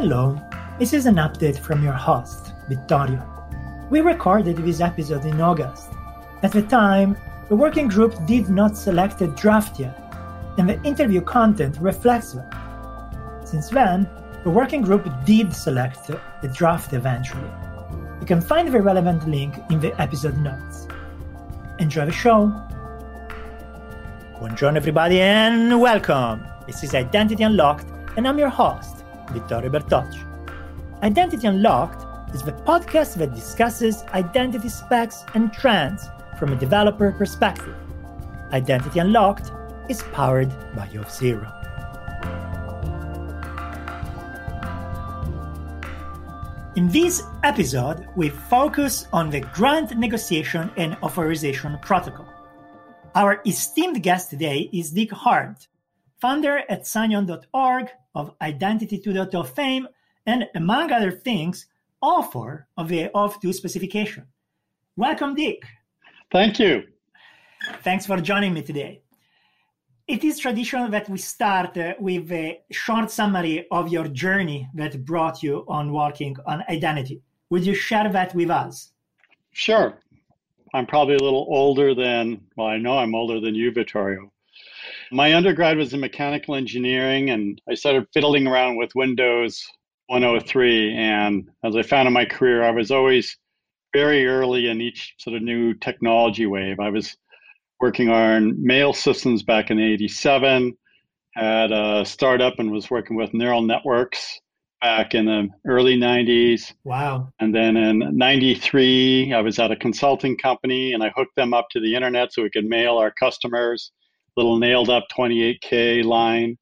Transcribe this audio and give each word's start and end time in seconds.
Hello, 0.00 0.40
this 0.78 0.92
is 0.92 1.06
an 1.06 1.16
update 1.16 1.58
from 1.58 1.82
your 1.82 1.92
host, 1.92 2.52
Vittorio. 2.68 3.20
We 3.90 4.00
recorded 4.00 4.58
this 4.58 4.80
episode 4.80 5.24
in 5.24 5.40
August. 5.40 5.88
At 6.44 6.52
the 6.52 6.62
time, 6.62 7.16
the 7.48 7.56
working 7.56 7.88
group 7.88 8.14
did 8.24 8.48
not 8.48 8.76
select 8.76 9.20
a 9.22 9.26
draft 9.26 9.80
yet, 9.80 9.98
and 10.56 10.68
the 10.68 10.80
interview 10.84 11.20
content 11.20 11.78
reflects 11.80 12.34
that. 12.34 13.42
Since 13.44 13.70
then, 13.70 14.08
the 14.44 14.50
working 14.50 14.82
group 14.82 15.10
did 15.24 15.52
select 15.52 16.08
a 16.10 16.48
draft 16.54 16.92
eventually. 16.92 17.50
You 18.20 18.26
can 18.26 18.40
find 18.40 18.68
the 18.68 18.80
relevant 18.80 19.28
link 19.28 19.56
in 19.68 19.80
the 19.80 20.00
episode 20.00 20.38
notes. 20.38 20.86
Enjoy 21.80 22.06
the 22.06 22.12
show! 22.12 22.52
Buongiorno, 24.38 24.76
everybody, 24.76 25.20
and 25.20 25.80
welcome! 25.80 26.46
This 26.68 26.84
is 26.84 26.94
Identity 26.94 27.42
Unlocked, 27.42 27.88
and 28.16 28.28
I'm 28.28 28.38
your 28.38 28.48
host, 28.48 28.97
Vittorio 29.32 29.70
Bertocci. 29.70 30.24
Identity 31.02 31.46
Unlocked 31.46 32.04
is 32.34 32.42
the 32.42 32.52
podcast 32.52 33.16
that 33.16 33.34
discusses 33.34 34.02
identity 34.14 34.68
specs 34.68 35.24
and 35.34 35.52
trends 35.52 36.08
from 36.38 36.52
a 36.52 36.56
developer 36.56 37.12
perspective. 37.12 37.74
Identity 38.52 38.98
Unlocked 38.98 39.52
is 39.88 40.02
powered 40.12 40.50
by 40.74 40.86
Auth0. 40.88 41.54
In 46.76 46.88
this 46.90 47.22
episode, 47.42 48.06
we 48.14 48.28
focus 48.28 49.08
on 49.12 49.30
the 49.30 49.40
grant 49.40 49.96
negotiation 49.98 50.70
and 50.76 50.96
authorization 51.02 51.76
protocol. 51.82 52.28
Our 53.14 53.40
esteemed 53.44 54.00
guest 54.02 54.30
today 54.30 54.70
is 54.72 54.92
Dick 54.92 55.10
Hardt, 55.10 55.66
founder 56.20 56.62
at 56.68 56.86
signin.org 56.86 57.88
of 58.18 58.34
Identity 58.42 59.00
2.0 59.00 59.46
fame, 59.46 59.88
and 60.26 60.46
among 60.56 60.92
other 60.92 61.12
things, 61.12 61.66
author 62.02 62.66
of 62.76 62.88
the 62.88 63.08
OAuth 63.14 63.40
2 63.40 63.52
specification. 63.52 64.26
Welcome, 64.96 65.34
Dick. 65.36 65.62
Thank 66.30 66.58
you. 66.58 66.82
Thanks 67.82 68.04
for 68.04 68.20
joining 68.20 68.52
me 68.52 68.62
today. 68.62 69.02
It 70.08 70.24
is 70.24 70.38
traditional 70.38 70.88
that 70.88 71.08
we 71.08 71.18
start 71.18 71.76
uh, 71.76 71.94
with 72.00 72.32
a 72.32 72.60
short 72.72 73.10
summary 73.10 73.66
of 73.70 73.88
your 73.88 74.08
journey 74.08 74.68
that 74.74 75.04
brought 75.04 75.42
you 75.42 75.64
on 75.68 75.92
working 75.92 76.36
on 76.46 76.64
identity. 76.68 77.22
Would 77.50 77.64
you 77.64 77.74
share 77.74 78.10
that 78.10 78.34
with 78.34 78.50
us? 78.50 78.92
Sure. 79.52 79.98
I'm 80.74 80.86
probably 80.86 81.14
a 81.14 81.22
little 81.22 81.46
older 81.48 81.94
than, 81.94 82.40
well, 82.56 82.66
I 82.66 82.78
know 82.78 82.98
I'm 82.98 83.14
older 83.14 83.38
than 83.40 83.54
you, 83.54 83.70
Vittorio. 83.70 84.32
My 85.10 85.34
undergrad 85.34 85.76
was 85.76 85.94
in 85.94 86.00
mechanical 86.00 86.54
engineering, 86.54 87.30
and 87.30 87.60
I 87.68 87.74
started 87.74 88.06
fiddling 88.12 88.46
around 88.46 88.76
with 88.76 88.94
Windows 88.94 89.66
103. 90.08 90.94
And 90.94 91.48
as 91.64 91.76
I 91.76 91.82
found 91.82 92.06
in 92.06 92.12
my 92.12 92.24
career, 92.24 92.62
I 92.62 92.70
was 92.70 92.90
always 92.90 93.36
very 93.94 94.26
early 94.26 94.68
in 94.68 94.80
each 94.80 95.14
sort 95.18 95.36
of 95.36 95.42
new 95.42 95.74
technology 95.74 96.46
wave. 96.46 96.78
I 96.80 96.90
was 96.90 97.16
working 97.80 98.10
on 98.10 98.62
mail 98.62 98.92
systems 98.92 99.42
back 99.42 99.70
in 99.70 99.78
87, 99.78 100.76
had 101.34 101.72
a 101.72 102.04
startup 102.04 102.58
and 102.58 102.70
was 102.70 102.90
working 102.90 103.16
with 103.16 103.32
neural 103.32 103.62
networks 103.62 104.40
back 104.80 105.14
in 105.14 105.26
the 105.26 105.48
early 105.66 105.96
90s. 105.96 106.72
Wow. 106.84 107.32
And 107.40 107.54
then 107.54 107.76
in 107.76 108.16
93, 108.16 109.32
I 109.32 109.40
was 109.40 109.58
at 109.58 109.70
a 109.70 109.76
consulting 109.76 110.36
company 110.36 110.92
and 110.92 111.02
I 111.02 111.12
hooked 111.16 111.36
them 111.36 111.54
up 111.54 111.68
to 111.70 111.80
the 111.80 111.94
internet 111.94 112.32
so 112.32 112.42
we 112.42 112.50
could 112.50 112.66
mail 112.66 112.98
our 112.98 113.10
customers 113.10 113.92
little 114.38 114.58
nailed 114.58 114.88
up 114.88 115.04
28K 115.16 116.04
line. 116.04 116.56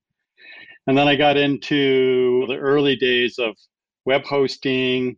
And 0.87 0.97
then 0.97 1.09
I 1.09 1.15
got 1.15 1.37
into 1.37 2.47
the 2.47 2.57
early 2.57 2.97
days 2.97 3.39
of 3.39 3.55
web 4.07 4.25
hosting, 4.25 5.17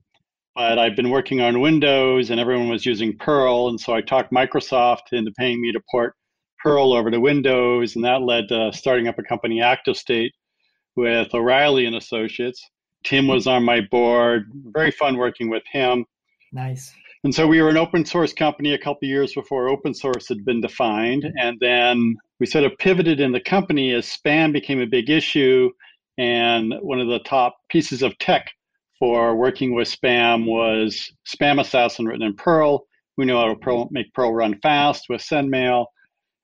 but 0.56 0.78
I've 0.78 0.96
been 0.96 1.10
working 1.10 1.40
on 1.40 1.60
Windows 1.60 2.30
and 2.30 2.40
everyone 2.40 2.68
was 2.68 2.84
using 2.84 3.16
Perl. 3.16 3.68
And 3.68 3.80
so 3.80 3.94
I 3.94 4.00
talked 4.00 4.32
Microsoft 4.32 5.12
into 5.12 5.30
paying 5.38 5.60
me 5.60 5.70
to 5.72 5.80
port 5.91 6.14
Perl 6.62 6.92
over 6.92 7.10
to 7.10 7.20
Windows. 7.20 7.94
And 7.94 8.04
that 8.04 8.22
led 8.22 8.48
to 8.48 8.72
starting 8.72 9.06
up 9.06 9.18
a 9.18 9.22
company, 9.22 9.60
ActiveState, 9.60 10.30
with 10.97 11.32
O'Reilly 11.32 11.86
and 11.86 11.94
Associates. 11.94 12.60
Tim 13.04 13.28
was 13.28 13.47
on 13.47 13.62
my 13.62 13.82
board. 13.82 14.50
Very 14.74 14.91
fun 14.91 15.16
working 15.16 15.48
with 15.48 15.62
him. 15.70 16.04
Nice. 16.52 16.92
And 17.22 17.32
so 17.32 17.47
we 17.47 17.62
were 17.62 17.68
an 17.68 17.76
open 17.76 18.04
source 18.04 18.32
company 18.32 18.74
a 18.74 18.78
couple 18.78 19.06
years 19.06 19.34
before 19.34 19.68
open 19.68 19.94
source 19.94 20.28
had 20.28 20.44
been 20.44 20.60
defined. 20.60 21.24
And 21.38 21.56
then 21.60 22.16
we 22.41 22.47
sort 22.47 22.65
of 22.65 22.76
pivoted 22.78 23.21
in 23.21 23.32
the 23.32 23.41
company 23.41 23.93
as 23.93 24.06
spam 24.06 24.53
became 24.53 24.81
a 24.81 24.87
big 24.87 25.10
issue. 25.10 25.71
And 26.19 26.75
one 26.81 27.00
of 27.00 27.09
the 27.09 27.21
top 27.21 27.56
pieces 27.69 28.03
of 28.03 28.16
tech 28.19 28.50
for 28.99 29.37
working 29.37 29.75
with 29.75 29.88
spam 29.88 30.47
was 30.47 31.10
Spam 31.27 31.60
Assassin 31.60 32.06
written 32.06 32.27
in 32.27 32.34
Perl. 32.34 32.87
We 33.16 33.25
know 33.25 33.38
how 33.38 33.48
to 33.48 33.56
Perl, 33.56 33.88
make 33.91 34.12
Perl 34.15 34.34
run 34.34 34.59
fast 34.60 35.06
with 35.09 35.21
SendMail. 35.21 35.87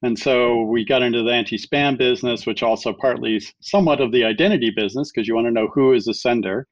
And 0.03 0.19
so 0.19 0.63
we 0.63 0.85
got 0.85 1.03
into 1.03 1.23
the 1.23 1.33
anti 1.33 1.57
spam 1.57 1.97
business, 1.97 2.47
which 2.47 2.63
also 2.63 2.93
partly 2.93 3.37
is 3.37 3.53
somewhat 3.61 4.01
of 4.01 4.13
the 4.13 4.25
identity 4.25 4.71
business 4.71 5.11
because 5.11 5.27
you 5.27 5.35
want 5.35 5.47
to 5.47 5.53
know 5.53 5.69
who 5.69 5.93
is 5.93 6.05
the 6.05 6.15
sender 6.15 6.67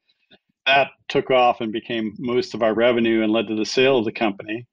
that 0.67 0.89
took 1.09 1.31
off 1.31 1.61
and 1.61 1.73
became 1.73 2.15
most 2.19 2.55
of 2.55 2.63
our 2.63 2.75
revenue 2.75 3.23
and 3.23 3.33
led 3.33 3.49
to 3.49 3.57
the 3.57 3.65
sale 3.65 3.99
of 3.99 4.05
the 4.05 4.13
company. 4.13 4.67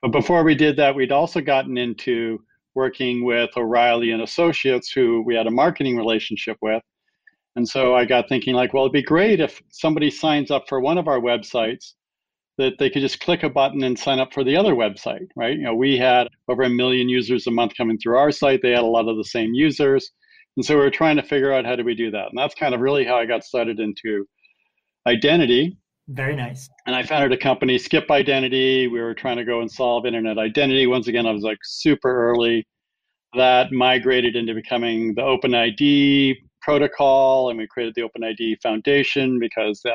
But 0.00 0.12
before 0.12 0.44
we 0.44 0.54
did 0.54 0.76
that, 0.76 0.94
we'd 0.94 1.12
also 1.12 1.40
gotten 1.40 1.78
into 1.78 2.40
working 2.74 3.24
with 3.24 3.50
O'Reilly 3.56 4.12
and 4.12 4.22
Associates, 4.22 4.90
who 4.90 5.22
we 5.22 5.34
had 5.34 5.46
a 5.46 5.50
marketing 5.50 5.96
relationship 5.96 6.56
with. 6.62 6.82
And 7.56 7.68
so 7.68 7.94
I 7.94 8.04
got 8.04 8.28
thinking, 8.28 8.54
like, 8.54 8.72
well, 8.72 8.84
it'd 8.84 8.92
be 8.92 9.02
great 9.02 9.40
if 9.40 9.60
somebody 9.70 10.10
signs 10.10 10.50
up 10.50 10.64
for 10.68 10.80
one 10.80 10.98
of 10.98 11.08
our 11.08 11.20
websites 11.20 11.92
that 12.58 12.74
they 12.78 12.90
could 12.90 13.02
just 13.02 13.20
click 13.20 13.42
a 13.42 13.50
button 13.50 13.82
and 13.82 13.98
sign 13.98 14.20
up 14.20 14.32
for 14.32 14.44
the 14.44 14.56
other 14.56 14.74
website, 14.74 15.26
right? 15.36 15.56
You 15.56 15.64
know, 15.64 15.74
we 15.74 15.96
had 15.96 16.28
over 16.48 16.62
a 16.62 16.70
million 16.70 17.08
users 17.08 17.46
a 17.46 17.50
month 17.50 17.72
coming 17.76 17.98
through 17.98 18.16
our 18.16 18.30
site. 18.30 18.60
They 18.62 18.70
had 18.70 18.84
a 18.84 18.86
lot 18.86 19.08
of 19.08 19.16
the 19.16 19.24
same 19.24 19.54
users. 19.54 20.10
And 20.56 20.64
so 20.64 20.76
we 20.76 20.82
were 20.82 20.90
trying 20.90 21.16
to 21.16 21.22
figure 21.22 21.52
out 21.52 21.64
how 21.64 21.76
do 21.76 21.84
we 21.84 21.94
do 21.94 22.10
that. 22.10 22.28
And 22.28 22.38
that's 22.38 22.54
kind 22.54 22.74
of 22.74 22.80
really 22.80 23.04
how 23.04 23.16
I 23.16 23.26
got 23.26 23.44
started 23.44 23.80
into 23.80 24.26
identity. 25.06 25.76
Very 26.08 26.34
nice. 26.34 26.68
And 26.86 26.96
I 26.96 27.02
founded 27.04 27.32
a 27.32 27.40
company, 27.40 27.78
Sxip 27.78 28.10
Identity. 28.10 28.88
We 28.88 29.00
were 29.00 29.14
trying 29.14 29.36
to 29.36 29.44
go 29.44 29.60
and 29.60 29.70
solve 29.70 30.04
internet 30.04 30.38
identity. 30.38 30.86
Once 30.86 31.08
again, 31.08 31.26
I 31.26 31.30
was 31.30 31.42
like 31.42 31.58
super 31.62 32.30
early. 32.30 32.66
That 33.34 33.72
migrated 33.72 34.36
into 34.36 34.52
becoming 34.52 35.14
the 35.14 35.22
OpenID 35.22 36.36
protocol, 36.60 37.50
and 37.50 37.58
we 37.58 37.66
created 37.66 37.94
the 37.94 38.02
OpenID 38.02 38.60
Foundation 38.62 39.38
because 39.38 39.80
the 39.82 39.94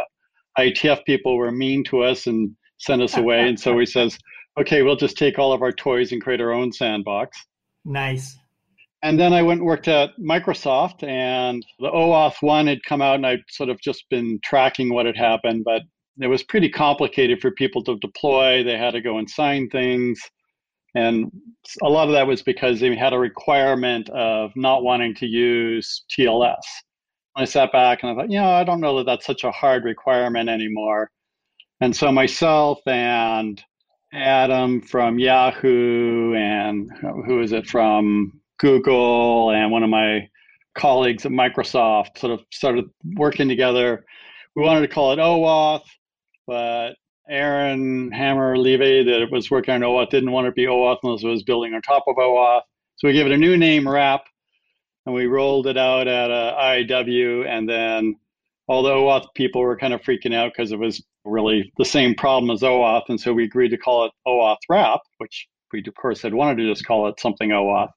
IETF 0.57 1.05
people 1.05 1.37
were 1.37 1.51
mean 1.51 1.83
to 1.85 2.03
us 2.03 2.25
and 2.25 2.55
sent 2.79 3.01
us 3.01 3.17
away. 3.17 3.47
and 3.47 3.59
so 3.59 3.73
we 3.73 3.85
says, 3.97 4.17
okay, 4.59 4.81
we'll 4.81 4.95
just 4.95 5.17
take 5.17 5.37
all 5.37 5.53
of 5.53 5.61
our 5.61 5.71
toys 5.71 6.11
and 6.11 6.21
create 6.21 6.41
our 6.41 6.51
own 6.51 6.71
sandbox. 6.71 7.37
Nice. 7.85 8.35
And 9.03 9.19
then 9.19 9.33
I 9.33 9.43
went 9.43 9.59
and 9.59 9.67
worked 9.67 9.87
at 9.87 10.11
Microsoft, 10.19 11.03
and 11.03 11.63
the 11.79 11.89
OAuth 11.89 12.41
1 12.41 12.65
had 12.65 12.83
come 12.83 13.01
out, 13.01 13.15
and 13.15 13.27
I'd 13.27 13.43
sort 13.49 13.69
of 13.69 13.79
just 13.81 14.05
been 14.09 14.39
tracking 14.43 14.91
what 14.91 15.05
had 15.05 15.15
happened, 15.15 15.63
but 15.63 15.83
it 16.19 16.27
was 16.27 16.43
pretty 16.43 16.69
complicated 16.69 17.41
for 17.41 17.51
people 17.51 17.83
to 17.83 17.97
deploy. 17.97 18.63
They 18.63 18.77
had 18.77 18.91
to 18.91 19.01
go 19.01 19.17
and 19.17 19.29
sign 19.29 19.69
things. 19.69 20.19
And 20.95 21.31
a 21.83 21.89
lot 21.89 22.07
of 22.07 22.13
that 22.13 22.25
was 22.25 22.41
because 22.41 22.79
they 22.79 22.95
had 22.95 23.13
a 23.13 23.19
requirement 23.19 24.09
of 24.09 24.51
not 24.55 24.83
wanting 24.83 25.13
to 25.15 25.27
use 25.27 26.05
TLS. 26.09 26.55
I 27.35 27.45
sat 27.45 27.71
back 27.71 28.01
and 28.01 28.11
I 28.11 28.15
thought, 28.15 28.31
you 28.31 28.39
know, 28.39 28.49
I 28.49 28.63
don't 28.63 28.81
know 28.81 28.97
that 28.97 29.05
that's 29.05 29.25
such 29.25 29.43
a 29.43 29.51
hard 29.51 29.83
requirement 29.83 30.49
anymore. 30.49 31.11
And 31.81 31.95
so 31.95 32.11
myself 32.11 32.79
and 32.87 33.61
Adam 34.11 34.81
from 34.81 35.19
Yahoo 35.19 36.33
and 36.33 36.89
who 37.27 37.41
is 37.41 37.51
it 37.51 37.67
from 37.67 38.41
Google 38.57 39.51
and 39.51 39.71
one 39.71 39.83
of 39.83 39.89
my 39.91 40.27
colleagues 40.75 41.25
at 41.25 41.31
Microsoft 41.31 42.17
sort 42.17 42.33
of 42.33 42.43
started 42.51 42.85
working 43.15 43.47
together. 43.47 44.05
We 44.55 44.63
wanted 44.63 44.81
to 44.81 44.87
call 44.87 45.11
it 45.11 45.19
OAuth, 45.19 45.83
but 46.47 46.95
Eran 47.29 48.11
Hammer-Lahav 48.11 49.05
that 49.05 49.31
was 49.31 49.51
working 49.51 49.73
on 49.73 49.81
OAuth 49.81 50.09
didn't 50.09 50.31
want 50.31 50.47
it 50.47 50.51
to 50.51 50.55
be 50.55 50.65
OAuth 50.65 50.99
unless 51.03 51.23
it 51.23 51.27
was 51.27 51.43
building 51.43 51.73
on 51.73 51.81
top 51.81 52.05
of 52.07 52.15
OAuth. 52.15 52.61
So 52.95 53.07
we 53.07 53.13
gave 53.13 53.25
it 53.25 53.31
a 53.31 53.37
new 53.37 53.57
name, 53.57 53.83
WRAP, 53.85 54.21
and 55.05 55.13
we 55.13 55.25
rolled 55.25 55.67
it 55.67 55.77
out 55.77 56.07
at 56.07 56.31
uh, 56.31 56.57
IIW. 56.57 57.45
And 57.45 57.67
then 57.67 58.15
all 58.67 58.81
the 58.81 58.91
OAuth 58.91 59.27
people 59.35 59.61
were 59.61 59.77
kind 59.77 59.93
of 59.93 60.01
freaking 60.01 60.33
out 60.33 60.53
because 60.55 60.71
it 60.71 60.79
was 60.79 61.03
really 61.25 61.71
the 61.77 61.85
same 61.85 62.15
problem 62.15 62.49
as 62.49 62.61
OAuth. 62.61 63.03
And 63.09 63.19
so 63.19 63.33
we 63.33 63.43
agreed 63.43 63.69
to 63.69 63.77
call 63.77 64.05
it 64.05 64.11
OAuth 64.25 64.57
WRAP, 64.69 64.99
which 65.17 65.47
we, 65.73 65.83
of 65.85 65.95
course, 65.95 66.21
had 66.21 66.33
wanted 66.33 66.57
to 66.57 66.69
just 66.69 66.85
call 66.85 67.07
it 67.07 67.19
something 67.19 67.49
OAuth. 67.49 67.91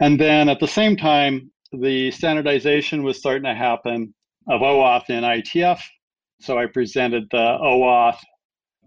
And 0.00 0.18
then 0.18 0.48
at 0.48 0.60
the 0.60 0.68
same 0.68 0.96
time, 0.96 1.52
the 1.72 2.10
standardization 2.10 3.04
was 3.04 3.18
starting 3.18 3.44
to 3.44 3.54
happen 3.54 4.14
of 4.48 4.62
OAuth 4.62 5.08
in 5.10 5.22
IETF. 5.22 5.80
So 6.40 6.58
I 6.58 6.66
presented 6.66 7.28
the 7.30 7.58
OAuth, 7.62 8.18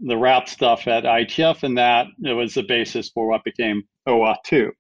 the 0.02 0.16
WRAP 0.16 0.48
stuff 0.50 0.88
at 0.88 1.04
ITF, 1.04 1.64
and 1.64 1.78
that 1.78 2.08
it 2.24 2.34
was 2.34 2.56
the 2.56 2.64
basis 2.64 3.10
for 3.10 3.28
what 3.28 3.44
became 3.44 3.84
OAuth 4.08 4.38
2. 4.46 4.72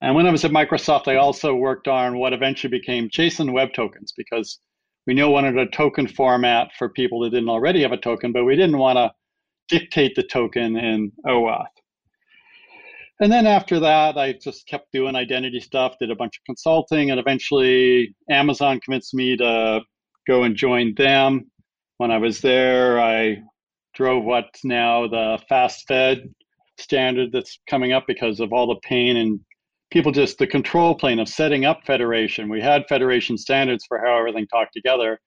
And 0.00 0.14
when 0.14 0.26
I 0.26 0.30
was 0.30 0.44
at 0.44 0.50
Microsoft, 0.50 1.08
I 1.08 1.16
also 1.16 1.54
worked 1.54 1.86
on 1.86 2.16
what 2.16 2.32
eventually 2.32 2.70
became 2.70 3.10
JSON 3.10 3.52
Web 3.52 3.74
Tokens 3.74 4.12
because 4.16 4.58
We 5.06 5.14
knew 5.14 5.30
wanted 5.30 5.58
a 5.58 5.66
token 5.66 6.06
format 6.06 6.70
for 6.78 6.88
people 6.88 7.20
that 7.20 7.30
didn't 7.30 7.48
already 7.48 7.82
have 7.82 7.92
a 7.92 7.96
token, 7.96 8.32
but 8.32 8.44
we 8.44 8.56
didn't 8.56 8.78
want 8.78 8.96
to 8.96 9.10
dictate 9.68 10.14
the 10.14 10.22
token 10.22 10.76
in 10.76 11.12
OAuth. 11.26 11.66
And 13.20 13.30
then 13.30 13.46
after 13.46 13.80
that, 13.80 14.16
I 14.16 14.32
just 14.34 14.66
kept 14.66 14.92
doing 14.92 15.14
identity 15.14 15.60
stuff, 15.60 15.96
did 16.00 16.10
a 16.10 16.16
bunch 16.16 16.38
of 16.38 16.44
consulting, 16.44 17.10
and 17.10 17.20
eventually 17.20 18.14
Amazon 18.30 18.80
convinced 18.80 19.12
me 19.12 19.36
to 19.36 19.80
go 20.26 20.44
and 20.44 20.56
join 20.56 20.94
them. 20.94 21.50
When 22.00 22.10
I 22.10 22.16
was 22.16 22.40
there, 22.40 22.98
I 22.98 23.42
drove 23.92 24.24
what's 24.24 24.64
now 24.64 25.06
the 25.06 25.38
FastFed 25.50 26.32
standard 26.78 27.30
that's 27.30 27.60
coming 27.68 27.92
up 27.92 28.04
because 28.06 28.40
of 28.40 28.54
all 28.54 28.68
the 28.68 28.80
pain 28.80 29.18
and 29.18 29.38
people 29.90 30.10
just 30.10 30.38
the 30.38 30.46
control 30.46 30.94
plane 30.94 31.18
of 31.18 31.28
setting 31.28 31.66
up 31.66 31.84
federation. 31.84 32.48
We 32.48 32.62
had 32.62 32.88
federation 32.88 33.36
standards 33.36 33.84
for 33.86 33.98
how 33.98 34.16
everything 34.16 34.46
talked 34.46 34.72
together, 34.72 35.20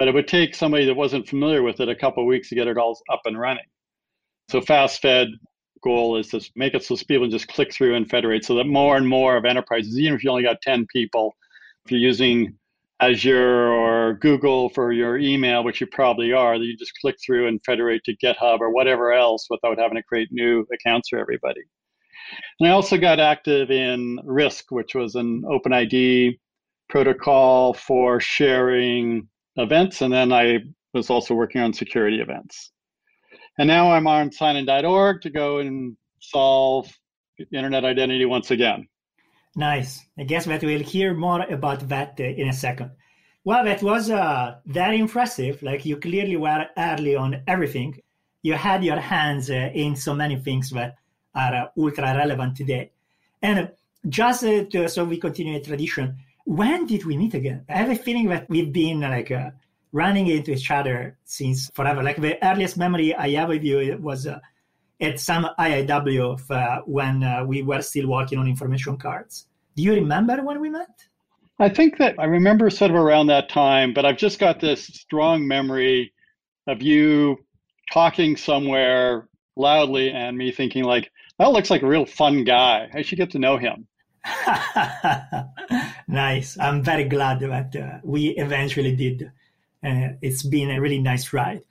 but 0.00 0.08
it 0.08 0.14
would 0.14 0.26
take 0.26 0.56
somebody 0.56 0.84
that 0.86 0.96
wasn't 0.96 1.28
familiar 1.28 1.62
with 1.62 1.78
it 1.78 1.88
a 1.88 1.94
couple 1.94 2.26
weeks 2.26 2.48
to 2.48 2.56
get 2.56 2.66
it 2.66 2.76
all 2.76 2.98
up 3.08 3.20
and 3.26 3.38
running. 3.38 3.62
So 4.50 4.60
FastFed 4.60 5.28
goal 5.80 6.16
is 6.16 6.26
to 6.30 6.40
make 6.56 6.74
it 6.74 6.82
so 6.82 6.96
people 7.06 7.28
just 7.28 7.46
click 7.46 7.72
through 7.72 7.94
and 7.94 8.10
federate 8.10 8.44
so 8.44 8.56
that 8.56 8.66
more 8.66 8.96
and 8.96 9.08
more 9.08 9.36
of 9.36 9.44
enterprises, 9.44 9.96
even 9.96 10.14
if 10.14 10.24
you 10.24 10.30
only 10.30 10.42
got 10.42 10.60
10 10.60 10.88
people, 10.92 11.36
if 11.84 11.92
you're 11.92 12.00
using 12.00 12.58
Azure 13.00 13.68
or 13.68 14.14
Google 14.14 14.68
for 14.70 14.92
your 14.92 15.16
email, 15.18 15.64
which 15.64 15.80
you 15.80 15.86
probably 15.86 16.32
are, 16.32 16.58
that 16.58 16.64
you 16.64 16.76
just 16.76 16.92
click 17.00 17.16
through 17.24 17.48
and 17.48 17.60
federate 17.64 18.04
to 18.04 18.16
GitHub 18.16 18.60
or 18.60 18.70
whatever 18.70 19.12
else 19.12 19.46
without 19.48 19.78
having 19.78 19.96
to 19.96 20.02
create 20.02 20.28
new 20.30 20.66
accounts 20.72 21.08
for 21.08 21.18
everybody. 21.18 21.62
And 22.58 22.68
I 22.68 22.72
also 22.72 22.98
got 22.98 23.18
active 23.18 23.70
in 23.70 24.18
RISC, 24.24 24.64
which 24.70 24.94
was 24.94 25.14
an 25.14 25.42
OpenID 25.42 26.38
protocol 26.88 27.72
for 27.74 28.20
sharing 28.20 29.28
events. 29.56 30.02
And 30.02 30.12
then 30.12 30.32
I 30.32 30.58
was 30.92 31.08
also 31.08 31.34
working 31.34 31.60
on 31.60 31.72
security 31.72 32.20
events. 32.20 32.72
And 33.58 33.66
now 33.66 33.92
I'm 33.92 34.06
on 34.06 34.30
signin.org 34.30 35.22
to 35.22 35.30
go 35.30 35.58
and 35.58 35.96
solve 36.20 36.90
internet 37.52 37.84
identity 37.84 38.26
once 38.26 38.50
again. 38.50 38.86
Nice. 39.56 40.06
I 40.16 40.24
guess 40.24 40.44
that 40.46 40.62
we'll 40.62 40.82
hear 40.82 41.12
more 41.14 41.42
about 41.42 41.88
that 41.88 42.18
uh, 42.20 42.24
in 42.24 42.48
a 42.48 42.52
second. 42.52 42.92
Well, 43.44 43.64
that 43.64 43.82
was 43.82 44.10
uh, 44.10 44.56
very 44.66 44.98
impressive. 44.98 45.62
Like 45.62 45.84
you 45.84 45.96
clearly 45.96 46.36
were 46.36 46.66
early 46.76 47.16
on 47.16 47.42
everything. 47.46 48.00
You 48.42 48.54
had 48.54 48.84
your 48.84 49.00
hands 49.00 49.50
uh, 49.50 49.70
in 49.74 49.96
so 49.96 50.14
many 50.14 50.36
things 50.36 50.70
that 50.70 50.96
are 51.34 51.54
uh, 51.54 51.66
ultra 51.76 52.14
relevant 52.16 52.56
today. 52.56 52.92
And 53.42 53.70
just 54.08 54.44
uh, 54.44 54.64
to, 54.66 54.88
so 54.88 55.04
we 55.04 55.18
continue 55.18 55.56
a 55.56 55.60
tradition, 55.60 56.18
when 56.44 56.86
did 56.86 57.04
we 57.04 57.16
meet 57.16 57.34
again? 57.34 57.64
I 57.68 57.74
have 57.74 57.90
a 57.90 57.96
feeling 57.96 58.28
that 58.28 58.48
we've 58.48 58.72
been 58.72 59.00
like 59.00 59.30
uh, 59.30 59.50
running 59.92 60.28
into 60.28 60.52
each 60.52 60.70
other 60.70 61.18
since 61.24 61.70
forever. 61.74 62.02
Like 62.02 62.20
the 62.20 62.38
earliest 62.46 62.76
memory 62.76 63.14
I 63.14 63.30
have 63.30 63.50
of 63.50 63.64
you 63.64 63.98
was 64.00 64.28
at 65.00 65.18
some 65.18 65.48
IIW 65.58 66.50
uh, 66.50 66.80
when 66.84 67.22
uh, 67.22 67.44
we 67.44 67.62
were 67.62 67.82
still 67.82 68.08
working 68.08 68.38
on 68.38 68.46
information 68.46 68.96
cards. 68.96 69.46
Do 69.76 69.82
you 69.82 69.94
remember 69.94 70.42
when 70.42 70.60
we 70.60 70.68
met? 70.70 71.04
I 71.58 71.68
think 71.68 71.98
that 71.98 72.14
I 72.18 72.24
remember 72.24 72.70
sort 72.70 72.90
of 72.90 72.96
around 72.96 73.26
that 73.28 73.48
time, 73.48 73.92
but 73.92 74.04
I've 74.04 74.16
just 74.16 74.38
got 74.38 74.60
this 74.60 74.86
strong 74.86 75.46
memory 75.46 76.12
of 76.66 76.82
you 76.82 77.38
talking 77.92 78.36
somewhere 78.36 79.28
loudly 79.56 80.10
and 80.10 80.38
me 80.38 80.52
thinking 80.52 80.84
like, 80.84 81.10
that 81.38 81.52
looks 81.52 81.70
like 81.70 81.82
a 81.82 81.86
real 81.86 82.06
fun 82.06 82.44
guy. 82.44 82.88
I 82.94 83.02
should 83.02 83.18
get 83.18 83.30
to 83.32 83.38
know 83.38 83.56
him. 83.58 83.86
nice. 86.08 86.58
I'm 86.58 86.82
very 86.82 87.04
glad 87.04 87.40
that 87.40 87.76
uh, 87.76 87.98
we 88.04 88.28
eventually 88.36 88.94
did. 88.94 89.30
Uh, 89.82 90.16
it's 90.20 90.42
been 90.42 90.70
a 90.70 90.80
really 90.80 91.00
nice 91.00 91.32
ride. 91.32 91.62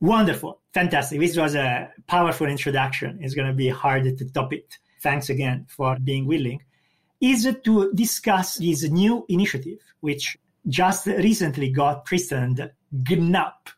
Wonderful. 0.00 0.60
Fantastic. 0.72 1.18
This 1.18 1.36
was 1.36 1.54
a 1.54 1.92
powerful 2.06 2.46
introduction. 2.46 3.18
It's 3.20 3.34
going 3.34 3.48
to 3.48 3.54
be 3.54 3.68
hard 3.68 4.04
to 4.04 4.24
top 4.30 4.52
it. 4.52 4.78
Thanks 5.00 5.28
again 5.28 5.66
for 5.68 5.96
being 5.98 6.26
willing. 6.26 6.62
Is 7.20 7.48
to 7.64 7.92
discuss 7.92 8.56
this 8.58 8.88
new 8.88 9.24
initiative, 9.28 9.80
which 10.00 10.38
just 10.68 11.06
recently 11.06 11.70
got 11.70 12.06
christened 12.06 12.70
GNAP, 12.92 13.70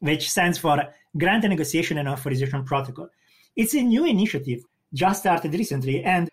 which 0.00 0.30
stands 0.30 0.58
for 0.58 0.82
Grant 1.16 1.44
Negotiation 1.44 1.98
and 1.98 2.08
Authorization 2.08 2.64
Protocol. 2.64 3.08
It's 3.54 3.74
a 3.74 3.82
new 3.82 4.04
initiative, 4.04 4.62
just 4.92 5.20
started 5.20 5.52
recently, 5.54 6.02
and 6.02 6.28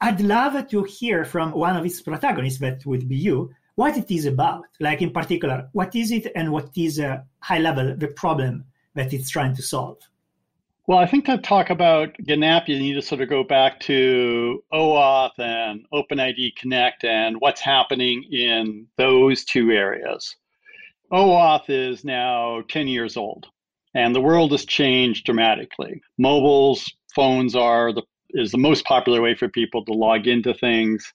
I'd 0.00 0.20
love 0.20 0.68
to 0.68 0.82
hear 0.84 1.24
from 1.24 1.52
one 1.52 1.76
of 1.76 1.84
its 1.84 2.00
protagonists, 2.00 2.60
that 2.60 2.84
would 2.86 3.08
be 3.08 3.16
you, 3.16 3.50
what 3.74 3.96
it 3.96 4.10
is 4.10 4.26
about. 4.26 4.66
Like, 4.78 5.02
in 5.02 5.10
particular, 5.10 5.68
what 5.72 5.94
is 5.94 6.10
it 6.10 6.30
and 6.36 6.52
what 6.52 6.70
is, 6.76 7.00
uh, 7.00 7.22
high 7.40 7.58
level, 7.58 7.96
the 7.96 8.08
problem 8.08 8.64
that 8.94 9.12
it's 9.12 9.30
trying 9.30 9.54
to 9.56 9.62
solve? 9.62 9.98
Well, 10.86 10.98
I 10.98 11.06
think 11.06 11.24
to 11.26 11.38
talk 11.38 11.70
about 11.70 12.14
GNAP, 12.18 12.68
you 12.68 12.78
need 12.78 12.92
to 12.94 13.02
sort 13.02 13.22
of 13.22 13.30
go 13.30 13.42
back 13.42 13.80
to 13.80 14.62
OAuth 14.72 15.38
and 15.38 15.86
OpenID 15.94 16.56
Connect 16.56 17.04
and 17.04 17.40
what's 17.40 17.62
happening 17.62 18.22
in 18.30 18.86
those 18.98 19.44
two 19.46 19.70
areas. 19.70 20.36
OAuth 21.10 21.70
is 21.70 22.04
now 22.04 22.62
10 22.68 22.86
years 22.86 23.16
old, 23.16 23.46
and 23.94 24.14
the 24.14 24.20
world 24.20 24.52
has 24.52 24.66
changed 24.66 25.24
dramatically. 25.24 26.02
Mobiles, 26.18 26.84
phones 27.14 27.56
are 27.56 27.92
the 27.92 28.02
is 28.34 28.50
the 28.50 28.58
most 28.58 28.84
popular 28.84 29.22
way 29.22 29.34
for 29.34 29.48
people 29.48 29.84
to 29.84 29.92
log 29.92 30.26
into 30.26 30.52
things. 30.54 31.12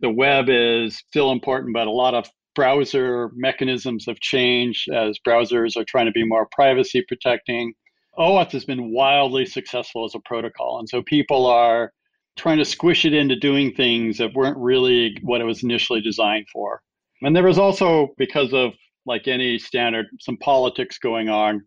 The 0.00 0.10
web 0.10 0.48
is 0.48 0.98
still 0.98 1.32
important, 1.32 1.72
but 1.72 1.86
a 1.86 1.90
lot 1.90 2.14
of 2.14 2.30
browser 2.58 3.30
mechanisms 3.36 4.06
have 4.06 4.18
changed 4.18 4.90
as 4.90 5.16
browsers 5.24 5.76
are 5.76 5.84
trying 5.84 6.06
to 6.06 6.12
be 6.12 6.24
more 6.24 6.48
privacy 6.50 7.04
protecting. 7.06 7.72
OAuth 8.18 8.50
has 8.50 8.64
been 8.64 8.92
wildly 8.92 9.46
successful 9.46 10.04
as 10.04 10.16
a 10.16 10.20
protocol. 10.24 10.80
And 10.80 10.88
so 10.88 11.00
people 11.00 11.46
are 11.46 11.92
trying 12.36 12.58
to 12.58 12.64
squish 12.64 13.04
it 13.04 13.14
into 13.14 13.36
doing 13.36 13.72
things 13.72 14.18
that 14.18 14.34
weren't 14.34 14.58
really 14.58 15.16
what 15.22 15.40
it 15.40 15.44
was 15.44 15.62
initially 15.62 16.00
designed 16.00 16.46
for. 16.52 16.82
And 17.22 17.36
there 17.36 17.44
was 17.44 17.60
also, 17.60 18.08
because 18.18 18.52
of 18.52 18.72
like 19.06 19.28
any 19.28 19.56
standard, 19.60 20.06
some 20.18 20.36
politics 20.38 20.98
going 20.98 21.28
on. 21.28 21.62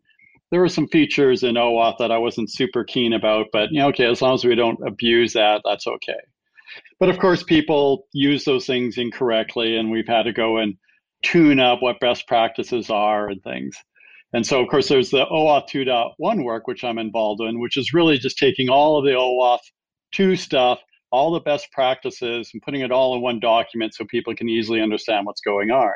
There 0.51 0.59
were 0.59 0.67
some 0.67 0.89
features 0.89 1.43
in 1.43 1.55
OAuth 1.55 1.99
that 1.99 2.11
I 2.11 2.17
wasn't 2.17 2.51
super 2.51 2.83
keen 2.83 3.13
about, 3.13 3.45
but 3.53 3.71
you 3.71 3.79
know, 3.79 3.87
okay, 3.87 4.07
as 4.07 4.21
long 4.21 4.33
as 4.33 4.43
we 4.43 4.55
don't 4.55 4.85
abuse 4.85 5.31
that, 5.31 5.61
that's 5.63 5.87
okay. 5.87 6.19
But 6.99 7.09
of 7.09 7.19
course, 7.19 7.43
people 7.43 8.07
use 8.13 8.45
those 8.45 8.65
things 8.65 8.97
incorrectly, 8.97 9.77
and 9.77 9.91
we've 9.91 10.07
had 10.07 10.23
to 10.23 10.33
go 10.33 10.57
and 10.57 10.75
tune 11.23 11.59
up 11.59 11.81
what 11.81 11.99
best 11.99 12.27
practices 12.27 12.89
are 12.89 13.29
and 13.29 13.41
things. 13.43 13.75
And 14.33 14.45
so, 14.45 14.61
of 14.61 14.69
course, 14.69 14.87
there's 14.87 15.09
the 15.09 15.25
OAuth 15.25 15.69
2.1 15.69 16.43
work, 16.43 16.67
which 16.67 16.83
I'm 16.83 16.97
involved 16.97 17.41
in, 17.41 17.59
which 17.59 17.75
is 17.75 17.93
really 17.93 18.17
just 18.17 18.37
taking 18.37 18.69
all 18.69 18.97
of 18.97 19.05
the 19.05 19.11
OAuth 19.11 19.59
2 20.13 20.35
stuff, 20.35 20.79
all 21.11 21.31
the 21.31 21.41
best 21.41 21.69
practices, 21.71 22.49
and 22.53 22.61
putting 22.61 22.81
it 22.81 22.91
all 22.91 23.15
in 23.15 23.21
one 23.21 23.39
document 23.39 23.93
so 23.93 24.05
people 24.05 24.33
can 24.33 24.47
easily 24.47 24.81
understand 24.81 25.25
what's 25.25 25.41
going 25.41 25.71
on. 25.71 25.93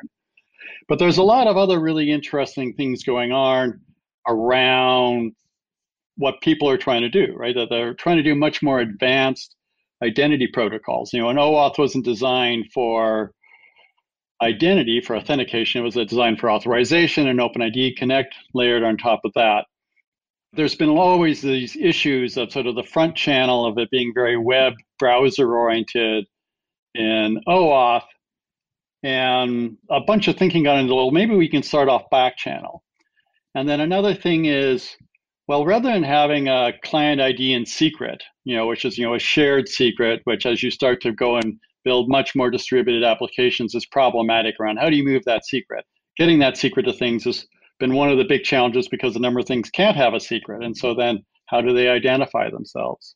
But 0.87 0.99
there's 0.99 1.17
a 1.17 1.23
lot 1.23 1.47
of 1.47 1.55
other 1.55 1.79
really 1.79 2.11
interesting 2.11 2.73
things 2.73 3.03
going 3.03 3.31
on 3.31 3.79
around 4.27 5.33
what 6.17 6.41
people 6.41 6.69
are 6.69 6.77
trying 6.77 7.01
to 7.01 7.09
do, 7.09 7.33
right? 7.35 7.55
That 7.55 7.69
they're 7.69 7.93
trying 7.93 8.17
to 8.17 8.23
do 8.23 8.35
much 8.35 8.61
more 8.61 8.79
advanced 8.79 9.54
identity 10.03 10.47
protocols. 10.47 11.13
You 11.13 11.21
know, 11.21 11.29
an 11.29 11.37
OAuth 11.37 11.77
wasn't 11.77 12.05
designed 12.05 12.71
for 12.73 13.31
identity 14.41 15.01
for 15.01 15.15
authentication. 15.15 15.81
It 15.81 15.85
was 15.85 15.95
designed 15.95 16.39
for 16.39 16.51
authorization 16.51 17.27
and 17.27 17.39
OpenID 17.39 17.95
Connect 17.95 18.35
layered 18.53 18.83
on 18.83 18.97
top 18.97 19.21
of 19.23 19.31
that. 19.35 19.65
There's 20.53 20.75
been 20.75 20.89
always 20.89 21.41
these 21.41 21.75
issues 21.75 22.37
of 22.37 22.51
sort 22.51 22.67
of 22.67 22.75
the 22.75 22.83
front 22.83 23.15
channel 23.15 23.65
of 23.65 23.77
it 23.77 23.89
being 23.91 24.13
very 24.13 24.37
web 24.37 24.73
browser 24.99 25.55
oriented 25.55 26.25
in 26.93 27.41
OAuth. 27.47 28.03
And 29.03 29.77
a 29.89 30.01
bunch 30.01 30.27
of 30.27 30.37
thinking 30.37 30.63
got 30.63 30.79
into, 30.79 30.95
well, 30.95 31.11
maybe 31.11 31.35
we 31.35 31.49
can 31.49 31.61
start 31.61 31.89
off 31.89 32.09
back 32.09 32.37
channel. 32.37 32.83
And 33.53 33.69
then 33.69 33.79
another 33.79 34.15
thing 34.15 34.45
is, 34.45 34.95
well, 35.47 35.65
rather 35.65 35.91
than 35.91 36.03
having 36.03 36.47
a 36.47 36.73
client 36.83 37.21
ID 37.21 37.53
in 37.53 37.65
secret, 37.65 38.21
you 38.45 38.55
know, 38.55 38.67
which 38.67 38.85
is, 38.85 38.97
you 38.97 39.05
know, 39.05 39.15
a 39.15 39.19
shared 39.19 39.67
secret, 39.67 40.21
which 40.23 40.45
as 40.45 40.63
you 40.63 40.71
start 40.71 41.01
to 41.01 41.11
go 41.11 41.35
and 41.37 41.59
build 41.83 42.09
much 42.09 42.35
more 42.35 42.49
distributed 42.49 43.03
applications 43.03 43.75
is 43.75 43.85
problematic 43.85 44.55
around 44.59 44.77
how 44.77 44.89
do 44.89 44.95
you 44.95 45.03
move 45.03 45.23
that 45.25 45.45
secret? 45.45 45.85
Getting 46.17 46.39
that 46.39 46.57
secret 46.57 46.83
to 46.83 46.93
things 46.93 47.25
has 47.25 47.45
been 47.79 47.93
one 47.93 48.09
of 48.09 48.17
the 48.17 48.23
big 48.23 48.43
challenges 48.43 48.87
because 48.87 49.15
a 49.15 49.19
number 49.19 49.39
of 49.39 49.45
things 49.45 49.69
can't 49.69 49.97
have 49.97 50.13
a 50.13 50.19
secret. 50.19 50.63
And 50.63 50.75
so 50.75 50.95
then 50.95 51.19
how 51.47 51.61
do 51.61 51.73
they 51.73 51.89
identify 51.89 52.49
themselves? 52.49 53.15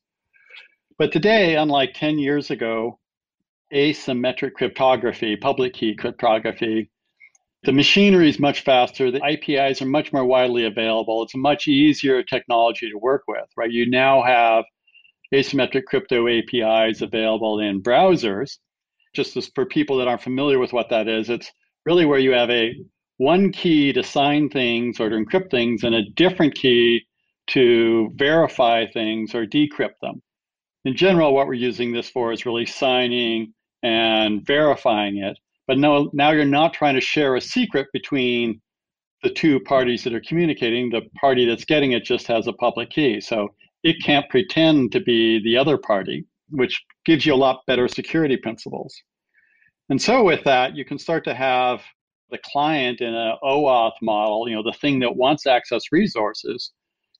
But 1.00 1.12
today, 1.12 1.56
unlike 1.56 1.94
10 1.96 2.20
years 2.20 2.52
ago, 2.52 3.00
asymmetric 3.74 4.54
cryptography, 4.54 5.36
public 5.36 5.74
key 5.74 5.96
cryptography, 5.96 6.92
the 7.64 7.74
machinery 7.74 8.30
is 8.30 8.40
much 8.40 8.62
faster. 8.62 9.12
The 9.12 9.24
APIs 9.24 9.82
are 9.82 9.86
much 9.86 10.14
more 10.14 10.26
widely 10.26 10.66
available. 10.66 11.24
It's 11.24 11.36
a 11.36 11.40
much 11.40 11.68
easier 11.68 12.24
technology 12.24 12.90
to 12.90 12.98
work 12.98 13.24
with, 13.28 13.48
right? 13.58 13.72
You 13.72 13.90
now 13.90 14.24
have 14.24 14.64
asymmetric 15.34 15.84
crypto 15.86 16.28
APIs 16.28 17.02
available 17.02 17.60
in 17.60 17.84
browsers. 17.84 18.58
Just 19.14 19.36
as 19.36 19.50
for 19.54 19.66
people 19.66 19.98
that 19.98 20.08
aren't 20.08 20.22
familiar 20.22 20.60
with 20.60 20.72
what 20.72 20.90
that 20.90 21.08
is, 21.08 21.30
it's 21.30 21.52
really 21.86 22.06
where 22.06 22.20
you 22.20 22.32
have 22.32 22.50
a 22.50 22.76
one 23.18 23.52
key 23.52 23.92
to 23.92 24.04
sign 24.04 24.50
things 24.50 25.00
or 25.00 25.10
to 25.10 25.16
encrypt 25.18 25.52
things 25.52 25.84
and 25.84 25.94
a 25.94 26.10
different 26.12 26.56
key 26.56 27.06
to 27.48 28.10
verify 28.16 28.86
things 28.88 29.36
or 29.36 29.46
decrypt 29.46 30.00
them. 30.02 30.22
In 30.86 30.96
general, 30.96 31.34
what 31.34 31.48
we're 31.48 31.56
using 31.56 31.92
this 31.92 32.10
for 32.10 32.32
is 32.32 32.46
really 32.46 32.66
signing 32.66 33.54
and 33.84 34.46
verifying 34.46 35.18
it. 35.18 35.38
But 35.70 35.78
no, 35.78 36.10
now 36.14 36.32
you're 36.32 36.46
not 36.46 36.74
trying 36.74 36.96
to 36.96 37.00
share 37.00 37.36
a 37.36 37.42
secret 37.42 37.86
between 37.94 38.60
the 39.22 39.30
two 39.30 39.60
parties 39.60 40.04
that 40.04 40.16
are 40.16 40.22
communicating. 40.28 40.90
The 40.90 41.04
party 41.22 41.46
that's 41.46 41.64
getting 41.64 41.92
it 41.92 42.04
just 42.04 42.26
has 42.26 42.48
a 42.48 42.54
public 42.54 42.90
key. 42.90 43.22
So 43.22 43.50
it 43.84 44.04
can't 44.04 44.28
pretend 44.32 44.92
to 44.94 45.00
be 45.00 45.40
the 45.44 45.56
other 45.56 45.78
party, 45.78 46.26
which 46.50 46.84
gives 47.06 47.24
you 47.24 47.36
a 47.36 47.44
lot 47.46 47.68
better 47.68 47.88
security 47.88 48.36
principles. 48.36 49.00
And 49.90 50.02
so 50.02 50.24
with 50.24 50.44
that, 50.46 50.76
you 50.76 50.86
can 50.86 50.98
start 50.98 51.24
to 51.26 51.36
have 51.36 51.82
the 52.32 52.40
client 52.52 53.02
in 53.02 53.14
an 53.14 53.36
OAuth 53.44 53.94
model, 54.02 54.50
you 54.50 54.56
know, 54.56 54.64
the 54.64 54.78
thing 54.82 54.98
that 55.02 55.16
wants 55.16 55.46
access 55.46 55.84
resources, 55.92 56.72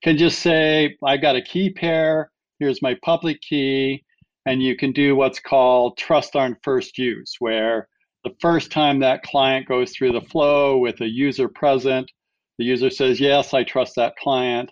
can 0.04 0.18
just 0.18 0.40
say, 0.40 0.98
I've 1.06 1.22
got 1.22 1.36
a 1.36 1.42
key 1.44 1.70
pair, 1.70 2.32
here's 2.58 2.82
my 2.82 2.98
public 3.04 3.42
key, 3.42 4.04
and 4.48 4.64
you 4.64 4.76
can 4.76 4.92
do 4.92 5.16
what's 5.16 5.40
called 5.40 5.98
trust 6.00 6.36
on 6.36 6.58
first 6.64 6.98
use, 6.98 7.36
where 7.38 7.88
the 8.24 8.36
first 8.42 8.72
time 8.72 9.00
that 9.00 9.24
client 9.24 9.68
goes 9.68 9.92
through 9.92 10.12
the 10.12 10.22
flow 10.22 10.78
with 10.78 11.00
a 11.02 11.08
user 11.08 11.48
present, 11.48 12.12
the 12.58 12.66
user 12.66 12.90
says, 12.90 13.20
Yes, 13.20 13.54
I 13.54 13.64
trust 13.64 13.96
that 13.96 14.16
client. 14.18 14.72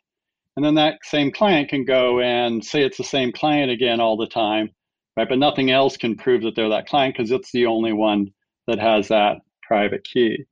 And 0.55 0.65
then 0.65 0.75
that 0.75 0.99
same 1.03 1.31
client 1.31 1.69
can 1.69 1.85
go 1.85 2.19
and 2.19 2.65
say 2.65 2.83
it's 2.83 2.97
the 2.97 3.03
same 3.03 3.31
client 3.31 3.71
again 3.71 3.99
all 3.99 4.17
the 4.17 4.27
time, 4.27 4.71
right? 5.15 5.29
But 5.29 5.37
nothing 5.37 5.69
else 5.69 5.97
can 5.97 6.15
prove 6.15 6.41
that 6.43 6.55
they're 6.55 6.69
that 6.69 6.87
client 6.87 7.15
because 7.15 7.31
it's 7.31 7.51
the 7.51 7.67
only 7.67 7.93
one 7.93 8.33
that 8.65 8.79
has 8.79 9.07
that 9.09 9.37
private 9.61 10.03
key. 10.03 10.45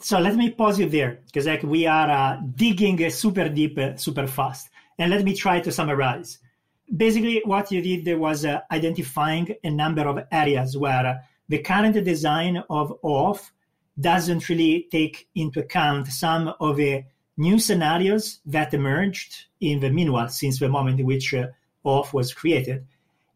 So 0.00 0.18
let 0.18 0.34
me 0.34 0.50
pause 0.50 0.80
you 0.80 0.88
there 0.88 1.20
because 1.26 1.46
like 1.46 1.62
we 1.62 1.86
are 1.86 2.10
uh, 2.10 2.40
digging 2.56 3.10
super 3.10 3.50
deep, 3.50 3.78
uh, 3.78 3.96
super 3.96 4.26
fast, 4.26 4.70
and 4.98 5.10
let 5.10 5.24
me 5.24 5.34
try 5.36 5.60
to 5.60 5.70
summarize. 5.70 6.38
Basically, 6.96 7.42
what 7.44 7.70
you 7.70 7.82
did 7.82 8.06
there 8.06 8.18
was 8.18 8.46
uh, 8.46 8.60
identifying 8.72 9.54
a 9.62 9.70
number 9.70 10.08
of 10.08 10.24
areas 10.32 10.76
where 10.76 11.22
the 11.50 11.58
current 11.58 12.02
design 12.04 12.62
of 12.70 12.96
OAuth 13.02 13.50
doesn't 13.98 14.48
really 14.48 14.86
take 14.92 15.28
into 15.34 15.58
account 15.58 16.06
some 16.06 16.54
of 16.60 16.76
the 16.76 17.02
new 17.36 17.58
scenarios 17.58 18.38
that 18.46 18.72
emerged 18.72 19.46
in 19.60 19.80
the 19.80 19.90
meanwhile 19.90 20.28
since 20.28 20.60
the 20.60 20.68
moment 20.68 21.00
in 21.00 21.06
which 21.06 21.34
uh, 21.34 21.48
OAuth 21.84 22.12
was 22.12 22.32
created, 22.32 22.86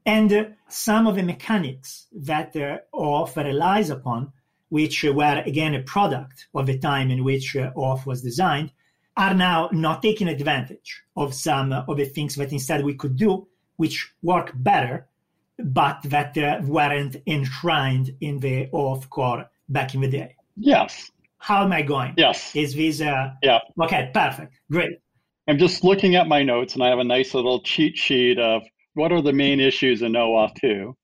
and 0.06 0.32
uh, 0.32 0.44
some 0.68 1.08
of 1.08 1.16
the 1.16 1.24
mechanics 1.24 2.06
that 2.12 2.54
uh, 2.54 2.78
OAuth 2.94 3.36
relies 3.36 3.90
upon, 3.90 4.32
which 4.68 5.02
were 5.02 5.42
again 5.44 5.74
a 5.74 5.82
product 5.82 6.46
of 6.54 6.66
the 6.66 6.78
time 6.78 7.10
in 7.10 7.24
which 7.24 7.56
uh, 7.56 7.72
OAuth 7.72 8.06
was 8.06 8.22
designed, 8.22 8.70
are 9.16 9.34
now 9.34 9.68
not 9.72 10.02
taking 10.02 10.28
advantage 10.28 11.02
of 11.16 11.34
some 11.34 11.72
of 11.72 11.96
the 11.96 12.04
things 12.04 12.36
that 12.36 12.52
instead 12.52 12.84
we 12.84 12.94
could 12.94 13.16
do, 13.16 13.48
which 13.76 14.12
work 14.22 14.52
better, 14.54 15.08
but 15.58 16.00
that 16.04 16.36
uh, 16.38 16.60
weren't 16.64 17.16
enshrined 17.26 18.14
in 18.20 18.40
the 18.40 18.66
OAuth 18.68 19.08
core 19.08 19.48
back 19.68 19.94
in 19.94 20.00
the 20.00 20.08
day. 20.08 20.36
Yes, 20.56 21.10
how 21.44 21.62
am 21.62 21.72
I 21.72 21.82
going? 21.82 22.14
Yes. 22.16 22.56
Is 22.56 22.74
this 22.74 23.02
uh 23.02 23.32
yeah. 23.42 23.58
Okay, 23.78 24.10
perfect. 24.14 24.54
Great. 24.70 24.98
I'm 25.46 25.58
just 25.58 25.84
looking 25.84 26.14
at 26.14 26.26
my 26.26 26.42
notes 26.42 26.72
and 26.72 26.82
I 26.82 26.88
have 26.88 26.98
a 26.98 27.04
nice 27.04 27.34
little 27.34 27.60
cheat 27.60 27.98
sheet 27.98 28.38
of 28.38 28.62
what 28.94 29.12
are 29.12 29.20
the 29.20 29.32
main 29.32 29.60
issues 29.60 30.00
in 30.00 30.12
OAuth 30.12 30.54
2. 30.60 30.96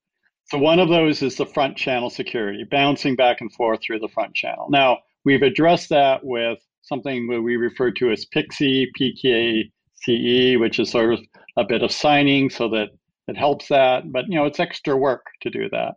So 0.45 0.57
one 0.57 0.79
of 0.79 0.89
those 0.89 1.21
is 1.21 1.35
the 1.35 1.45
front 1.45 1.77
channel 1.77 2.09
security, 2.09 2.65
bouncing 2.69 3.15
back 3.15 3.41
and 3.41 3.53
forth 3.53 3.81
through 3.83 3.99
the 3.99 4.09
front 4.09 4.33
channel. 4.33 4.67
Now, 4.71 4.97
we've 5.23 5.43
addressed 5.43 5.89
that 5.89 6.25
with 6.25 6.57
something 6.81 7.27
that 7.27 7.41
we 7.41 7.55
refer 7.55 7.91
to 7.91 8.11
as 8.11 8.25
PXE, 8.25 8.87
PKCE, 8.99 10.59
which 10.59 10.79
is 10.79 10.89
sort 10.89 11.13
of 11.13 11.19
a 11.55 11.63
bit 11.63 11.83
of 11.83 11.91
signing 11.91 12.49
so 12.49 12.67
that 12.69 12.89
it 13.31 13.37
helps 13.37 13.69
that, 13.69 14.11
but 14.11 14.27
you 14.27 14.35
know, 14.35 14.45
it's 14.45 14.59
extra 14.59 14.95
work 14.95 15.25
to 15.41 15.49
do 15.49 15.69
that. 15.69 15.95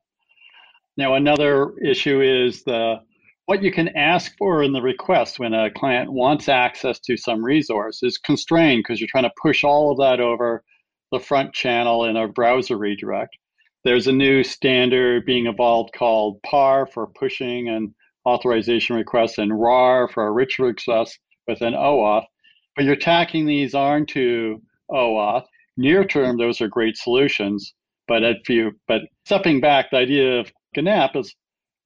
Now, 0.96 1.14
another 1.14 1.76
issue 1.84 2.20
is 2.20 2.62
the 2.62 3.00
what 3.46 3.62
you 3.62 3.72
can 3.72 3.88
ask 3.88 4.34
for 4.38 4.62
in 4.62 4.72
the 4.72 4.80
request 4.80 5.40
when 5.40 5.52
a 5.52 5.70
client 5.70 6.10
wants 6.10 6.48
access 6.48 7.00
to 7.00 7.16
some 7.16 7.44
resource 7.44 8.02
is 8.04 8.18
constrained 8.18 8.84
because 8.84 9.00
you're 9.00 9.08
trying 9.10 9.24
to 9.24 9.42
push 9.42 9.64
all 9.64 9.90
of 9.90 9.98
that 9.98 10.20
over 10.20 10.62
the 11.10 11.18
front 11.18 11.52
channel 11.52 12.04
in 12.04 12.16
a 12.16 12.28
browser 12.28 12.78
redirect. 12.78 13.36
There's 13.84 14.06
a 14.06 14.12
new 14.12 14.44
standard 14.44 15.26
being 15.26 15.46
evolved 15.46 15.92
called 15.92 16.40
PAR 16.42 16.86
for 16.86 17.08
pushing 17.18 17.68
and 17.68 17.92
authorization 18.26 18.96
requests 18.96 19.38
and 19.38 19.60
RAR 19.60 20.08
for 20.08 20.26
a 20.26 20.32
rich 20.32 20.60
request 20.60 21.18
with 21.48 21.60
an 21.62 21.74
OAuth. 21.74 22.24
But 22.76 22.84
you're 22.84 22.96
tacking 22.96 23.44
these 23.44 23.74
onto 23.74 24.60
OAuth. 24.90 25.44
Near 25.76 26.04
term, 26.04 26.38
those 26.38 26.60
are 26.60 26.68
great 26.68 26.96
solutions. 26.96 27.74
But 28.06 28.22
if 28.22 28.48
you, 28.48 28.72
but 28.86 29.02
stepping 29.24 29.60
back, 29.60 29.90
the 29.90 29.96
idea 29.96 30.40
of 30.40 30.52
GNAP 30.76 31.16
is 31.16 31.34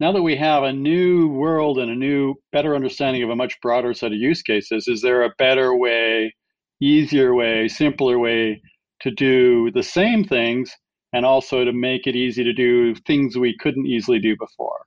now 0.00 0.12
that 0.12 0.23
we 0.23 0.37
have 0.37 0.62
a 0.62 0.73
new 0.73 1.28
world 1.28 1.78
and 1.78 1.90
a 1.90 1.95
new 1.95 2.35
better 2.52 2.75
understanding 2.75 3.23
of 3.23 3.30
a 3.30 3.37
much 3.37 3.61
broader 3.61 3.92
set 3.92 4.12
of 4.12 4.18
use 4.18 4.42
cases 4.42 4.87
is 4.88 5.02
there 5.02 5.23
a 5.23 5.35
better 5.38 5.76
way 5.76 6.35
easier 6.80 7.35
way 7.35 7.68
simpler 7.68 8.18
way 8.18 8.62
to 9.00 9.11
do 9.11 9.71
the 9.73 9.83
same 9.83 10.25
things 10.25 10.73
and 11.12 11.25
also 11.25 11.64
to 11.64 11.73
make 11.73 12.07
it 12.07 12.14
easy 12.14 12.45
to 12.45 12.52
do 12.52 12.95
things 13.07 13.37
we 13.37 13.57
couldn't 13.59 13.87
easily 13.87 14.18
do 14.18 14.37
before 14.37 14.80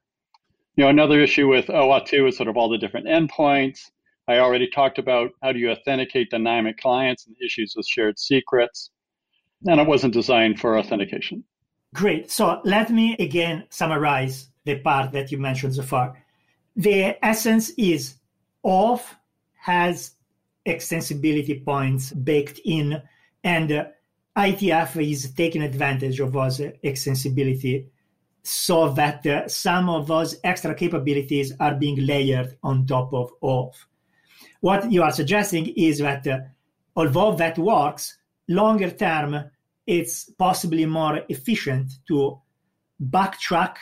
you 0.76 0.84
know 0.84 0.90
another 0.90 1.20
issue 1.20 1.48
with 1.48 1.66
OAuth 1.68 2.06
2 2.06 2.28
is 2.28 2.38
sort 2.38 2.50
of 2.50 2.58
all 2.58 2.70
the 2.70 2.78
different 2.78 3.08
endpoints 3.08 3.92
i 4.32 4.40
already 4.40 4.68
talked 4.68 4.98
about 4.98 5.32
how 5.42 5.52
do 5.52 5.60
you 5.60 5.72
authenticate 5.72 6.30
dynamic 6.30 6.78
clients 6.78 7.26
and 7.28 7.36
issues 7.46 7.74
with 7.76 7.86
shared 7.88 8.18
secrets 8.18 8.92
and 9.66 9.80
it 9.80 9.88
wasn't 9.88 10.14
designed 10.14 10.60
for 10.60 10.78
authentication 10.78 11.44
great 11.94 12.32
so 12.32 12.62
let 12.64 12.90
me 12.90 13.16
again 13.20 13.66
summarize 13.70 14.52
the 14.66 14.80
part 14.80 15.12
that 15.12 15.32
you 15.32 15.38
mentioned 15.38 15.76
so 15.76 15.84
far. 15.84 16.24
The 16.76 17.24
essence 17.26 17.72
is 17.78 18.16
OAuth 18.66 19.04
has 19.60 20.12
extensibility 20.66 21.64
points 21.64 22.12
baked 22.12 22.60
in, 22.64 23.02
and 23.44 23.72
uh, 23.72 23.86
IETF 24.38 25.12
is 25.12 25.34
taking 25.34 25.62
advantage 25.62 26.20
of 26.20 26.32
those 26.32 26.60
extensibility 26.60 27.88
so 28.44 28.90
that 28.94 29.26
uh, 29.26 29.48
some 29.48 29.90
of 29.90 30.08
those 30.08 30.38
extra 30.44 30.74
capabilities 30.74 31.54
are 31.60 31.76
being 31.76 32.06
layered 32.06 32.58
on 32.64 32.86
top 32.86 33.14
of 33.14 33.32
OAuth. 33.42 33.86
What 34.62 34.92
you 34.92 35.04
are 35.04 35.12
suggesting 35.12 35.68
is 35.76 36.00
that 36.00 36.26
uh, 36.26 36.40
although 36.96 37.36
that 37.36 37.58
works, 37.58 38.18
longer 38.48 38.92
term, 38.92 39.52
it's 39.86 40.30
possibly 40.38 40.86
more 40.86 41.22
efficient 41.30 41.92
to 42.08 42.40
backtrack 43.10 43.76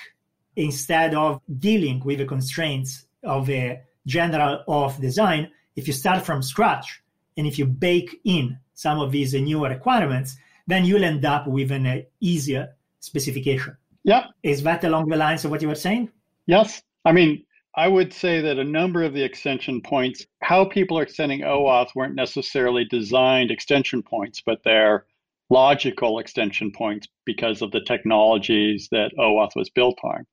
instead 0.55 1.13
of 1.13 1.41
dealing 1.59 2.01
with 2.03 2.19
the 2.19 2.25
constraints 2.25 3.05
of 3.23 3.49
a 3.49 3.81
general 4.05 4.63
of 4.67 4.99
design, 4.99 5.51
if 5.75 5.87
you 5.87 5.93
start 5.93 6.25
from 6.25 6.41
scratch 6.41 7.01
and 7.37 7.45
if 7.45 7.59
you 7.59 7.65
bake 7.65 8.19
in 8.23 8.57
some 8.73 8.99
of 8.99 9.11
these 9.11 9.33
newer 9.33 9.69
requirements, 9.69 10.37
then 10.67 10.85
you'll 10.85 11.03
end 11.03 11.25
up 11.25 11.47
with 11.47 11.71
an 11.71 12.05
easier 12.21 12.69
specification. 12.99 13.75
Yeah. 14.03 14.27
Is 14.43 14.63
that 14.63 14.83
along 14.83 15.09
the 15.09 15.17
lines 15.17 15.43
of 15.43 15.51
what 15.51 15.61
you 15.61 15.67
were 15.67 15.75
saying? 15.75 16.09
Yes. 16.45 16.81
I 17.05 17.11
mean, 17.11 17.43
I 17.75 17.87
would 17.87 18.13
say 18.13 18.41
that 18.41 18.57
a 18.57 18.63
number 18.63 19.03
of 19.03 19.13
the 19.13 19.23
extension 19.23 19.81
points, 19.81 20.25
how 20.41 20.65
people 20.65 20.97
are 20.97 21.03
extending 21.03 21.41
OAuth 21.41 21.93
weren't 21.95 22.15
necessarily 22.15 22.85
designed 22.85 23.51
extension 23.51 24.01
points, 24.01 24.41
but 24.45 24.59
they're 24.63 25.05
logical 25.49 26.19
extension 26.19 26.71
points 26.71 27.07
because 27.25 27.61
of 27.61 27.71
the 27.71 27.81
technologies 27.81 28.87
that 28.91 29.11
OAuth 29.17 29.55
was 29.55 29.69
built 29.69 29.99
on. 30.03 30.25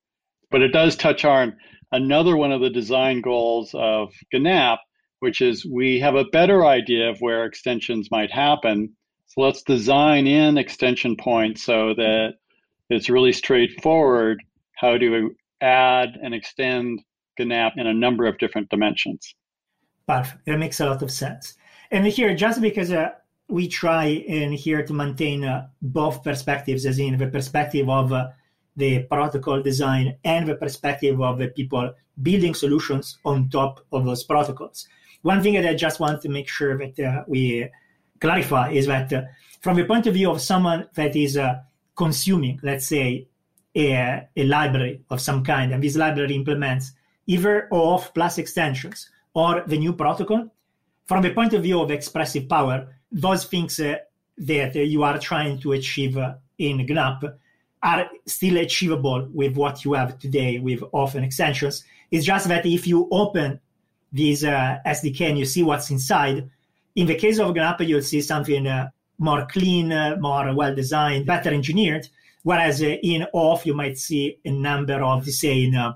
But 0.51 0.63
it 0.63 0.73
does 0.73 0.97
touch 0.97 1.25
on 1.25 1.57
another 1.93 2.37
one 2.37 2.53
of 2.53 2.61
the 2.61 2.71
design 2.71 3.21
goals 3.21 3.75
of 3.75 4.13
GNAP, 4.33 4.79
which 5.21 5.41
is 5.41 5.67
we 5.67 6.01
have 6.01 6.15
a 6.15 6.25
better 6.25 6.65
idea 6.65 7.11
of 7.11 7.21
where 7.21 7.45
extensions 7.45 8.11
might 8.11 8.31
happen. 8.31 8.97
So 9.27 9.43
let's 9.43 9.63
design 9.63 10.27
in 10.27 10.57
extension 10.57 11.17
points 11.17 11.63
so 11.63 11.95
that 11.95 12.35
it's 12.89 13.11
really 13.11 13.33
straightforward 13.33 14.43
how 14.77 14.99
to 14.99 15.35
add 15.61 16.19
and 16.23 16.35
extend 16.35 17.03
GNAP 17.39 17.73
in 17.77 17.87
a 17.87 17.95
number 17.95 18.27
of 18.27 18.39
different 18.39 18.69
dimensions. 18.69 19.35
Perfect. 20.07 20.45
That 20.47 20.59
makes 20.59 20.81
a 20.81 20.87
lot 20.87 21.03
of 21.03 21.11
sense. 21.11 21.57
And 21.91 22.07
here, 22.07 22.35
just 22.35 22.61
because 22.61 22.93
uh, 22.93 23.11
we 23.49 23.69
try 23.69 24.07
in 24.07 24.53
here 24.53 24.85
to 24.85 24.93
maintain 24.93 25.45
uh, 25.45 25.69
both 25.83 26.23
perspectives, 26.23 26.87
as 26.87 26.99
in 26.99 27.17
the 27.17 27.27
perspective 27.29 27.89
of 27.89 28.13
uh, 28.13 28.29
the 28.77 29.05
protocol 29.05 29.63
design 29.63 30.17
and 30.25 30.47
the 30.47 30.55
perspective 30.55 31.21
of 31.21 31.39
the 31.39 31.49
people 31.49 31.93
building 32.23 32.55
solutions 32.55 33.19
on 33.25 33.49
top 33.49 33.85
of 33.93 34.05
those 34.05 34.25
protocols. 34.25 34.87
One 35.23 35.43
thing 35.43 35.55
that 35.55 35.67
I 35.67 35.75
just 35.75 36.01
want 36.01 36.23
to 36.23 36.29
make 36.29 36.49
sure 36.49 36.77
that 36.79 36.99
uh, 36.99 37.25
we 37.27 37.69
clarify 38.21 38.71
is 38.71 38.87
that 38.87 39.13
uh, 39.13 39.23
from 39.61 39.77
the 39.77 39.85
point 39.85 40.07
of 40.07 40.15
view 40.15 40.31
of 40.31 40.41
someone 40.41 40.89
that 40.95 41.17
is 41.17 41.37
uh, 41.37 41.61
consuming, 41.97 42.61
let's 42.63 42.87
say, 42.87 43.29
a, 43.75 44.27
a, 44.37 44.45
library 44.45 45.03
of 45.11 45.21
some 45.21 45.45
kind, 45.45 45.73
and 45.73 45.83
this 45.83 45.97
library 45.97 46.35
implements 46.35 46.93
either 47.27 47.69
OAuth 47.73 48.15
plus 48.15 48.39
extensions 48.39 49.11
or 49.35 49.63
the 49.67 49.79
new 49.79 49.93
protocol, 49.93 50.49
from 51.07 51.23
the 51.23 51.33
point 51.33 51.53
of 51.53 51.63
view 51.63 51.81
of 51.81 51.91
expressive 51.91 52.49
power, 52.49 52.89
those 53.13 53.45
things 53.45 53.79
uh, 53.81 53.97
that 54.39 54.75
you 54.75 55.03
are 55.03 55.19
trying 55.19 55.59
to 55.61 55.73
achieve 55.73 56.17
uh, 56.17 56.35
in 56.59 56.87
GNAP 56.87 57.39
are 57.83 58.09
still 58.27 58.57
achievable 58.59 59.29
with 59.33 59.57
what 59.57 59.85
you 59.85 59.93
have 59.93 60.19
today 60.19 60.59
with 60.59 60.83
and 60.93 61.25
extensions. 61.25 61.85
It's 62.11 62.25
just 62.25 62.49
that 62.49 62.67
if 62.67 62.87
you 62.87 63.09
open 63.11 63.61
this 64.13 64.45
uh, 64.45 64.79
SDK 64.85 65.21
and 65.29 65.39
you 65.39 65.45
see 65.45 65.63
what's 65.63 65.91
inside, 65.91 66.51
in 66.95 67.07
the 67.07 67.15
case 67.15 67.39
of 67.39 67.55
GNAP, 67.55 67.87
you'll 67.87 68.03
see 68.03 68.23
something 68.23 68.67
uh, 68.67 68.91
more 69.19 69.47
clean, 69.47 69.93
uh, 69.93 70.17
more 70.19 70.55
well 70.55 70.75
designed, 70.75 71.27
better 71.27 71.51
engineered. 71.51 72.09
Whereas 72.43 72.83
uh, 72.83 72.97
in 73.03 73.27
OAuth, 73.35 73.67
you 73.67 73.75
might 73.75 73.99
see 73.99 74.39
a 74.45 74.51
number 74.51 75.03
of, 75.03 75.27
say, 75.27 75.71
uh, 75.77 75.93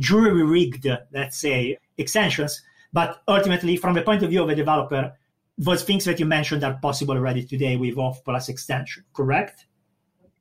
jury 0.00 0.42
rigged, 0.42 0.88
let's 1.12 1.38
say, 1.38 1.78
extensions. 1.98 2.60
But 2.92 3.22
ultimately, 3.28 3.76
from 3.76 3.94
the 3.94 4.02
point 4.02 4.22
of 4.24 4.30
view 4.30 4.42
of 4.42 4.48
a 4.48 4.54
developer, 4.54 5.12
those 5.56 5.84
things 5.84 6.04
that 6.06 6.18
you 6.18 6.26
mentioned 6.26 6.64
are 6.64 6.78
possible 6.80 7.14
already 7.14 7.44
today 7.44 7.76
with 7.76 7.94
OAuth 7.94 8.24
plus 8.24 8.48
extension, 8.48 9.04
correct? 9.12 9.66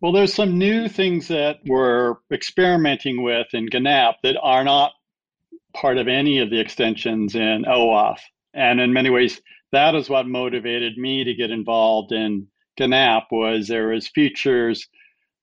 Well, 0.02 0.14
there's 0.14 0.34
some 0.34 0.58
new 0.58 0.88
things 0.88 1.28
that 1.28 1.60
we're 1.66 2.16
experimenting 2.32 3.22
with 3.22 3.48
in 3.54 3.68
GNAP 3.68 4.16
that 4.24 4.38
are 4.42 4.64
not 4.64 4.94
part 5.74 5.98
of 5.98 6.08
any 6.08 6.40
of 6.40 6.50
the 6.50 6.60
extensions 6.60 7.36
in 7.36 7.66
OAuth. 7.68 8.22
And 8.54 8.80
in 8.80 8.94
many 8.94 9.10
ways, 9.10 9.42
that 9.72 9.94
is 9.94 10.10
what 10.10 10.26
motivated 10.26 10.98
me 10.98 11.24
to 11.26 11.34
get 11.34 11.52
involved 11.52 12.14
in 12.14 12.48
GNAP 12.80 13.24
was 13.30 13.68
there 13.68 13.90
was 13.90 14.08
features 14.08 14.88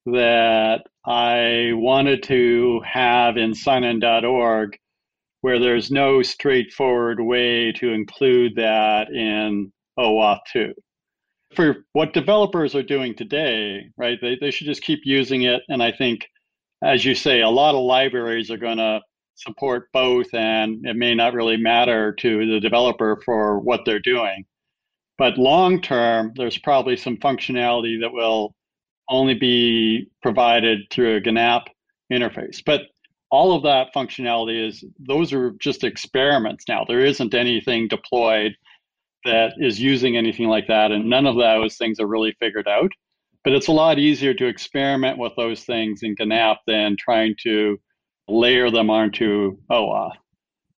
that 0.07 0.83
I 1.05 1.71
wanted 1.75 2.23
to 2.25 2.81
have 2.85 3.37
in 3.37 3.55
signin.org 3.55 4.77
where 5.47 5.61
there's 5.61 5.93
no 5.93 6.23
straightforward 6.23 7.21
way 7.21 7.71
to 7.71 7.93
include 7.93 8.57
that 8.57 9.11
in 9.11 9.73
OAuth 9.97 10.41
2. 10.53 10.75
For 11.55 11.85
what 11.93 12.13
developers 12.13 12.75
are 12.75 12.83
doing 12.83 13.15
today, 13.15 13.85
right, 13.97 14.19
they, 14.21 14.37
they 14.41 14.51
should 14.51 14.67
just 14.67 14.83
keep 14.83 15.03
using 15.05 15.43
it. 15.43 15.63
And 15.69 15.81
I 15.81 15.93
think, 15.93 16.27
as 16.83 17.05
you 17.05 17.15
say, 17.15 17.43
a 17.43 17.49
lot 17.49 17.77
of 17.77 17.85
libraries 17.85 18.51
are 18.51 18.57
going 18.57 18.79
to 18.79 19.01
support 19.37 19.89
both, 19.93 20.35
and 20.35 20.85
it 20.85 20.97
may 20.97 21.15
not 21.15 21.33
really 21.33 21.57
matter 21.57 22.13
to 22.15 22.53
the 22.53 22.59
developer 22.59 23.23
for 23.25 23.61
what 23.61 23.83
they're 23.85 24.01
doing. 24.01 24.45
But 25.17 25.39
long 25.39 25.81
term, 25.81 26.33
there's 26.35 26.59
probably 26.59 26.97
some 26.97 27.19
functionality 27.19 28.01
that 28.01 28.13
will 28.13 28.56
only 29.09 29.35
be 29.35 30.11
provided 30.23 30.81
through 30.91 31.17
a 31.17 31.21
GNAP 31.21 31.67
interface. 32.13 32.63
But 32.65 32.83
all 33.31 33.55
of 33.55 33.63
that 33.65 33.89
functionality 33.95 34.67
is 34.67 34.85
those 34.99 35.33
are 35.33 35.53
just 35.61 35.85
experiments 35.85 36.65
now. 36.69 36.85
There 36.87 37.05
isn't 37.05 37.35
anything 37.35 37.89
deployed 37.89 38.57
that 39.25 39.55
is 39.59 39.81
using 39.81 40.17
anything 40.17 40.49
like 40.49 40.69
that, 40.69 40.93
and 40.93 41.11
none 41.11 41.27
of 41.27 41.37
those 41.37 41.77
things 41.77 41.99
are 41.99 42.07
really 42.07 42.35
figured 42.39 42.69
out. 42.69 42.93
But 43.43 43.53
it's 43.53 43.69
a 43.69 43.73
lot 43.73 43.99
easier 43.99 44.35
to 44.35 44.47
experiment 44.47 45.19
with 45.19 45.33
those 45.37 45.65
things 45.65 46.03
in 46.03 46.17
GNAP 46.17 46.59
than 46.67 46.97
trying 46.99 47.35
to 47.43 47.79
layer 48.29 48.71
them 48.71 48.91
onto 48.91 49.57
OAuth. 49.71 50.17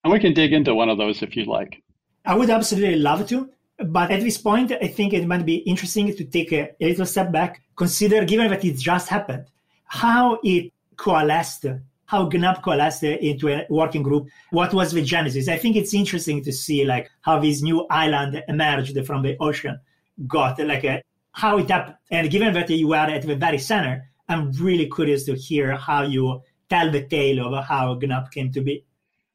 And 0.05 0.13
we 0.13 0.21
can 0.21 0.35
dig 0.35 0.53
into 0.53 0.75
one 0.75 0.89
of 0.89 0.99
those 0.99 1.23
if 1.23 1.37
you'd 1.37 1.47
like. 1.47 1.83
I 2.25 2.35
would 2.35 2.51
absolutely 2.51 2.97
love 2.97 3.27
to. 3.29 3.51
But 3.79 4.11
at 4.11 4.21
this 4.21 4.39
point, 4.39 4.73
I 4.73 4.89
think 4.89 5.13
it 5.13 5.27
might 5.27 5.47
be 5.47 5.57
interesting 5.59 6.15
to 6.15 6.25
take 6.25 6.53
a, 6.53 6.71
a 6.81 6.89
little 6.89 7.07
step 7.07 7.31
back, 7.31 7.63
consider, 7.77 8.25
given 8.25 8.51
that 8.51 8.65
it 8.65 8.77
just 8.77 9.09
happened, 9.09 9.47
how 9.85 10.41
it 10.43 10.73
coalesced, 10.97 11.67
how 12.07 12.29
GNAP 12.29 12.63
coalesced 12.63 13.05
into 13.05 13.49
a 13.49 13.67
working 13.71 14.03
group. 14.03 14.29
What 14.51 14.75
was 14.75 14.93
the 14.93 15.03
genesis? 15.03 15.49
I 15.49 15.59
think 15.59 15.77
it's 15.77 15.95
interesting 15.95 16.43
to 16.43 16.53
see 16.53 16.85
like 16.85 17.09
how 17.21 17.39
this 17.39 17.63
new 17.63 17.87
island 17.89 18.43
emerged 18.49 18.99
from 19.07 19.23
the 19.23 19.37
ocean, 19.39 19.79
got 20.27 20.59
like 20.59 20.85
a, 20.85 21.03
how 21.33 21.59
it 21.59 21.71
happened. 21.71 21.97
And 22.11 22.29
given 22.31 22.53
that 22.55 22.69
you 22.71 22.93
are 22.95 23.09
at 23.09 23.23
the 23.23 23.37
very 23.37 23.59
center, 23.59 24.11
I'm 24.29 24.51
really 24.53 24.91
curious 24.91 25.25
to 25.25 25.35
hear 25.35 25.77
how 25.77 26.03
you 26.03 26.43
tell 26.69 26.91
the 26.91 27.07
tale 27.07 27.55
of 27.55 27.65
how 27.65 27.95
GNAP 27.95 28.33
came 28.33 28.51
to 28.53 28.61
be. 28.61 28.85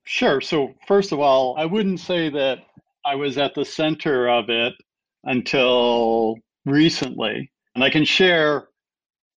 Sure. 0.04 0.42
So, 0.42 0.76
first 0.86 1.14
of 1.14 1.20
all, 1.20 1.56
I 1.58 1.66
wouldn't 1.66 2.02
say 2.02 2.30
that 2.30 2.66
I 3.06 3.16
was 3.16 3.38
at 3.38 3.54
the 3.56 3.66
center 3.66 4.30
of 4.30 4.50
it 4.50 4.74
until 5.24 6.38
recently. 6.66 7.52
And 7.76 7.84
I 7.84 7.90
can 7.90 8.06
share 8.06 8.68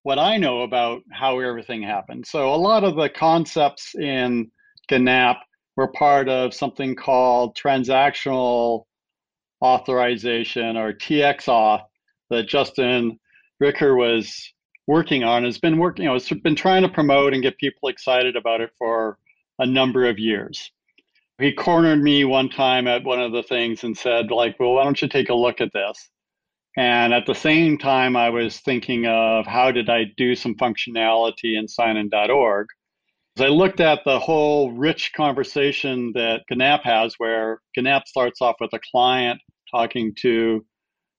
what 0.03 0.19
I 0.19 0.37
know 0.37 0.63
about 0.63 1.03
how 1.11 1.39
everything 1.41 1.83
happened. 1.83 2.27
So, 2.27 2.53
a 2.53 2.57
lot 2.57 2.85
of 2.85 2.97
the 2.97 3.09
concepts 3.09 3.95
in 3.95 4.51
GNAP 4.91 5.37
were 5.77 5.89
part 5.89 6.29
of 6.29 6.55
something 6.55 6.95
called 6.95 7.57
transactional 7.57 8.85
authorization 9.65 10.77
or 10.77 10.93
TXAuth 10.93 11.83
that 12.31 12.49
Justin 12.49 13.19
Richer 13.61 13.97
was 13.97 14.53
working 14.87 15.25
on 15.25 15.45
has 15.45 15.59
been 15.59 15.79
working, 15.79 16.05
you 16.05 16.09
know, 16.09 16.15
has 16.15 16.29
been 16.29 16.57
trying 16.57 16.83
to 16.83 16.89
promote 16.89 17.33
and 17.33 17.43
get 17.43 17.57
people 17.57 17.89
excited 17.89 18.37
about 18.37 18.61
it 18.61 18.71
for 18.79 19.19
a 19.59 19.67
number 19.67 20.07
of 20.07 20.19
years. 20.19 20.71
He 21.39 21.53
cornered 21.53 22.01
me 22.01 22.25
one 22.25 22.49
time 22.49 22.87
at 22.87 23.03
one 23.03 23.21
of 23.21 23.33
the 23.33 23.43
things 23.43 23.83
and 23.83 23.97
said, 23.97 24.31
like, 24.31 24.59
well, 24.61 24.75
why 24.75 24.85
don't 24.85 25.01
you 25.03 25.09
take 25.09 25.31
a 25.31 25.35
look 25.35 25.61
at 25.61 25.73
this? 25.73 26.11
And 26.77 27.13
at 27.13 27.27
the 27.27 27.35
same 27.35 27.77
time, 27.79 28.17
I 28.17 28.31
was 28.31 28.61
thinking 28.61 29.07
of 29.07 29.47
how 29.47 29.73
did 29.73 29.89
I 29.91 30.05
do 30.17 30.35
some 30.35 30.55
functionality 30.55 31.59
in 31.59 31.67
signin.org. 31.67 32.67
As 33.37 33.45
I 33.45 33.49
looked 33.49 33.81
at 33.81 34.05
the 34.05 34.21
whole 34.21 34.73
rich 34.73 35.13
conversation 35.17 36.13
that 36.15 36.43
GNAP 36.51 36.83
has, 36.85 37.15
where 37.19 37.61
GNAP 37.77 38.07
starts 38.07 38.41
off 38.41 38.57
with 38.61 38.73
a 38.73 38.81
client 38.93 39.41
talking 39.73 40.15
to 40.21 40.65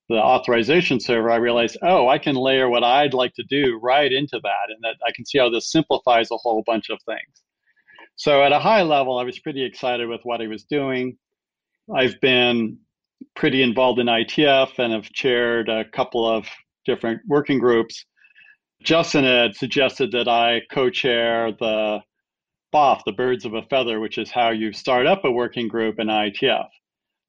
the 0.08 0.16
authorization 0.16 1.00
server, 1.02 1.30
I 1.30 1.38
realized, 1.38 1.78
oh, 1.82 2.08
I 2.08 2.20
can 2.20 2.36
layer 2.36 2.70
what 2.70 2.86
I'd 2.86 3.14
like 3.14 3.34
to 3.36 3.44
do 3.50 3.80
right 3.82 4.12
into 4.12 4.40
that, 4.42 4.70
and 4.70 4.78
that 4.84 4.96
I 5.06 5.12
can 5.14 5.26
see 5.26 5.40
how 5.40 5.50
this 5.50 5.72
simplifies 5.72 6.32
a 6.32 6.38
whole 6.38 6.64
bunch 6.66 6.90
of 6.90 7.00
things. 7.06 7.44
So, 8.16 8.44
at 8.44 8.52
a 8.52 8.60
high 8.60 8.84
level, 8.84 9.18
I 9.18 9.24
was 9.24 9.40
pretty 9.40 9.64
excited 9.64 10.08
with 10.08 10.22
what 10.24 10.42
he 10.42 10.48
was 10.48 10.64
doing. 10.64 11.18
I've 11.94 12.20
been 12.22 12.80
pretty 13.36 13.62
involved 13.62 14.00
in 14.00 14.08
ITF 14.08 14.80
and 14.80 14.94
have 14.94 15.12
chaired 15.12 15.70
a 15.70 15.86
couple 15.86 16.30
of 16.30 16.46
different 16.86 17.22
working 17.28 17.60
groups. 17.60 18.06
Justin 18.84 19.24
had 19.24 19.56
suggested 19.56 20.12
that 20.12 20.28
I 20.28 20.62
co 20.72 20.90
chair 20.90 21.52
the 21.52 22.00
BOF, 22.72 23.04
the 23.06 23.14
Birds 23.14 23.46
of 23.46 23.54
a 23.54 23.62
Feather, 23.64 24.00
which 24.00 24.18
is 24.18 24.30
how 24.30 24.50
you 24.50 24.74
start 24.74 25.08
up 25.08 25.24
a 25.24 25.32
working 25.32 25.68
group 25.68 26.00
in 26.00 26.08
ITF. 26.08 26.68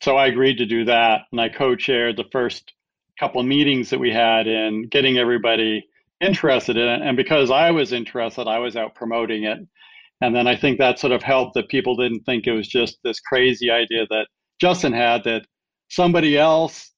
So 0.03 0.16
I 0.16 0.27
agreed 0.27 0.59
to 0.59 0.66
do 0.66 0.85
that, 0.87 1.22
and 1.33 1.40
I 1.40 1.49
co-chaired 1.49 2.16
the 2.16 2.29
first 2.33 2.72
couple 3.18 3.40
of 3.40 3.46
meetings 3.46 3.90
that 3.90 4.01
we 4.01 4.12
had 4.12 4.46
in 4.46 4.88
getting 4.88 5.18
everybody 5.18 5.87
interested 6.20 6.77
in 6.77 6.87
it. 6.87 7.03
And 7.03 7.16
because 7.16 7.51
I 7.51 7.70
was 7.70 7.92
interested, 7.92 8.46
I 8.46 8.59
was 8.59 8.77
out 8.77 8.94
promoting 8.94 9.44
it. 9.44 9.59
And 10.20 10.35
then 10.35 10.46
I 10.46 10.57
think 10.57 10.79
that 10.79 10.98
sort 10.98 11.12
of 11.12 11.22
helped 11.22 11.55
that 11.55 11.68
people 11.68 11.96
didn't 11.96 12.24
think 12.24 12.46
it 12.46 12.52
was 12.52 12.68
just 12.68 12.98
this 13.05 13.20
crazy 13.20 13.70
idea 13.70 14.07
that 14.11 14.26
Justin 14.61 14.92
had 14.92 15.24
that 15.24 15.46
somebody 15.88 16.38
else 16.38 16.92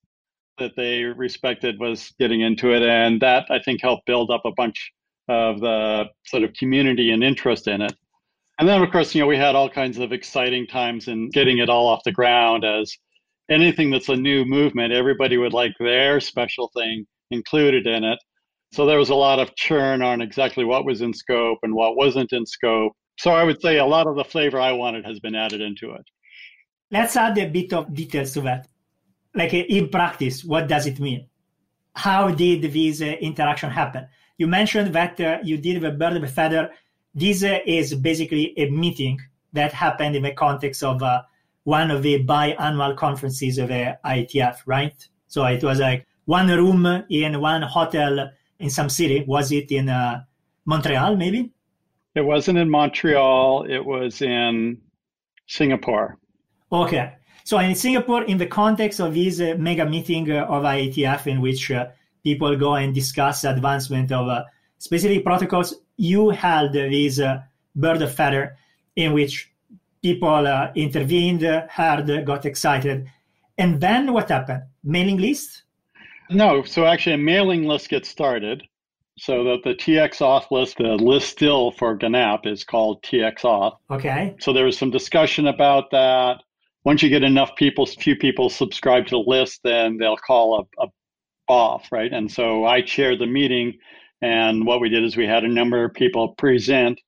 that 0.58 0.72
they 0.76 1.04
respected 1.04 1.78
was 1.78 2.12
getting 2.18 2.40
into 2.40 2.72
it. 2.72 2.82
And 2.82 3.20
that 3.20 3.46
I 3.50 3.58
think 3.60 3.80
helped 3.82 4.06
build 4.06 4.30
up 4.30 4.42
a 4.44 4.52
bunch 4.52 4.92
of 5.28 5.60
the 5.60 6.06
sort 6.26 6.42
of 6.42 6.52
community 6.54 7.10
and 7.10 7.22
interest 7.22 7.68
in 7.68 7.82
it. 7.82 7.94
And 8.58 8.68
then, 8.68 8.82
of 8.82 8.90
course, 8.90 9.14
you 9.14 9.20
know, 9.20 9.26
we 9.26 9.36
had 9.36 9.54
all 9.54 9.70
kinds 9.70 9.98
of 9.98 10.12
exciting 10.12 10.66
times 10.66 11.06
in 11.06 11.30
getting 11.30 11.58
it 11.58 11.68
all 11.68 11.86
off 11.86 12.02
the 12.04 12.12
ground 12.12 12.64
as 12.64 12.96
anything 13.50 13.90
that's 13.90 14.08
a 14.08 14.16
new 14.16 14.44
movement, 14.44 14.92
everybody 14.92 15.36
would 15.36 15.52
like 15.52 15.72
their 15.78 16.20
special 16.20 16.70
thing 16.76 17.06
included 17.30 17.86
in 17.86 18.04
it. 18.04 18.18
So 18.72 18.84
there 18.84 18.98
was 18.98 19.10
a 19.10 19.14
lot 19.14 19.38
of 19.38 19.54
churn 19.56 20.02
on 20.02 20.20
exactly 20.20 20.64
what 20.64 20.84
was 20.84 21.00
in 21.00 21.14
scope 21.14 21.58
and 21.62 21.74
what 21.74 21.96
wasn't 21.96 22.32
in 22.32 22.44
scope. 22.44 22.92
So 23.18 23.32
I 23.32 23.44
would 23.44 23.60
say 23.60 23.78
a 23.78 23.84
lot 23.84 24.06
of 24.06 24.16
the 24.16 24.24
flavor 24.24 24.60
I 24.60 24.72
wanted 24.72 25.04
has 25.04 25.20
been 25.20 25.34
added 25.34 25.60
into 25.60 25.92
it. 25.92 26.06
Let's 26.90 27.16
add 27.16 27.36
a 27.38 27.48
bit 27.48 27.72
of 27.72 27.92
details 27.92 28.32
to 28.32 28.40
that. 28.42 28.68
Like 29.34 29.52
in 29.52 29.88
practice, 29.88 30.44
what 30.44 30.68
does 30.68 30.86
it 30.86 30.98
mean? 30.98 31.26
How 31.94 32.30
did 32.30 32.62
this 32.62 33.02
uh, 33.02 33.06
interaction 33.20 33.70
happen? 33.70 34.06
You 34.38 34.46
mentioned 34.46 34.94
that 34.94 35.20
uh, 35.20 35.38
you 35.42 35.58
did 35.58 35.82
the 35.82 35.90
bird 35.90 36.22
a 36.22 36.26
feather 36.26 36.70
this 37.14 37.42
uh, 37.42 37.58
is 37.66 37.94
basically 37.94 38.56
a 38.56 38.70
meeting 38.70 39.20
that 39.52 39.72
happened 39.72 40.14
in 40.14 40.22
the 40.22 40.32
context 40.32 40.84
of 40.84 41.02
uh, 41.02 41.22
one 41.64 41.90
of 41.90 42.02
the 42.02 42.24
biannual 42.24 42.96
conferences 42.96 43.58
of 43.58 43.68
the 43.68 43.98
IETF, 44.04 44.58
right? 44.66 44.94
So 45.26 45.44
it 45.46 45.62
was 45.64 45.80
like 45.80 46.06
one 46.26 46.48
room 46.48 46.86
in 47.10 47.40
one 47.40 47.62
hotel 47.62 48.30
in 48.60 48.70
some 48.70 48.88
city. 48.88 49.24
Was 49.26 49.50
it 49.50 49.72
in 49.72 49.88
uh, 49.88 50.22
Montreal, 50.64 51.16
maybe? 51.16 51.50
It 52.14 52.22
wasn't 52.22 52.58
in 52.58 52.70
Montreal. 52.70 53.64
It 53.64 53.84
was 53.84 54.22
in 54.22 54.80
Singapore. 55.46 56.18
Okay. 56.70 57.14
So 57.44 57.58
in 57.58 57.74
Singapore, 57.74 58.24
in 58.24 58.36
the 58.36 58.46
context 58.46 59.00
of 59.00 59.14
this 59.14 59.40
uh, 59.40 59.54
mega 59.58 59.86
meeting 59.86 60.30
uh, 60.30 60.44
of 60.44 60.64
IETF, 60.64 61.26
in 61.26 61.40
which 61.40 61.70
uh, 61.70 61.86
people 62.22 62.54
go 62.56 62.74
and 62.74 62.94
discuss 62.94 63.44
advancement 63.44 64.12
of 64.12 64.28
uh, 64.28 64.44
specific 64.78 65.24
protocols, 65.24 65.74
you 65.96 66.28
held 66.30 66.72
this 66.72 67.18
uh, 67.18 67.40
bird 67.74 68.02
of 68.02 68.14
feather 68.14 68.56
in 68.96 69.12
which 69.14 69.50
people 70.02 70.46
uh, 70.46 70.70
intervened, 70.74 71.42
heard, 71.42 72.26
got 72.26 72.44
excited. 72.44 73.10
And 73.56 73.80
then 73.80 74.12
what 74.12 74.28
happened? 74.28 74.64
Mailing 74.84 75.16
list? 75.16 75.62
No, 76.30 76.62
so 76.62 76.84
actually 76.84 77.14
a 77.14 77.18
mailing 77.18 77.64
list 77.64 77.88
gets 77.88 78.08
started. 78.08 78.62
So 79.18 79.44
that 79.44 79.62
the 79.64 79.74
TX 79.74 80.18
auth 80.18 80.50
list, 80.50 80.78
the 80.78 80.94
list 80.94 81.28
still 81.28 81.72
for 81.72 81.96
GNAP 81.96 82.46
is 82.46 82.64
called 82.64 83.02
TX 83.02 83.40
auth. 83.40 83.76
Okay. 83.90 84.36
So 84.40 84.52
there 84.52 84.64
was 84.64 84.78
some 84.78 84.90
discussion 84.90 85.46
about 85.46 85.90
that. 85.90 86.42
Once 86.84 87.02
you 87.02 87.08
get 87.08 87.22
enough 87.22 87.50
people, 87.56 87.84
few 87.84 88.16
people 88.16 88.48
subscribe 88.48 89.06
to 89.06 89.16
the 89.16 89.30
list, 89.30 89.60
then 89.64 89.98
they'll 89.98 90.16
call 90.16 90.68
a, 90.78 90.84
a 90.84 90.88
off, 91.48 91.90
right? 91.90 92.12
And 92.12 92.30
so 92.30 92.64
I 92.64 92.82
chaired 92.82 93.18
the 93.18 93.26
meeting, 93.26 93.78
and 94.22 94.66
what 94.66 94.80
we 94.80 94.88
did 94.88 95.04
is 95.04 95.16
we 95.16 95.26
had 95.26 95.44
a 95.44 95.48
number 95.48 95.84
of 95.84 95.94
people 95.94 96.34
present. 96.34 97.00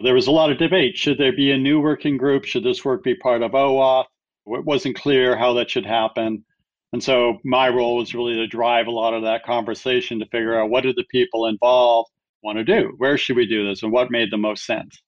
There 0.00 0.14
was 0.14 0.26
a 0.26 0.32
lot 0.32 0.50
of 0.50 0.58
debate. 0.58 0.96
Should 0.96 1.18
there 1.18 1.34
be 1.34 1.52
a 1.52 1.58
new 1.58 1.80
working 1.80 2.16
group? 2.16 2.44
Should 2.44 2.64
this 2.64 2.84
work 2.84 3.04
be 3.04 3.14
part 3.14 3.42
of 3.42 3.52
OAuth? 3.52 4.06
It 4.46 4.64
wasn't 4.64 4.96
clear 4.96 5.36
how 5.36 5.52
that 5.54 5.70
should 5.70 5.86
happen. 5.86 6.44
And 6.92 7.02
so 7.02 7.38
my 7.44 7.68
role 7.68 7.96
was 7.96 8.14
really 8.14 8.34
to 8.34 8.46
drive 8.46 8.86
a 8.86 8.90
lot 8.90 9.14
of 9.14 9.22
that 9.22 9.44
conversation 9.44 10.18
to 10.18 10.26
figure 10.26 10.60
out 10.60 10.70
what 10.70 10.82
do 10.82 10.92
the 10.92 11.04
people 11.10 11.46
involved 11.46 12.10
want 12.42 12.58
to 12.58 12.64
do? 12.64 12.92
Where 12.98 13.16
should 13.16 13.36
we 13.36 13.46
do 13.46 13.66
this? 13.66 13.82
And 13.82 13.92
what 13.92 14.10
made 14.10 14.30
the 14.30 14.36
most 14.36 14.66
sense? 14.66 15.00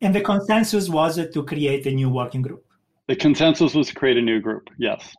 And 0.00 0.14
the 0.14 0.20
consensus 0.20 0.88
was 0.88 1.16
to 1.16 1.42
create 1.42 1.86
a 1.86 1.90
new 1.90 2.10
working 2.10 2.42
group. 2.42 2.64
The 3.08 3.16
consensus 3.16 3.74
was 3.74 3.88
to 3.88 3.94
create 3.94 4.16
a 4.16 4.22
new 4.22 4.40
group, 4.40 4.68
yes. 4.78 5.14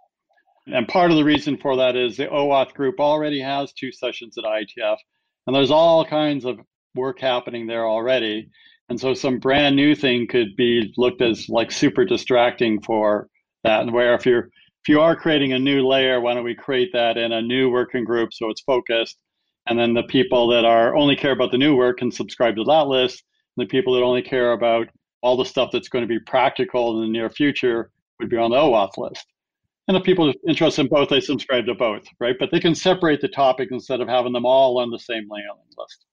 And 0.67 0.87
part 0.87 1.11
of 1.11 1.17
the 1.17 1.23
reason 1.23 1.57
for 1.57 1.77
that 1.77 1.95
is 1.95 2.17
the 2.17 2.27
OAuth 2.27 2.73
group 2.73 2.99
already 2.99 3.39
has 3.39 3.71
two 3.71 3.91
sessions 3.91 4.37
at 4.37 4.43
IETF, 4.43 4.97
and 5.45 5.55
there's 5.55 5.71
all 5.71 6.05
kinds 6.05 6.45
of 6.45 6.59
work 6.93 7.19
happening 7.19 7.65
there 7.65 7.87
already. 7.87 8.49
And 8.89 8.99
so 8.99 9.13
some 9.13 9.39
brand 9.39 9.75
new 9.75 9.95
thing 9.95 10.27
could 10.27 10.55
be 10.55 10.93
looked 10.97 11.21
as 11.21 11.47
like 11.49 11.71
super 11.71 12.05
distracting 12.05 12.81
for 12.81 13.29
that. 13.63 13.89
Where 13.91 14.13
if 14.13 14.25
you're 14.25 14.49
if 14.87 14.91
you 14.91 15.01
are 15.01 15.17
creating 15.17 15.51
a 15.51 15.59
new 15.59 15.85
layer, 15.85 16.21
why 16.21 16.33
don't 16.33 16.45
we 16.45 16.55
create 16.55 16.91
that 16.93 17.17
in 17.17 17.33
a 17.33 17.41
new 17.41 17.69
working 17.69 18.05
group 18.05 18.31
so 18.31 18.49
it's 18.49 18.61
focused? 18.61 19.17
And 19.67 19.77
then 19.77 19.93
the 19.93 20.03
people 20.03 20.47
that 20.47 20.63
are 20.63 20.95
only 20.95 21.13
care 21.13 21.33
about 21.33 21.51
the 21.51 21.57
new 21.57 21.75
work 21.75 21.97
can 21.97 22.09
subscribe 22.09 22.55
to 22.55 22.63
that 22.63 22.87
list. 22.87 23.21
And 23.57 23.65
the 23.65 23.69
people 23.69 23.93
that 23.93 24.01
only 24.01 24.21
care 24.21 24.53
about 24.53 24.87
all 25.21 25.35
the 25.35 25.43
stuff 25.43 25.71
that's 25.73 25.89
going 25.89 26.03
to 26.03 26.07
be 26.07 26.21
practical 26.21 26.95
in 26.95 27.01
the 27.01 27.11
near 27.11 27.29
future 27.29 27.91
would 28.21 28.29
be 28.29 28.37
on 28.37 28.51
the 28.51 28.55
OAuth 28.55 28.97
list. 28.97 29.25
And 29.89 29.97
if 29.97 30.03
people 30.03 30.29
are 30.29 30.33
interested 30.47 30.83
in 30.83 30.87
both, 30.87 31.09
they 31.09 31.19
subscribe 31.19 31.65
to 31.65 31.75
both, 31.75 32.03
right? 32.21 32.37
But 32.39 32.51
they 32.53 32.61
can 32.61 32.73
separate 32.73 33.19
the 33.19 33.27
topic 33.27 33.67
instead 33.71 33.99
of 33.99 34.07
having 34.07 34.31
them 34.31 34.45
all 34.45 34.79
on 34.79 34.89
the 34.89 34.99
same 34.99 35.27
mailing 35.27 35.67
list. 35.77 36.05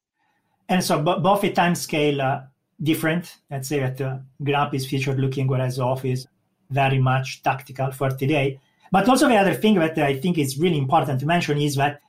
And 0.69 0.83
so 0.83 1.01
b- 1.01 1.21
both 1.23 1.45
a 1.45 1.53
time 1.53 1.77
scale 1.77 2.21
uh, 2.21 2.41
different. 2.83 3.37
Let's 3.53 3.69
say 3.69 3.79
that 3.79 4.01
uh, 4.01 4.19
GNAP 4.43 4.75
is 4.75 4.85
featured 4.85 5.21
looking, 5.21 5.47
whereas 5.47 5.79
Auth 5.79 6.05
is 6.05 6.27
very 6.71 6.99
much 6.99 7.43
tactical 7.45 7.93
for 7.93 8.11
today. 8.11 8.59
But 8.95 9.09
also 9.09 9.27
the 9.27 9.35
other 9.35 9.55
thing 9.55 9.75
that 9.81 9.99
I 9.99 10.15
think 10.21 10.39
is 10.39 10.57
really 10.57 10.79
important 10.79 11.19
to 11.19 11.27
mention 11.27 11.59
is 11.59 11.75
that 11.75 12.01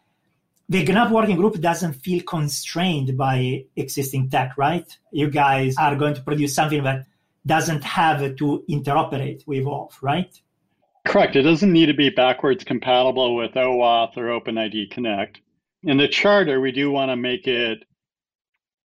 the 0.69 0.85
GNAP 0.85 1.09
working 1.09 1.35
group 1.35 1.59
doesn't 1.59 1.93
feel 1.93 2.21
constrained 2.21 3.17
by 3.17 3.65
existing 3.75 4.29
tech, 4.29 4.55
right? 4.55 4.85
You 5.11 5.31
guys 5.31 5.73
are 5.79 5.95
going 5.95 6.13
to 6.13 6.21
produce 6.21 6.53
something 6.53 6.83
that 6.83 7.07
doesn't 7.43 7.83
have 7.83 8.35
to 8.35 8.63
interoperate 8.69 9.47
with 9.47 9.65
OAuth, 9.65 9.95
right? 10.03 10.31
Correct. 11.05 11.35
It 11.35 11.41
doesn't 11.41 11.73
need 11.73 11.87
to 11.87 11.95
be 11.95 12.11
backwards 12.11 12.63
compatible 12.63 13.35
with 13.35 13.53
OAuth 13.53 14.15
or 14.15 14.39
OpenID 14.39 14.91
Connect. 14.91 15.39
In 15.81 15.97
the 15.97 16.07
charter, 16.07 16.61
we 16.61 16.71
do 16.71 16.91
want 16.91 17.09
to 17.09 17.15
make 17.15 17.47
it 17.47 17.79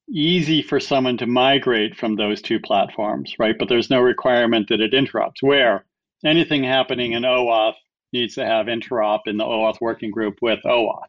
easy 0.08 0.62
for 0.62 0.80
someone 0.80 1.18
to 1.18 1.26
migrate 1.26 1.98
from 1.98 2.16
those 2.16 2.40
two 2.40 2.60
platforms, 2.60 3.34
right? 3.38 3.56
But 3.58 3.68
there's 3.68 3.90
no 3.90 4.00
requirement 4.00 4.70
that 4.70 4.80
it 4.80 4.94
interrupts. 4.94 5.42
Where 5.42 5.84
anything 6.24 6.64
happening 6.64 7.12
in 7.12 7.24
OAuth 7.24 7.74
needs 8.12 8.35
to 8.35 8.44
have 8.44 8.66
interop 8.66 9.20
in 9.27 9.37
the 9.37 9.44
OAuth 9.44 9.81
working 9.81 10.11
group 10.11 10.38
with 10.42 10.61
OAuth. 10.64 11.07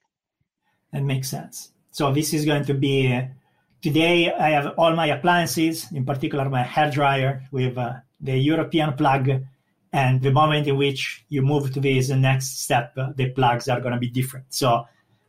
That 0.94 1.04
makes 1.04 1.30
sense. 1.30 1.72
So 1.92 2.14
this 2.14 2.34
is 2.34 2.46
going 2.46 2.66
to 2.66 2.74
be 2.74 3.22
today. 3.82 4.32
I 4.32 4.50
have 4.50 4.74
all 4.78 4.96
my 4.96 5.08
appliances, 5.08 5.92
in 5.92 6.06
particular 6.06 6.50
my 6.50 6.64
hair 6.64 6.92
dryer 6.92 7.44
with 7.52 7.78
uh, 7.78 7.94
the 8.20 8.38
European 8.38 8.94
plug 8.94 9.30
and 9.94 10.22
the 10.22 10.32
moment 10.32 10.68
in 10.68 10.78
which 10.78 11.26
you 11.30 11.42
move 11.42 11.74
to 11.74 11.80
this 11.80 12.10
next 12.10 12.62
step, 12.62 12.94
uh, 12.98 13.12
the 13.16 13.30
plugs 13.30 13.68
are 13.68 13.82
going 13.82 13.94
to 13.94 14.00
be 14.00 14.10
different. 14.10 14.46
So 14.50 14.86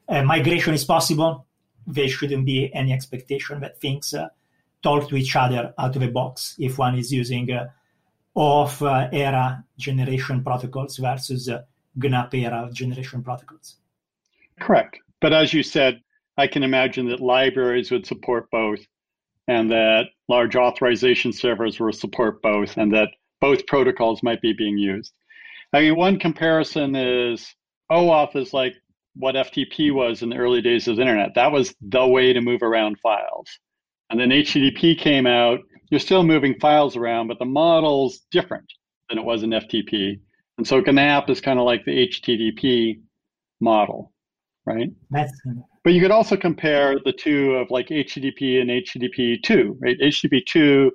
uh, 0.09 0.23
migration 0.23 0.75
is 0.75 0.85
possible. 0.85 1.47
There 1.87 2.09
shouldn't 2.09 2.47
be 2.47 2.73
any 2.73 2.93
expectation 2.93 3.61
that 3.61 3.81
things 3.81 4.15
uh, 4.15 4.29
talk 4.83 5.09
to 5.09 5.17
each 5.17 5.35
other 5.35 5.75
out 5.79 5.97
of 5.97 6.01
the 6.01 6.09
box 6.09 6.55
if 6.59 6.79
one 6.79 6.97
is 6.97 7.13
using 7.13 7.49
Auth 8.37 8.81
uh, 8.83 9.09
era 9.13 9.65
generation 9.79 10.43
protocols 10.43 10.97
versus 10.97 11.49
uh, 11.49 11.63
GNAP 11.99 12.35
era 12.35 12.71
generation 12.73 13.23
protocols. 13.23 13.77
Correct. 14.59 14.99
But 15.21 15.33
as 15.33 15.53
you 15.53 15.63
said, 15.63 16.01
I 16.37 16.47
can 16.47 16.63
imagine 16.63 17.09
that 17.09 17.21
libraries 17.21 17.91
would 17.91 18.07
support 18.07 18.51
both 18.51 18.81
and 19.49 19.71
that 19.71 20.07
large 20.29 20.57
authorization 20.57 21.33
servers 21.33 21.79
will 21.79 21.93
support 21.93 22.41
both 22.43 22.77
and 22.77 22.93
that 22.95 23.09
both 23.41 23.67
protocols 23.67 24.23
might 24.23 24.41
be 24.41 24.53
being 24.53 24.79
used. 24.79 25.13
I 25.73 25.81
mean, 25.81 25.97
one 25.97 26.19
comparison 26.19 26.95
is 26.95 27.55
OAuth 27.91 28.37
is 28.37 28.53
like 28.53 28.75
what 29.15 29.35
FTP 29.35 29.93
was 29.93 30.23
in 30.23 30.31
the 30.31 30.37
early 30.37 30.63
days 30.63 30.89
of 30.89 30.97
the 30.97 31.03
internet. 31.03 31.35
That 31.35 31.53
was 31.53 31.75
the 31.81 32.07
way 32.07 32.33
to 32.33 32.41
move 32.41 32.63
around 32.63 32.99
files. 33.01 33.49
And 34.11 34.19
then 34.19 34.31
HTTP 34.31 34.99
came 34.99 35.27
out. 35.27 35.61
You're 35.93 36.01
still 36.01 36.23
moving 36.23 36.59
files 36.59 36.97
around, 36.97 37.29
but 37.29 37.39
the 37.39 37.45
model's 37.45 38.21
different 38.31 38.65
than 39.11 39.19
it 39.19 39.25
was 39.27 39.43
in 39.43 39.51
FTP. 39.51 40.19
And 40.57 40.67
so 40.67 40.81
GNAP 40.81 41.29
is 41.29 41.43
kind 41.43 41.59
of 41.59 41.67
like 41.67 41.85
the 41.85 42.09
HTTP 42.09 43.03
model, 43.61 44.11
right? 44.65 44.91
That's 45.11 45.39
but 45.85 45.93
you 45.93 46.01
could 46.01 46.11
also 46.11 46.35
compare 46.35 46.97
the 47.05 47.13
two 47.13 47.57
of 47.57 47.71
like 47.71 47.89
HTTP 47.89 48.63
and 48.63 48.71
HTTP 48.71 49.43
2, 49.43 49.77
right? 49.83 49.99
HTTP 50.01 50.47
2 50.47 50.93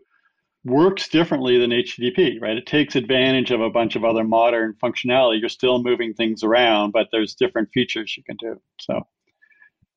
works 0.66 1.08
differently 1.10 1.60
than 1.60 1.70
HTTP, 1.70 2.42
right? 2.42 2.58
It 2.58 2.66
takes 2.66 2.96
advantage 2.96 3.52
of 3.52 3.62
a 3.62 3.70
bunch 3.70 3.96
of 3.96 4.04
other 4.04 4.24
modern 4.24 4.74
functionality. 4.82 5.40
You're 5.40 5.50
still 5.50 5.84
moving 5.84 6.16
things 6.16 6.42
around, 6.42 6.90
but 6.90 7.10
there's 7.12 7.36
different 7.36 7.70
features 7.72 8.18
you 8.18 8.24
can 8.24 8.38
do. 8.38 8.60
So, 8.82 9.06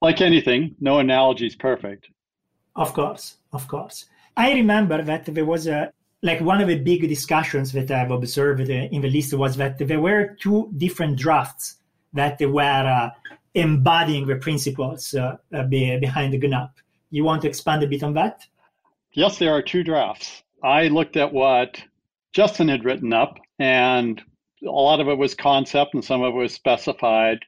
like 0.02 0.20
anything, 0.20 0.76
no 0.78 0.98
analogy 0.98 1.46
is 1.46 1.56
perfect. 1.56 2.08
Of 2.76 2.92
course, 2.92 3.38
of 3.54 3.66
course. 3.66 4.04
I 4.37 4.53
remember 4.53 5.03
that 5.03 5.27
there 5.27 5.45
was 5.45 5.66
a 5.66 5.93
like 6.23 6.40
one 6.40 6.61
of 6.61 6.69
the 6.69 6.79
big 6.79 7.09
discussions 7.09 7.73
that 7.73 7.90
I've 7.90 8.11
observed 8.11 8.69
in 8.69 9.01
the 9.01 9.11
list 9.11 9.33
was 9.35 9.57
that 9.57 9.79
there 9.79 10.01
were 10.01 10.37
two 10.40 10.71
different 10.77 11.16
drafts 11.16 11.77
that 12.12 12.38
were 12.40 12.61
uh, 12.61 13.11
embodying 13.55 14.27
the 14.27 14.37
principles 14.37 15.14
uh, 15.14 15.37
behind 15.51 16.33
the 16.35 16.38
GNAP. 16.38 16.71
You 17.11 17.25
want 17.25 17.43
to 17.43 17.49
expand 17.49 17.83
a 17.83 17.87
bit 17.87 18.03
on 18.03 18.14
that? 18.14 18.45
Yes, 19.12 19.38
there 19.38 19.53
are 19.53 19.62
two 19.62 19.83
drafts. 19.83 20.43
I 20.62 20.88
looked 20.88 21.16
at 21.16 21.33
what 21.33 21.83
Justin 22.33 22.69
had 22.69 22.85
written 22.85 23.12
up, 23.12 23.38
and 23.59 24.21
a 24.62 24.71
lot 24.71 25.01
of 25.01 25.09
it 25.09 25.19
was 25.19 25.35
concept 25.35 25.95
and 25.95 26.05
some 26.05 26.23
of 26.23 26.35
it 26.35 26.38
was 26.38 26.53
specified. 26.53 27.40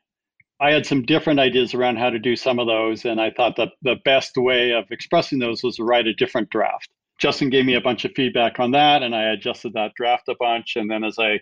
I 0.62 0.70
had 0.70 0.86
some 0.86 1.02
different 1.02 1.40
ideas 1.40 1.74
around 1.74 1.96
how 1.96 2.08
to 2.08 2.20
do 2.20 2.36
some 2.36 2.60
of 2.60 2.68
those, 2.68 3.04
and 3.04 3.20
I 3.20 3.32
thought 3.32 3.56
that 3.56 3.70
the 3.82 3.96
best 4.04 4.36
way 4.36 4.70
of 4.70 4.84
expressing 4.92 5.40
those 5.40 5.64
was 5.64 5.74
to 5.76 5.84
write 5.84 6.06
a 6.06 6.14
different 6.14 6.50
draft. 6.50 6.88
Justin 7.18 7.50
gave 7.50 7.66
me 7.66 7.74
a 7.74 7.80
bunch 7.80 8.04
of 8.04 8.12
feedback 8.14 8.60
on 8.60 8.70
that, 8.70 9.02
and 9.02 9.12
I 9.12 9.32
adjusted 9.32 9.72
that 9.72 9.94
draft 9.96 10.28
a 10.28 10.36
bunch. 10.38 10.76
And 10.76 10.88
then 10.88 11.02
as 11.02 11.18
I 11.18 11.40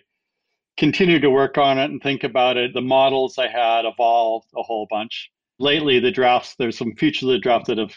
continued 0.75 1.21
to 1.21 1.29
work 1.29 1.59
on 1.59 1.77
it 1.77 1.91
and 1.91 2.01
think 2.01 2.23
about 2.23 2.57
it, 2.57 2.73
the 2.73 2.81
models 2.81 3.37
I 3.37 3.47
had 3.47 3.85
evolved 3.85 4.47
a 4.57 4.63
whole 4.63 4.87
bunch. 4.89 5.29
Lately, 5.59 5.99
the 5.99 6.09
drafts, 6.09 6.55
there's 6.57 6.77
some 6.77 6.95
features 6.95 7.29
of 7.29 7.33
the 7.33 7.39
draft 7.39 7.67
that 7.67 7.77
have 7.77 7.93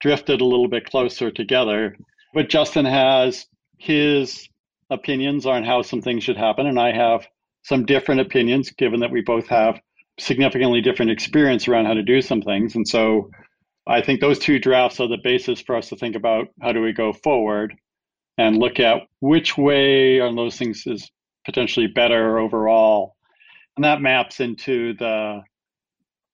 drifted 0.00 0.40
a 0.40 0.46
little 0.46 0.68
bit 0.68 0.88
closer 0.88 1.30
together. 1.30 1.94
But 2.32 2.48
Justin 2.48 2.86
has 2.86 3.46
his 3.76 4.48
opinions 4.88 5.44
on 5.44 5.62
how 5.62 5.82
some 5.82 6.00
things 6.00 6.24
should 6.24 6.38
happen, 6.38 6.66
and 6.66 6.80
I 6.80 6.92
have 6.92 7.26
some 7.64 7.84
different 7.84 8.22
opinions, 8.22 8.70
given 8.70 9.00
that 9.00 9.10
we 9.10 9.20
both 9.20 9.46
have 9.48 9.78
significantly 10.18 10.80
different 10.80 11.10
experience 11.10 11.68
around 11.68 11.86
how 11.86 11.94
to 11.94 12.02
do 12.02 12.20
some 12.20 12.42
things. 12.42 12.74
And 12.74 12.86
so 12.86 13.30
I 13.86 14.02
think 14.02 14.20
those 14.20 14.38
two 14.38 14.58
drafts 14.58 15.00
are 15.00 15.08
the 15.08 15.18
basis 15.22 15.60
for 15.60 15.76
us 15.76 15.88
to 15.88 15.96
think 15.96 16.16
about 16.16 16.48
how 16.60 16.72
do 16.72 16.82
we 16.82 16.92
go 16.92 17.12
forward 17.12 17.74
and 18.36 18.58
look 18.58 18.78
at 18.80 19.02
which 19.20 19.56
way 19.56 20.20
on 20.20 20.36
those 20.36 20.56
things 20.56 20.84
is 20.86 21.10
potentially 21.44 21.86
better 21.86 22.38
overall. 22.38 23.16
And 23.76 23.84
that 23.84 24.02
maps 24.02 24.40
into 24.40 24.94
the 24.94 25.40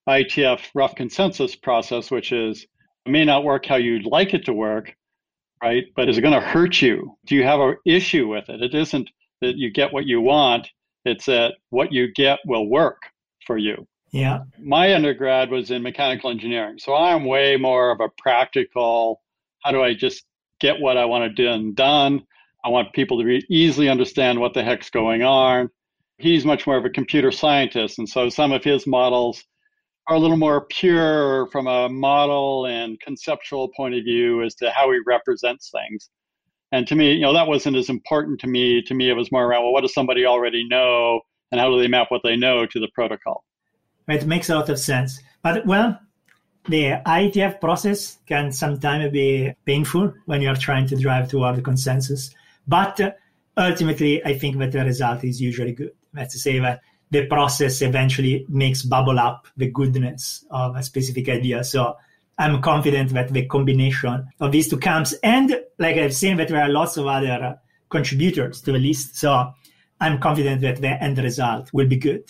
IETF 0.08 0.60
rough 0.74 0.94
consensus 0.94 1.54
process, 1.54 2.10
which 2.10 2.32
is 2.32 2.66
it 3.06 3.10
may 3.10 3.24
not 3.24 3.44
work 3.44 3.66
how 3.66 3.76
you'd 3.76 4.06
like 4.06 4.34
it 4.34 4.46
to 4.46 4.52
work, 4.52 4.94
right? 5.62 5.84
But 5.94 6.08
is 6.08 6.18
it 6.18 6.22
going 6.22 6.34
to 6.34 6.40
hurt 6.40 6.82
you? 6.82 7.16
Do 7.26 7.36
you 7.36 7.44
have 7.44 7.60
an 7.60 7.76
issue 7.86 8.28
with 8.28 8.48
it? 8.48 8.62
It 8.62 8.74
isn't 8.74 9.08
that 9.40 9.56
you 9.56 9.70
get 9.70 9.92
what 9.92 10.06
you 10.06 10.20
want, 10.20 10.68
it's 11.04 11.26
that 11.26 11.54
what 11.70 11.92
you 11.92 12.12
get 12.12 12.38
will 12.46 12.68
work 12.68 12.98
for 13.46 13.58
you. 13.58 13.86
Yeah. 14.12 14.40
My 14.60 14.94
undergrad 14.94 15.50
was 15.50 15.70
in 15.70 15.82
mechanical 15.82 16.30
engineering. 16.30 16.78
So 16.78 16.94
I'm 16.94 17.24
way 17.24 17.56
more 17.56 17.90
of 17.90 18.00
a 18.00 18.08
practical, 18.16 19.22
how 19.64 19.72
do 19.72 19.82
I 19.82 19.94
just 19.94 20.24
get 20.60 20.80
what 20.80 20.96
I 20.96 21.04
want 21.04 21.24
to 21.24 21.30
do 21.30 21.50
and 21.50 21.74
done? 21.74 22.24
I 22.64 22.68
want 22.68 22.92
people 22.92 23.18
to 23.18 23.24
re- 23.24 23.46
easily 23.50 23.88
understand 23.88 24.38
what 24.38 24.54
the 24.54 24.62
heck's 24.62 24.88
going 24.88 25.22
on. 25.22 25.68
He's 26.18 26.44
much 26.44 26.66
more 26.66 26.76
of 26.76 26.84
a 26.84 26.90
computer 26.90 27.32
scientist, 27.32 27.98
and 27.98 28.08
so 28.08 28.28
some 28.28 28.52
of 28.52 28.62
his 28.62 28.86
models 28.86 29.42
are 30.06 30.16
a 30.16 30.18
little 30.18 30.36
more 30.36 30.66
pure 30.66 31.48
from 31.50 31.66
a 31.66 31.88
model 31.88 32.66
and 32.66 33.00
conceptual 33.00 33.70
point 33.76 33.94
of 33.94 34.04
view 34.04 34.42
as 34.42 34.54
to 34.56 34.70
how 34.70 34.92
he 34.92 35.00
represents 35.06 35.70
things. 35.70 36.08
And 36.72 36.86
to 36.86 36.94
me, 36.94 37.12
you 37.14 37.20
know, 37.20 37.32
that 37.32 37.48
wasn't 37.48 37.76
as 37.76 37.88
important 37.88 38.40
to 38.40 38.46
me. 38.46 38.80
To 38.82 38.94
me, 38.94 39.10
it 39.10 39.14
was 39.14 39.32
more 39.32 39.46
around, 39.46 39.64
well, 39.64 39.72
what 39.72 39.80
does 39.80 39.94
somebody 39.94 40.24
already 40.24 40.66
know 40.68 41.20
and 41.50 41.60
how 41.60 41.70
do 41.70 41.80
they 41.80 41.88
map 41.88 42.10
what 42.10 42.22
they 42.22 42.36
know 42.36 42.66
to 42.66 42.80
the 42.80 42.88
protocol? 42.88 43.44
It 44.08 44.26
makes 44.26 44.50
a 44.50 44.56
lot 44.56 44.68
of 44.68 44.78
sense. 44.78 45.20
But, 45.42 45.66
well, 45.66 45.98
the 46.68 47.00
IETF 47.06 47.60
process 47.60 48.18
can 48.26 48.52
sometimes 48.52 49.12
be 49.12 49.54
painful 49.64 50.14
when 50.26 50.42
you're 50.42 50.56
trying 50.56 50.86
to 50.88 50.96
drive 50.96 51.28
toward 51.28 51.56
the 51.56 51.62
consensus. 51.62 52.30
But 52.66 53.00
uh, 53.00 53.12
ultimately, 53.56 54.24
I 54.24 54.38
think 54.38 54.58
that 54.58 54.72
the 54.72 54.84
result 54.84 55.24
is 55.24 55.40
usually 55.40 55.72
good. 55.72 55.92
That's 56.12 56.34
to 56.34 56.38
say 56.38 56.58
that 56.60 56.80
the 57.10 57.26
process 57.26 57.82
eventually 57.82 58.46
makes 58.48 58.82
bubble 58.82 59.18
up 59.18 59.46
the 59.56 59.70
goodness 59.70 60.44
of 60.50 60.74
a 60.76 60.82
specific 60.82 61.28
idea. 61.28 61.62
So 61.64 61.96
I'm 62.38 62.60
confident 62.62 63.12
that 63.12 63.32
the 63.32 63.46
combination 63.46 64.26
of 64.40 64.52
these 64.52 64.68
two 64.68 64.78
camps, 64.78 65.12
and 65.22 65.56
like 65.78 65.96
I've 65.96 66.14
seen 66.14 66.36
that 66.38 66.48
there 66.48 66.62
are 66.62 66.68
lots 66.68 66.96
of 66.96 67.06
other 67.06 67.30
uh, 67.30 67.54
contributors 67.90 68.60
to 68.62 68.72
the 68.72 68.78
list. 68.78 69.16
So 69.16 69.52
I'm 70.04 70.18
confident 70.20 70.60
that 70.60 70.82
the 70.82 71.02
end 71.02 71.16
result 71.16 71.72
will 71.72 71.86
be 71.86 71.96
good. 71.96 72.24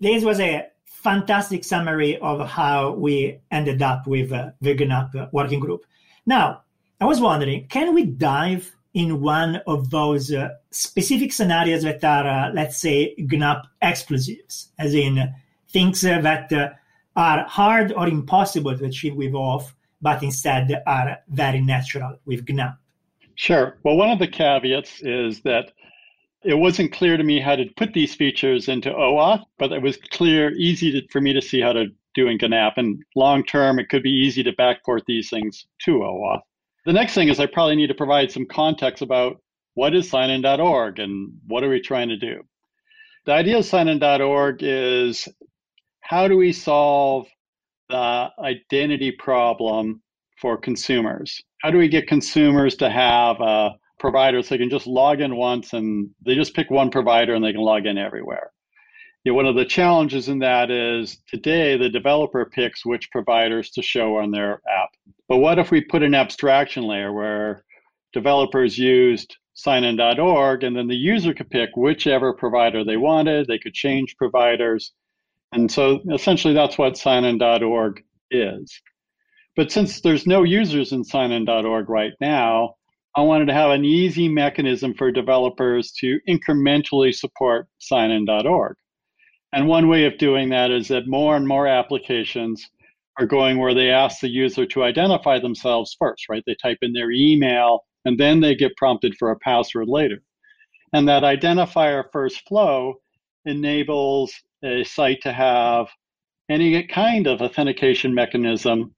This 0.00 0.22
was 0.22 0.38
a 0.38 0.68
fantastic 0.84 1.64
summary 1.64 2.16
of 2.18 2.48
how 2.48 2.92
we 2.92 3.40
ended 3.50 3.82
up 3.82 4.06
with 4.06 4.30
uh, 4.32 4.50
the 4.60 4.76
GNAP 4.76 5.32
working 5.32 5.58
group. 5.58 5.84
Now, 6.24 6.62
I 7.00 7.06
was 7.06 7.20
wondering, 7.20 7.66
can 7.66 7.94
we 7.94 8.04
dive 8.04 8.72
in 8.94 9.20
one 9.20 9.60
of 9.66 9.90
those 9.90 10.32
uh, 10.32 10.50
specific 10.70 11.32
scenarios 11.32 11.82
that 11.82 12.04
are, 12.04 12.26
uh, 12.28 12.52
let's 12.52 12.80
say, 12.80 13.16
GNAP 13.18 13.64
explosives, 13.82 14.70
as 14.78 14.94
in 14.94 15.34
things 15.70 16.04
uh, 16.04 16.20
that 16.20 16.52
uh, 16.52 16.68
are 17.16 17.44
hard 17.48 17.92
or 17.92 18.06
impossible 18.06 18.78
to 18.78 18.84
achieve 18.84 19.16
with 19.16 19.32
OAuth, 19.32 19.72
but 20.00 20.22
instead 20.22 20.70
are 20.86 21.18
very 21.28 21.60
natural 21.60 22.16
with 22.24 22.46
GNAP? 22.46 22.76
Sure. 23.34 23.78
Well, 23.82 23.96
one 23.96 24.10
of 24.10 24.20
the 24.20 24.28
caveats 24.28 25.02
is 25.02 25.40
that 25.40 25.72
it 26.44 26.54
wasn't 26.54 26.92
clear 26.92 27.16
to 27.16 27.24
me 27.24 27.40
how 27.40 27.56
to 27.56 27.64
put 27.76 27.94
these 27.94 28.14
features 28.14 28.68
into 28.68 28.90
OAuth, 28.90 29.44
but 29.58 29.72
it 29.72 29.82
was 29.82 29.96
clear, 29.96 30.52
easy 30.52 30.92
to, 30.92 31.08
for 31.10 31.20
me 31.20 31.32
to 31.32 31.40
see 31.40 31.60
how 31.60 31.72
to 31.72 31.86
do 32.14 32.28
in 32.28 32.38
GNAP. 32.38 32.74
And 32.76 33.02
long 33.16 33.44
term, 33.44 33.78
it 33.78 33.88
could 33.88 34.02
be 34.02 34.10
easy 34.10 34.42
to 34.42 34.52
backport 34.52 35.00
these 35.06 35.30
things 35.30 35.66
to 35.84 36.00
OAuth. 36.00 36.42
The 36.84 36.92
next 36.92 37.14
thing 37.14 37.28
is 37.28 37.40
I 37.40 37.46
probably 37.46 37.76
need 37.76 37.86
to 37.86 37.94
provide 37.94 38.30
some 38.30 38.46
context 38.46 39.02
about 39.02 39.40
what 39.72 39.94
is 39.94 40.10
signin.org 40.10 40.98
and 40.98 41.32
what 41.46 41.64
are 41.64 41.68
we 41.68 41.80
trying 41.80 42.10
to 42.10 42.16
do. 42.16 42.42
The 43.24 43.32
idea 43.32 43.58
of 43.58 43.64
signin.org 43.64 44.58
is 44.60 45.26
how 46.00 46.28
do 46.28 46.36
we 46.36 46.52
solve 46.52 47.26
the 47.88 48.28
identity 48.38 49.12
problem 49.12 50.02
for 50.38 50.58
consumers? 50.58 51.42
How 51.62 51.70
do 51.70 51.78
we 51.78 51.88
get 51.88 52.06
consumers 52.06 52.76
to 52.76 52.90
have 52.90 53.40
a 53.40 53.76
provider 54.04 54.42
so 54.42 54.50
they 54.50 54.58
can 54.58 54.68
just 54.68 54.86
log 54.86 55.22
in 55.22 55.34
once 55.34 55.72
and 55.72 56.10
they 56.26 56.34
just 56.34 56.54
pick 56.54 56.70
one 56.70 56.90
provider 56.90 57.34
and 57.34 57.42
they 57.42 57.52
can 57.52 57.62
log 57.62 57.86
in 57.86 57.96
everywhere? 57.96 58.50
You 59.24 59.32
know, 59.32 59.36
one 59.36 59.46
of 59.46 59.56
the 59.56 59.64
challenges 59.64 60.28
in 60.28 60.40
that 60.40 60.70
is 60.70 61.22
today 61.26 61.78
the 61.78 61.88
developer 61.88 62.44
picks 62.44 62.84
which 62.84 63.10
providers 63.10 63.70
to 63.70 63.80
show 63.80 64.18
on 64.18 64.30
their 64.30 64.60
app. 64.68 64.90
But 65.26 65.38
what 65.38 65.58
if 65.58 65.70
we 65.70 65.80
put 65.80 66.02
an 66.02 66.14
abstraction 66.14 66.82
layer 66.82 67.14
where 67.14 67.64
developers 68.12 68.76
used 68.76 69.38
signin.org 69.54 70.64
and 70.64 70.76
then 70.76 70.88
the 70.88 70.94
user 70.94 71.32
could 71.32 71.48
pick 71.48 71.70
whichever 71.74 72.34
provider 72.34 72.84
they 72.84 72.98
wanted, 72.98 73.46
they 73.46 73.58
could 73.58 73.72
change 73.72 74.16
providers. 74.18 74.92
And 75.52 75.72
so 75.72 76.00
essentially 76.12 76.52
that's 76.52 76.76
what 76.76 76.98
signin.org 76.98 78.04
is. 78.30 78.82
But 79.56 79.72
since 79.72 80.02
there's 80.02 80.26
no 80.26 80.42
users 80.42 80.92
in 80.92 81.04
signin.org 81.04 81.88
right 81.88 82.12
now, 82.20 82.74
I 83.16 83.20
wanted 83.20 83.46
to 83.46 83.54
have 83.54 83.70
an 83.70 83.84
easy 83.84 84.28
mechanism 84.28 84.94
for 84.94 85.12
developers 85.12 85.92
to 86.00 86.18
incrementally 86.28 87.14
support 87.14 87.68
signin.org. 87.78 88.76
And 89.52 89.68
one 89.68 89.88
way 89.88 90.04
of 90.04 90.18
doing 90.18 90.48
that 90.48 90.72
is 90.72 90.88
that 90.88 91.06
more 91.06 91.36
and 91.36 91.46
more 91.46 91.68
applications 91.68 92.68
are 93.18 93.26
going 93.26 93.58
where 93.58 93.74
they 93.74 93.90
ask 93.90 94.20
the 94.20 94.28
user 94.28 94.66
to 94.66 94.82
identify 94.82 95.38
themselves 95.38 95.94
first, 95.96 96.28
right? 96.28 96.42
They 96.44 96.56
type 96.60 96.78
in 96.82 96.92
their 96.92 97.12
email 97.12 97.84
and 98.04 98.18
then 98.18 98.40
they 98.40 98.56
get 98.56 98.76
prompted 98.76 99.14
for 99.16 99.30
a 99.30 99.38
password 99.38 99.88
later. 99.88 100.20
And 100.92 101.08
that 101.08 101.22
identifier 101.22 102.04
first 102.12 102.46
flow 102.48 102.94
enables 103.44 104.34
a 104.64 104.84
site 104.84 105.22
to 105.22 105.32
have 105.32 105.86
any 106.50 106.82
kind 106.84 107.26
of 107.26 107.40
authentication 107.40 108.14
mechanism 108.14 108.93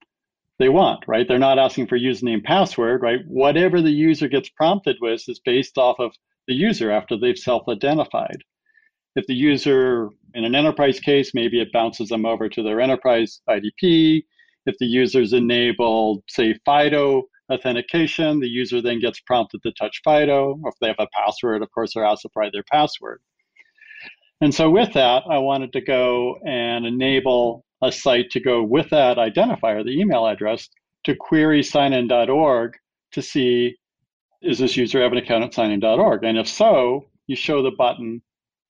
they 0.59 0.69
want, 0.69 1.03
right? 1.07 1.27
They're 1.27 1.37
not 1.37 1.59
asking 1.59 1.87
for 1.87 1.99
username 1.99 2.43
password, 2.43 3.01
right? 3.01 3.19
Whatever 3.27 3.81
the 3.81 3.91
user 3.91 4.27
gets 4.27 4.49
prompted 4.49 4.97
with 5.01 5.21
is 5.27 5.39
based 5.45 5.77
off 5.77 5.99
of 5.99 6.13
the 6.47 6.53
user 6.53 6.91
after 6.91 7.17
they've 7.17 7.37
self 7.37 7.67
identified. 7.67 8.43
If 9.15 9.25
the 9.27 9.35
user, 9.35 10.09
in 10.33 10.45
an 10.45 10.55
enterprise 10.55 10.99
case, 10.99 11.31
maybe 11.33 11.59
it 11.59 11.73
bounces 11.73 12.09
them 12.09 12.25
over 12.25 12.49
to 12.49 12.63
their 12.63 12.81
enterprise 12.81 13.41
IDP. 13.49 14.23
If 14.65 14.77
the 14.79 14.85
user's 14.85 15.33
enabled, 15.33 16.23
say, 16.27 16.55
FIDO 16.65 17.23
authentication, 17.51 18.39
the 18.39 18.47
user 18.47 18.81
then 18.81 18.99
gets 18.99 19.19
prompted 19.21 19.63
to 19.63 19.71
touch 19.73 20.01
FIDO. 20.03 20.59
Or 20.63 20.69
if 20.69 20.75
they 20.81 20.87
have 20.87 20.99
a 20.99 21.07
password, 21.15 21.61
of 21.61 21.71
course, 21.71 21.93
they're 21.93 22.05
asked 22.05 22.23
to 22.23 22.29
provide 22.29 22.53
their 22.53 22.65
password. 22.69 23.21
And 24.41 24.53
so 24.53 24.69
with 24.69 24.93
that, 24.93 25.23
I 25.29 25.39
wanted 25.39 25.73
to 25.73 25.81
go 25.81 26.37
and 26.45 26.85
enable 26.85 27.65
a 27.81 27.91
site 27.91 28.29
to 28.31 28.39
go 28.39 28.63
with 28.63 28.89
that 28.89 29.17
identifier, 29.17 29.83
the 29.83 29.99
email 29.99 30.25
address, 30.25 30.67
to 31.05 31.15
query 31.15 31.63
signin.org 31.63 32.73
to 33.11 33.21
see 33.21 33.75
is 34.41 34.59
this 34.59 34.77
user 34.77 35.01
have 35.01 35.11
an 35.11 35.17
account 35.17 35.43
at 35.43 35.53
signin.org? 35.53 36.23
And 36.23 36.37
if 36.37 36.47
so, 36.47 37.05
you 37.25 37.35
show 37.35 37.63
the 37.63 37.71
button 37.71 38.21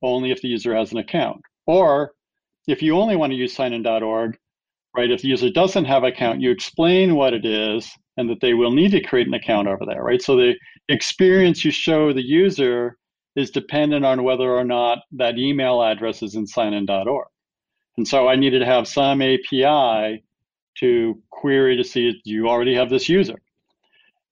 only 0.01 0.31
if 0.31 0.41
the 0.41 0.47
user 0.47 0.75
has 0.75 0.91
an 0.91 0.97
account. 0.97 1.41
Or 1.65 2.13
if 2.67 2.81
you 2.81 2.97
only 2.97 3.15
want 3.15 3.31
to 3.31 3.37
use 3.37 3.53
signin.org, 3.53 4.37
right, 4.95 5.11
if 5.11 5.21
the 5.21 5.27
user 5.27 5.49
doesn't 5.49 5.85
have 5.85 6.03
an 6.03 6.13
account, 6.13 6.41
you 6.41 6.51
explain 6.51 7.15
what 7.15 7.33
it 7.33 7.45
is 7.45 7.89
and 8.17 8.29
that 8.29 8.41
they 8.41 8.53
will 8.53 8.71
need 8.71 8.91
to 8.91 9.01
create 9.01 9.27
an 9.27 9.33
account 9.33 9.67
over 9.67 9.85
there, 9.85 10.03
right? 10.03 10.21
So 10.21 10.35
the 10.35 10.53
experience 10.89 11.63
you 11.63 11.71
show 11.71 12.13
the 12.13 12.25
user 12.25 12.97
is 13.35 13.51
dependent 13.51 14.05
on 14.05 14.23
whether 14.23 14.49
or 14.49 14.63
not 14.63 14.99
that 15.11 15.37
email 15.37 15.83
address 15.83 16.23
is 16.23 16.35
in 16.35 16.47
signin.org. 16.47 17.27
And 17.97 18.07
so 18.07 18.27
I 18.27 18.35
needed 18.35 18.59
to 18.59 18.65
have 18.65 18.87
some 18.87 19.21
API 19.21 20.23
to 20.79 21.21
query 21.31 21.77
to 21.77 21.83
see 21.83 22.09
if 22.09 22.15
you 22.23 22.47
already 22.47 22.75
have 22.75 22.89
this 22.89 23.09
user. 23.09 23.41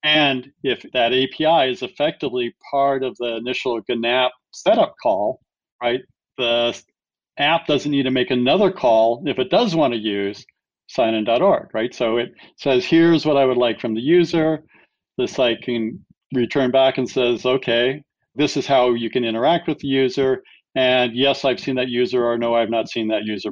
And 0.04 0.51
if 0.63 0.86
that 0.93 1.13
API 1.13 1.71
is 1.71 1.82
effectively 1.82 2.56
part 2.69 3.04
of 3.04 3.17
the 3.17 3.38
initial 3.38 3.82
GNAP 3.82 4.30
setup 4.51 4.93
call, 5.01 5.41
right? 5.82 6.01
The 6.38 6.80
app 7.38 7.65
doesn't 7.65 7.91
need 7.91 8.04
to 8.04 8.12
make 8.12 8.30
another 8.30 8.71
call 8.71 9.23
if 9.25 9.39
it 9.39 9.49
does 9.49 9.75
want 9.75 9.93
to 9.93 9.99
use 9.99 10.45
signin.org, 10.88 11.69
right? 11.73 11.93
So 11.93 12.17
it 12.17 12.34
says, 12.58 12.86
here's 12.86 13.25
what 13.25 13.38
I 13.38 13.45
would 13.45 13.58
like 13.58 13.80
from 13.80 13.95
the 13.95 14.01
user. 14.01 14.63
The 15.17 15.28
site 15.28 15.63
can 15.63 16.06
return 16.34 16.69
back 16.69 16.99
and 16.99 17.10
says, 17.10 17.45
okay, 17.45 18.04
this 18.36 18.58
is 18.58 18.67
how 18.67 18.93
you 18.93 19.10
can 19.10 19.23
interact 19.23 19.67
with 19.67 19.80
the 19.80 19.88
user. 19.88 20.43
And 20.76 21.16
yes, 21.16 21.46
I've 21.46 21.60
seen 21.60 21.76
that 21.76 21.88
user, 21.88 22.26
or 22.26 22.38
no, 22.38 22.54
I've 22.54 22.70
not 22.70 22.90
seen 22.90 23.08
that 23.08 23.24
user. 23.24 23.52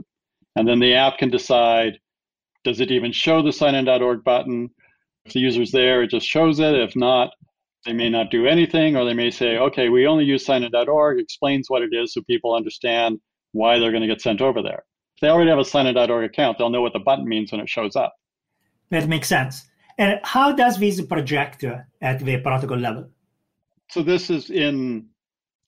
And 0.56 0.68
then 0.68 0.80
the 0.80 0.94
app 0.94 1.18
can 1.18 1.30
decide, 1.30 2.00
does 2.64 2.80
it 2.80 2.92
even 2.92 3.12
show 3.12 3.42
the 3.42 3.52
signin.org 3.52 4.24
button? 4.24 4.70
If 5.26 5.34
the 5.34 5.40
user's 5.40 5.72
there, 5.72 6.04
it 6.04 6.10
just 6.10 6.28
shows 6.28 6.60
it. 6.60 6.76
If 6.76 6.96
not, 6.96 7.32
they 7.86 7.94
may 7.94 8.10
not 8.10 8.30
do 8.30 8.46
anything, 8.46 8.96
or 8.96 9.06
they 9.06 9.14
may 9.14 9.32
say, 9.32 9.58
okay, 9.58 9.90
we 9.90 10.06
only 10.06 10.26
use 10.26 10.46
signin.org, 10.46 11.20
explains 11.20 11.70
what 11.70 11.82
it 11.82 11.94
is 11.94 12.14
so 12.14 12.22
people 12.24 12.54
understand 12.54 13.20
why 13.54 13.80
they're 13.80 13.92
going 13.92 14.02
to 14.02 14.08
get 14.08 14.22
sent 14.22 14.42
over 14.42 14.62
there. 14.62 14.84
If 15.16 15.22
they 15.22 15.30
already 15.30 15.50
have 15.50 15.60
a 15.60 15.66
signin.org 15.66 16.26
account, 16.26 16.58
they'll 16.58 16.70
know 16.70 16.82
what 16.82 16.94
the 16.94 17.00
button 17.00 17.28
means 17.28 17.52
when 17.52 17.62
it 17.62 17.70
shows 17.70 17.96
up. 17.96 18.14
That 18.90 19.08
makes 19.08 19.30
sense. 19.30 19.64
And 19.98 20.20
how 20.24 20.52
does 20.52 20.78
this 20.78 21.02
project 21.02 21.64
uh, 21.64 21.80
at 22.02 22.20
the 22.20 22.38
protocol 22.38 22.78
level? 22.78 23.10
So 23.90 24.02
this 24.02 24.30
is 24.30 24.50
in 24.50 25.08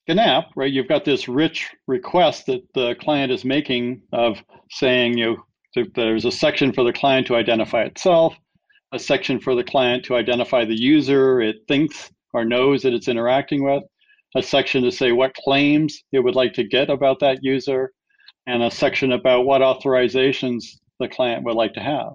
GNAP, 0.07 0.45
right? 0.55 0.71
You've 0.71 0.87
got 0.87 1.03
this 1.03 1.27
rich 1.27 1.71
request 1.87 2.45
that 2.45 2.61
the 2.73 2.95
client 2.95 3.31
is 3.31 3.43
making 3.43 4.03
of 4.13 4.37
saying, 4.69 5.17
you 5.17 5.37
know, 5.75 5.85
there's 5.95 6.25
a 6.25 6.31
section 6.31 6.71
for 6.71 6.83
the 6.83 6.93
client 6.93 7.27
to 7.27 7.35
identify 7.35 7.83
itself, 7.83 8.35
a 8.93 8.99
section 8.99 9.39
for 9.39 9.55
the 9.55 9.63
client 9.63 10.05
to 10.05 10.15
identify 10.15 10.63
the 10.63 10.79
user 10.79 11.41
it 11.41 11.57
thinks 11.67 12.11
or 12.33 12.45
knows 12.45 12.83
that 12.83 12.93
it's 12.93 13.07
interacting 13.07 13.63
with, 13.63 13.83
a 14.35 14.43
section 14.43 14.83
to 14.83 14.91
say 14.91 15.11
what 15.11 15.33
claims 15.33 16.03
it 16.11 16.19
would 16.19 16.35
like 16.35 16.53
to 16.53 16.63
get 16.63 16.89
about 16.89 17.19
that 17.19 17.39
user, 17.41 17.91
and 18.47 18.61
a 18.61 18.69
section 18.69 19.11
about 19.11 19.45
what 19.45 19.61
authorizations 19.61 20.65
the 20.99 21.07
client 21.07 21.43
would 21.43 21.55
like 21.55 21.73
to 21.73 21.79
have. 21.79 22.13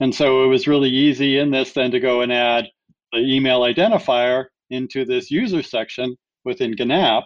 And 0.00 0.14
so 0.14 0.44
it 0.44 0.48
was 0.48 0.68
really 0.68 0.90
easy 0.90 1.38
in 1.38 1.50
this 1.50 1.72
then 1.72 1.92
to 1.92 2.00
go 2.00 2.20
and 2.20 2.32
add 2.32 2.66
the 3.12 3.20
email 3.20 3.60
identifier 3.60 4.46
into 4.70 5.04
this 5.04 5.30
user 5.30 5.62
section 5.62 6.16
within 6.44 6.74
GNAP 6.74 7.24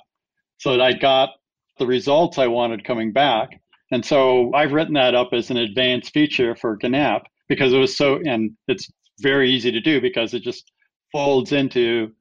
so 0.58 0.72
that 0.72 0.80
I 0.80 0.92
got 0.92 1.30
the 1.78 1.86
results 1.86 2.38
I 2.38 2.46
wanted 2.46 2.84
coming 2.84 3.12
back. 3.12 3.60
And 3.92 4.04
so 4.04 4.52
I've 4.54 4.72
written 4.72 4.94
that 4.94 5.14
up 5.14 5.30
as 5.32 5.50
an 5.50 5.58
advanced 5.58 6.12
feature 6.12 6.56
for 6.56 6.76
GNAP 6.76 7.22
because 7.48 7.72
it 7.72 7.78
was 7.78 7.96
so, 7.96 8.20
and 8.24 8.50
it's 8.68 8.90
very 9.20 9.50
easy 9.50 9.70
to 9.70 9.80
do 9.80 10.00
because 10.00 10.34
it 10.34 10.42
just 10.42 10.72
folds 11.12 11.52
into 11.52 12.12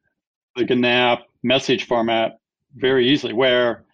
the 0.55 0.63
GNAP 0.63 1.23
message 1.43 1.87
format 1.87 2.39
very 2.75 3.07
easily, 3.09 3.33
where 3.33 3.85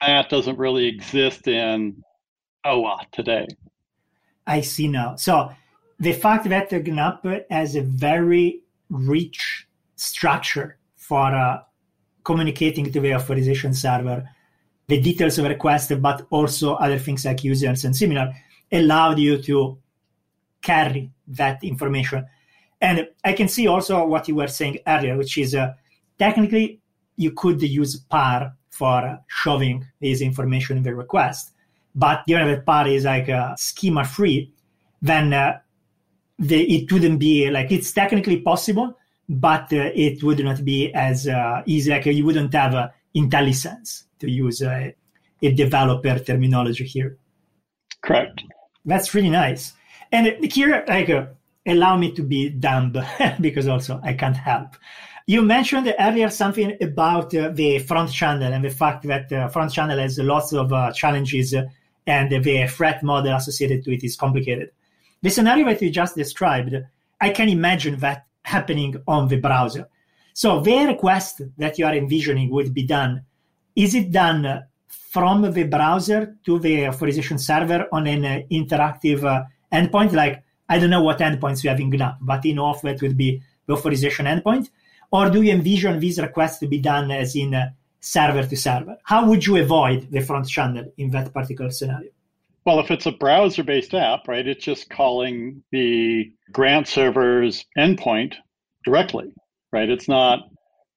that 0.00 0.28
doesn't 0.28 0.58
really 0.58 0.86
exist 0.86 1.46
in 1.48 2.02
OAuth 2.64 3.10
today. 3.12 3.46
I 4.46 4.60
see 4.60 4.88
now. 4.88 5.16
So 5.16 5.50
the 5.98 6.12
fact 6.12 6.48
that 6.48 6.70
the 6.70 6.80
GNAP 6.80 7.44
has 7.50 7.76
a 7.76 7.82
very 7.82 8.62
rich 8.90 9.66
structure 9.96 10.78
for 10.96 11.34
uh, 11.34 11.62
communicating 12.26 12.90
to 12.92 13.00
the 13.00 13.14
authorization 13.14 13.72
server 13.72 14.28
the 14.88 15.00
details 15.00 15.38
of 15.38 15.44
a 15.44 15.48
request, 15.48 15.92
but 16.00 16.26
also 16.30 16.74
other 16.74 16.98
things 16.98 17.24
like 17.24 17.42
users 17.44 17.84
and 17.84 17.96
similar, 17.96 18.32
allowed 18.70 19.18
you 19.18 19.40
to 19.42 19.78
carry 20.62 21.10
that 21.26 21.62
information. 21.62 22.24
And 22.80 23.08
I 23.24 23.32
can 23.32 23.48
see 23.48 23.66
also 23.66 24.06
what 24.06 24.28
you 24.28 24.34
were 24.34 24.48
saying 24.48 24.78
earlier, 24.86 25.16
which 25.16 25.38
is 25.38 25.54
uh, 25.54 25.72
technically 26.18 26.80
you 27.16 27.32
could 27.32 27.62
use 27.62 27.96
PAR 27.96 28.52
for 28.70 29.18
shoving 29.28 29.86
this 30.00 30.20
information 30.20 30.76
in 30.76 30.82
the 30.82 30.94
request. 30.94 31.52
But 31.94 32.26
given 32.26 32.46
that 32.48 32.66
PAR 32.66 32.86
is 32.86 33.04
like 33.04 33.28
uh, 33.28 33.56
schema 33.56 34.04
free, 34.04 34.52
then 35.00 35.32
uh, 35.32 35.58
the, 36.38 36.62
it 36.62 36.92
wouldn't 36.92 37.18
be 37.18 37.50
like 37.50 37.72
it's 37.72 37.92
technically 37.92 38.40
possible, 38.40 38.96
but 39.28 39.72
uh, 39.72 39.90
it 39.94 40.22
would 40.22 40.42
not 40.44 40.64
be 40.64 40.92
as 40.94 41.26
uh, 41.26 41.62
easy. 41.66 41.90
Like 41.90 42.06
you 42.06 42.24
wouldn't 42.24 42.52
have 42.54 42.74
uh, 42.74 42.88
IntelliSense 43.14 44.04
to 44.20 44.30
use 44.30 44.62
a, 44.62 44.94
a 45.42 45.52
developer 45.52 46.18
terminology 46.18 46.84
here. 46.84 47.18
Correct. 48.02 48.42
That's 48.84 49.14
really 49.14 49.30
nice. 49.30 49.72
And 50.12 50.44
here, 50.44 50.84
like, 50.86 51.10
uh, 51.10 51.26
allow 51.66 51.96
me 51.96 52.12
to 52.12 52.22
be 52.22 52.48
dumb 52.50 52.94
because 53.40 53.66
also 53.66 54.00
I 54.02 54.14
can't 54.14 54.36
help. 54.36 54.76
You 55.26 55.42
mentioned 55.42 55.92
earlier 55.98 56.30
something 56.30 56.76
about 56.80 57.34
uh, 57.34 57.48
the 57.48 57.80
front 57.80 58.12
channel 58.12 58.52
and 58.52 58.64
the 58.64 58.70
fact 58.70 59.04
that 59.08 59.32
uh, 59.32 59.48
front 59.48 59.72
channel 59.72 59.98
has 59.98 60.18
lots 60.18 60.52
of 60.52 60.72
uh, 60.72 60.92
challenges 60.92 61.52
and 62.06 62.30
the 62.30 62.66
threat 62.68 63.02
model 63.02 63.34
associated 63.34 63.82
to 63.84 63.92
it 63.92 64.04
is 64.04 64.16
complicated. 64.16 64.70
The 65.22 65.30
scenario 65.30 65.66
that 65.66 65.82
you 65.82 65.90
just 65.90 66.14
described, 66.14 66.76
I 67.20 67.30
can 67.30 67.48
imagine 67.48 67.96
that 67.98 68.25
happening 68.46 68.94
on 69.08 69.26
the 69.26 69.40
browser. 69.40 69.88
So 70.32 70.60
the 70.60 70.86
request 70.86 71.42
that 71.58 71.78
you 71.78 71.84
are 71.86 71.94
envisioning 71.94 72.50
would 72.50 72.72
be 72.72 72.84
done. 72.84 73.22
Is 73.74 73.94
it 73.94 74.12
done 74.12 74.64
from 74.86 75.50
the 75.52 75.64
browser 75.64 76.36
to 76.46 76.58
the 76.60 76.86
authorization 76.86 77.38
server 77.38 77.88
on 77.90 78.06
an 78.06 78.46
interactive 78.50 79.24
uh, 79.24 79.42
endpoint? 79.72 80.12
Like, 80.12 80.44
I 80.68 80.78
don't 80.78 80.90
know 80.90 81.02
what 81.02 81.18
endpoints 81.18 81.64
you 81.64 81.70
have 81.70 81.80
in 81.80 81.90
GNAP, 81.90 82.18
but 82.20 82.44
in 82.46 82.56
OAuth 82.56 82.82
that 82.82 83.02
would 83.02 83.16
be 83.16 83.42
the 83.66 83.72
authorization 83.72 84.26
endpoint. 84.26 84.70
Or 85.10 85.28
do 85.28 85.42
you 85.42 85.52
envision 85.52 85.98
these 85.98 86.20
requests 86.20 86.58
to 86.58 86.68
be 86.68 86.78
done 86.78 87.10
as 87.10 87.34
in 87.34 87.52
uh, 87.54 87.70
server 87.98 88.44
to 88.46 88.56
server? 88.56 88.96
How 89.02 89.26
would 89.28 89.44
you 89.44 89.56
avoid 89.56 90.08
the 90.10 90.20
front 90.20 90.48
channel 90.48 90.86
in 90.96 91.10
that 91.10 91.32
particular 91.32 91.70
scenario? 91.70 92.10
Well, 92.66 92.80
if 92.80 92.90
it's 92.90 93.06
a 93.06 93.12
browser 93.12 93.62
based 93.62 93.94
app, 93.94 94.26
right, 94.26 94.46
it's 94.46 94.64
just 94.64 94.90
calling 94.90 95.62
the 95.70 96.32
grant 96.52 96.88
server's 96.88 97.64
endpoint 97.78 98.34
directly, 98.84 99.32
right? 99.72 99.88
It's 99.88 100.08
not 100.08 100.40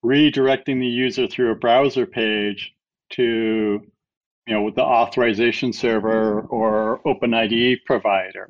redirecting 0.03 0.79
the 0.79 0.87
user 0.87 1.27
through 1.27 1.51
a 1.51 1.55
browser 1.55 2.07
page 2.07 2.73
to 3.11 3.81
you 4.47 4.53
know 4.53 4.71
the 4.71 4.81
authorization 4.81 5.71
server 5.71 6.41
or 6.41 7.01
OpenID 7.05 7.77
provider. 7.85 8.49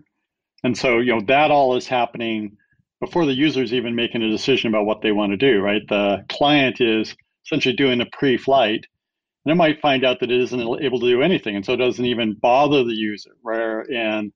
And 0.64 0.78
so, 0.78 1.00
you 1.00 1.14
know, 1.14 1.22
that 1.28 1.52
all 1.52 1.76
is 1.76 1.88
happening 1.88 2.56
before 3.02 3.26
the 3.26 3.34
user 3.34 3.64
is 3.64 3.74
even 3.74 3.96
making 3.96 4.24
a 4.24 4.30
decision 4.30 4.70
about 4.70 4.86
what 4.86 5.02
they 5.02 5.12
want 5.12 5.32
to 5.32 5.38
do, 5.38 5.60
right? 5.62 5.82
The 5.90 6.26
client 6.30 6.80
is 6.80 7.16
essentially 7.46 7.76
doing 7.76 8.02
a 8.02 8.06
pre-flight 8.14 8.86
and 9.46 9.52
it 9.52 9.56
might 9.56 9.82
find 9.82 10.04
out 10.04 10.20
that 10.20 10.32
it 10.32 10.42
isn't 10.42 10.82
able 10.82 11.00
to 11.00 11.10
do 11.10 11.22
anything. 11.22 11.56
And 11.56 11.66
so 11.66 11.74
it 11.74 11.78
doesn't 11.78 12.06
even 12.06 12.34
bother 12.34 12.84
the 12.84 12.94
user. 12.94 13.32
Where 13.42 13.82
in 13.82 14.34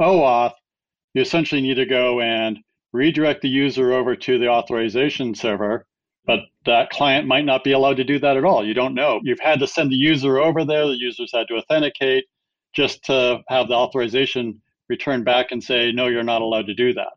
OAuth, 0.00 0.54
you 1.14 1.22
essentially 1.22 1.60
need 1.60 1.74
to 1.74 1.86
go 1.86 2.20
and 2.20 2.58
redirect 2.92 3.42
the 3.42 3.48
user 3.48 3.92
over 3.92 4.14
to 4.16 4.38
the 4.38 4.48
authorization 4.48 5.34
server, 5.34 5.86
but 6.26 6.40
that 6.64 6.90
client 6.90 7.26
might 7.26 7.44
not 7.44 7.64
be 7.64 7.72
allowed 7.72 7.96
to 7.96 8.04
do 8.04 8.18
that 8.18 8.36
at 8.36 8.44
all. 8.44 8.64
You 8.64 8.74
don't 8.74 8.94
know. 8.94 9.20
You've 9.22 9.40
had 9.40 9.60
to 9.60 9.66
send 9.66 9.90
the 9.90 9.96
user 9.96 10.38
over 10.38 10.64
there, 10.64 10.86
the 10.86 10.96
user's 10.96 11.32
had 11.32 11.48
to 11.48 11.56
authenticate 11.56 12.24
just 12.74 13.04
to 13.04 13.40
have 13.48 13.68
the 13.68 13.74
authorization 13.74 14.60
return 14.88 15.24
back 15.24 15.46
and 15.50 15.62
say, 15.62 15.90
no, 15.92 16.06
you're 16.06 16.22
not 16.22 16.42
allowed 16.42 16.66
to 16.66 16.74
do 16.74 16.92
that. 16.94 17.14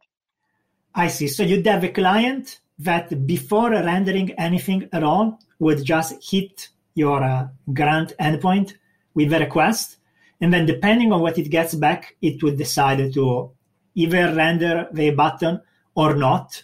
I 0.95 1.07
see. 1.07 1.27
So 1.27 1.43
you'd 1.43 1.67
have 1.67 1.83
a 1.83 1.89
client 1.89 2.59
that 2.79 3.27
before 3.27 3.71
rendering 3.71 4.31
anything 4.31 4.89
at 4.93 5.03
all 5.03 5.39
would 5.59 5.83
just 5.83 6.31
hit 6.31 6.69
your 6.99 7.23
uh, 7.23 7.47
grant 7.73 8.13
endpoint 8.19 8.73
with 9.13 9.33
a 9.33 9.39
request. 9.39 9.97
And 10.41 10.53
then 10.53 10.65
depending 10.65 11.11
on 11.11 11.21
what 11.21 11.37
it 11.37 11.49
gets 11.49 11.73
back, 11.75 12.15
it 12.21 12.43
would 12.43 12.57
decide 12.57 13.13
to 13.13 13.51
either 13.95 14.33
render 14.35 14.87
the 14.91 15.09
button 15.11 15.61
or 15.95 16.15
not. 16.15 16.63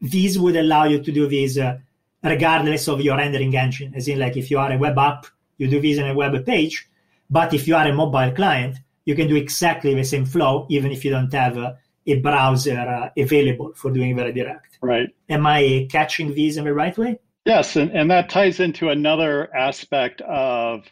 These 0.00 0.38
would 0.38 0.56
allow 0.56 0.84
you 0.84 1.02
to 1.02 1.12
do 1.12 1.26
this 1.28 1.56
uh, 1.58 1.78
regardless 2.22 2.88
of 2.88 3.00
your 3.00 3.16
rendering 3.16 3.56
engine. 3.56 3.94
As 3.94 4.08
in, 4.08 4.18
like 4.18 4.36
if 4.36 4.50
you 4.50 4.58
are 4.58 4.72
a 4.72 4.78
web 4.78 4.98
app, 4.98 5.26
you 5.58 5.68
do 5.68 5.80
this 5.80 5.98
in 5.98 6.08
a 6.08 6.14
web 6.14 6.44
page. 6.44 6.88
But 7.30 7.54
if 7.54 7.68
you 7.68 7.76
are 7.76 7.86
a 7.86 7.94
mobile 7.94 8.32
client, 8.32 8.78
you 9.04 9.14
can 9.14 9.28
do 9.28 9.36
exactly 9.36 9.94
the 9.94 10.04
same 10.04 10.26
flow, 10.26 10.66
even 10.68 10.90
if 10.92 11.04
you 11.04 11.10
don't 11.10 11.32
have 11.32 11.56
uh, 11.58 11.72
a 12.06 12.20
browser 12.20 12.78
uh, 12.78 13.10
available 13.16 13.72
for 13.74 13.90
doing 13.90 14.16
very 14.16 14.32
direct. 14.32 14.78
Right. 14.80 15.08
Am 15.28 15.46
I 15.46 15.86
catching 15.90 16.34
these 16.34 16.56
in 16.56 16.64
the 16.64 16.74
right 16.74 16.96
way? 16.96 17.18
Yes, 17.44 17.76
and, 17.76 17.90
and 17.90 18.10
that 18.10 18.30
ties 18.30 18.60
into 18.60 18.88
another 18.88 19.54
aspect 19.54 20.22
of 20.22 20.84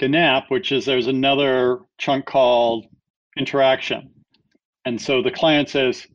GNAP, 0.00 0.50
which 0.50 0.70
is 0.70 0.84
there's 0.84 1.08
another 1.08 1.80
chunk 1.98 2.26
called 2.26 2.86
interaction. 3.36 4.10
And 4.84 5.00
so 5.00 5.20
the 5.20 5.32
client 5.32 5.68
says, 5.68 6.06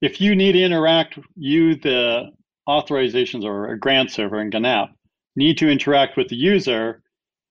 if 0.00 0.20
you 0.20 0.34
need 0.34 0.52
to 0.52 0.62
interact, 0.62 1.18
you, 1.36 1.76
the 1.76 2.30
authorization 2.68 3.42
server 3.42 3.72
a 3.72 3.78
grant 3.78 4.10
server 4.10 4.40
in 4.40 4.50
GNAP, 4.50 4.88
need 5.36 5.58
to 5.58 5.68
interact 5.68 6.16
with 6.16 6.28
the 6.28 6.36
user, 6.36 7.02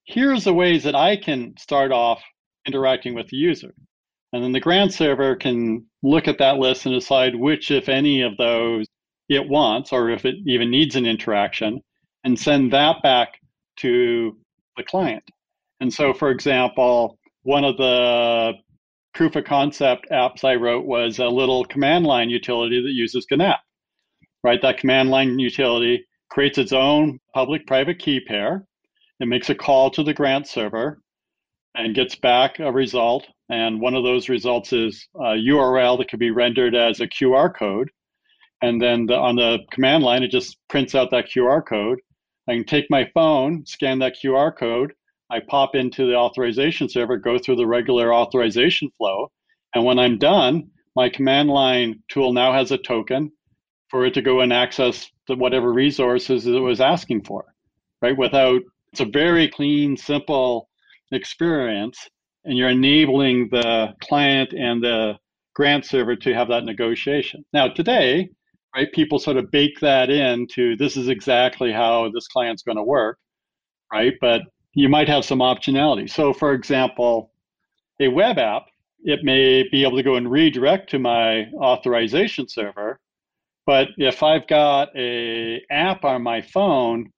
here's 0.04 0.44
the 0.44 0.54
ways 0.54 0.82
that 0.82 0.96
I 0.96 1.16
can 1.16 1.56
start 1.56 1.92
off 1.92 2.22
interacting 2.66 3.14
with 3.14 3.28
the 3.28 3.36
user. 3.36 3.72
And 4.32 4.42
then 4.42 4.52
the 4.52 4.60
grant 4.60 4.92
server 4.92 5.36
can 5.36 5.86
look 6.02 6.26
at 6.26 6.38
that 6.38 6.58
list 6.58 6.86
and 6.86 6.94
decide 6.94 7.36
which, 7.36 7.70
if 7.70 7.88
any, 7.88 8.22
of 8.22 8.36
those 8.36 8.86
it 9.28 9.48
wants, 9.48 9.92
or 9.92 10.10
if 10.10 10.24
it 10.24 10.36
even 10.46 10.70
needs 10.70 10.96
an 10.96 11.06
interaction, 11.06 11.80
and 12.24 12.38
send 12.38 12.72
that 12.72 13.02
back 13.02 13.40
to 13.78 14.36
the 14.76 14.82
client. 14.82 15.24
And 15.80 15.92
so, 15.92 16.12
for 16.14 16.30
example, 16.30 17.18
one 17.42 17.64
of 17.64 17.76
the 17.76 18.54
proof 19.14 19.36
of 19.36 19.44
concept 19.44 20.06
apps 20.10 20.44
I 20.44 20.54
wrote 20.54 20.84
was 20.84 21.18
a 21.18 21.26
little 21.26 21.64
command 21.64 22.04
line 22.04 22.30
utility 22.30 22.82
that 22.82 22.92
uses 22.92 23.26
GNAP. 23.30 23.58
Right, 24.44 24.60
that 24.62 24.78
command 24.78 25.10
line 25.10 25.38
utility 25.38 26.06
creates 26.30 26.58
its 26.58 26.72
own 26.72 27.18
public 27.34 27.66
private 27.66 27.98
key 27.98 28.20
pair. 28.20 28.64
It 29.18 29.26
makes 29.26 29.50
a 29.50 29.54
call 29.54 29.90
to 29.92 30.02
the 30.02 30.14
grant 30.14 30.46
server 30.46 31.00
and 31.74 31.94
gets 31.94 32.14
back 32.14 32.58
a 32.58 32.70
result. 32.70 33.26
And 33.48 33.80
one 33.80 33.94
of 33.94 34.04
those 34.04 34.28
results 34.28 34.72
is 34.72 35.06
a 35.16 35.34
URL 35.34 35.98
that 35.98 36.08
can 36.08 36.18
be 36.18 36.30
rendered 36.30 36.74
as 36.74 37.00
a 37.00 37.08
QR 37.08 37.54
code. 37.54 37.90
And 38.62 38.80
then 38.80 39.06
the, 39.06 39.16
on 39.16 39.36
the 39.36 39.58
command 39.70 40.02
line, 40.02 40.22
it 40.22 40.30
just 40.30 40.56
prints 40.68 40.94
out 40.94 41.10
that 41.10 41.28
QR 41.28 41.64
code. 41.66 42.00
I 42.48 42.54
can 42.54 42.64
take 42.64 42.86
my 42.90 43.10
phone, 43.12 43.66
scan 43.66 43.98
that 43.98 44.16
QR 44.22 44.56
code. 44.56 44.92
I 45.30 45.40
pop 45.40 45.74
into 45.74 46.06
the 46.06 46.14
authorization 46.14 46.88
server, 46.88 47.16
go 47.16 47.38
through 47.38 47.56
the 47.56 47.66
regular 47.66 48.14
authorization 48.14 48.90
flow. 48.96 49.30
And 49.74 49.84
when 49.84 49.98
I'm 49.98 50.18
done, 50.18 50.70
my 50.94 51.08
command 51.08 51.50
line 51.50 52.02
tool 52.08 52.32
now 52.32 52.52
has 52.52 52.70
a 52.70 52.78
token 52.78 53.32
for 53.90 54.06
it 54.06 54.14
to 54.14 54.22
go 54.22 54.40
and 54.40 54.52
access 54.52 55.10
the 55.28 55.36
whatever 55.36 55.72
resources 55.72 56.46
it 56.46 56.58
was 56.58 56.80
asking 56.80 57.24
for, 57.24 57.44
right? 58.00 58.16
Without, 58.16 58.62
it's 58.92 59.00
a 59.00 59.06
very 59.06 59.48
clean, 59.48 59.96
simple 59.96 60.68
experience. 61.12 62.08
And 62.44 62.56
you're 62.56 62.70
enabling 62.70 63.48
the 63.50 63.94
client 64.00 64.52
and 64.52 64.82
the 64.82 65.14
grant 65.54 65.84
server 65.84 66.14
to 66.14 66.34
have 66.34 66.48
that 66.48 66.64
negotiation. 66.64 67.44
Now, 67.52 67.68
today, 67.68 68.30
right? 68.76 68.92
People 68.92 69.18
sort 69.18 69.38
of 69.38 69.50
bake 69.50 69.80
that 69.80 70.10
into 70.10 70.76
this 70.76 70.96
is 70.96 71.08
exactly 71.08 71.72
how 71.72 72.10
this 72.12 72.28
client's 72.28 72.62
going 72.62 72.76
to 72.76 72.82
work, 72.82 73.18
right? 73.92 74.14
But 74.20 74.42
you 74.74 74.88
might 74.88 75.08
have 75.08 75.24
some 75.24 75.38
optionality. 75.38 76.10
So, 76.10 76.34
for 76.34 76.52
example, 76.52 77.32
a 78.00 78.08
web 78.08 78.38
app, 78.38 78.66
it 79.04 79.24
may 79.24 79.66
be 79.70 79.84
able 79.84 79.96
to 79.96 80.02
go 80.02 80.16
and 80.16 80.30
redirect 80.30 80.90
to 80.90 80.98
my 80.98 81.46
authorization 81.54 82.48
server, 82.48 83.00
But 83.66 83.88
if 83.98 84.22
I've 84.22 84.46
got 84.46 84.96
a 84.96 85.62
app 85.70 86.04
on 86.04 86.22
my 86.22 86.40
phone 86.42 87.10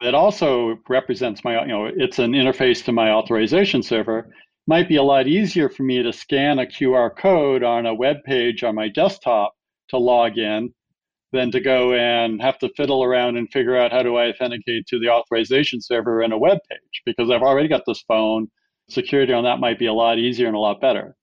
that 0.00 0.14
also 0.14 0.78
represents 0.88 1.44
my, 1.44 1.62
you 1.62 1.68
know, 1.68 1.86
it's 1.86 2.18
an 2.18 2.32
interface 2.32 2.84
to 2.84 2.92
my 2.92 3.10
authorization 3.10 3.82
server, 3.82 4.30
might 4.66 4.88
be 4.88 4.96
a 4.96 5.02
lot 5.02 5.28
easier 5.28 5.68
for 5.68 5.82
me 5.82 6.02
to 6.02 6.12
scan 6.12 6.58
a 6.60 6.66
QR 6.66 7.14
code 7.16 7.62
on 7.62 7.86
a 7.86 7.94
web 7.94 8.16
page 8.24 8.64
on 8.64 8.74
my 8.74 8.88
desktop 8.88 9.54
to 9.90 9.98
log 9.98 10.38
in 10.38 10.72
than 11.32 11.50
to 11.50 11.60
go 11.60 11.94
and 11.94 12.40
have 12.42 12.58
to 12.58 12.68
fiddle 12.76 13.02
around 13.02 13.36
and 13.36 13.50
figure 13.50 13.76
out 13.76 13.90
how 13.90 14.02
do 14.02 14.16
I 14.16 14.28
authenticate 14.28 14.86
to 14.88 14.98
the 14.98 15.08
authorization 15.08 15.80
server 15.80 16.22
in 16.22 16.32
a 16.32 16.38
web 16.38 16.58
page 16.70 17.02
because 17.06 17.30
I've 17.30 17.42
already 17.42 17.68
got 17.68 17.82
this 17.86 18.02
phone. 18.02 18.48
Security 18.88 19.32
on 19.32 19.44
that 19.44 19.58
might 19.58 19.78
be 19.78 19.86
a 19.86 19.92
lot 19.92 20.18
easier 20.18 20.46
and 20.46 20.56
a 20.56 20.60
lot 20.60 20.80
better. 20.80 21.16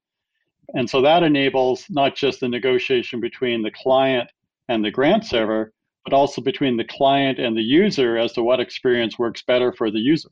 And 0.73 0.89
so 0.89 1.01
that 1.01 1.23
enables 1.23 1.85
not 1.89 2.15
just 2.15 2.39
the 2.39 2.47
negotiation 2.47 3.19
between 3.19 3.61
the 3.61 3.71
client 3.71 4.29
and 4.67 4.83
the 4.83 4.91
grant 4.91 5.25
server, 5.25 5.73
but 6.05 6.13
also 6.13 6.41
between 6.41 6.77
the 6.77 6.85
client 6.85 7.39
and 7.39 7.57
the 7.57 7.61
user 7.61 8.17
as 8.17 8.33
to 8.33 8.43
what 8.43 8.59
experience 8.59 9.19
works 9.19 9.43
better 9.43 9.73
for 9.73 9.91
the 9.91 9.99
user. 9.99 10.29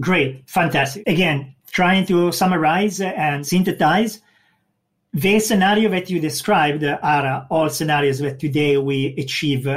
Great, 0.00 0.48
fantastic. 0.48 1.02
Again, 1.06 1.54
trying 1.70 2.06
to 2.06 2.32
summarize 2.32 3.00
and 3.00 3.46
synthesize, 3.46 4.20
the 5.14 5.38
scenario 5.40 5.90
that 5.90 6.08
you 6.08 6.20
described 6.20 6.82
are 6.84 7.46
all 7.50 7.68
scenarios 7.68 8.18
that 8.20 8.38
today 8.38 8.78
we 8.78 9.14
achieve 9.18 9.68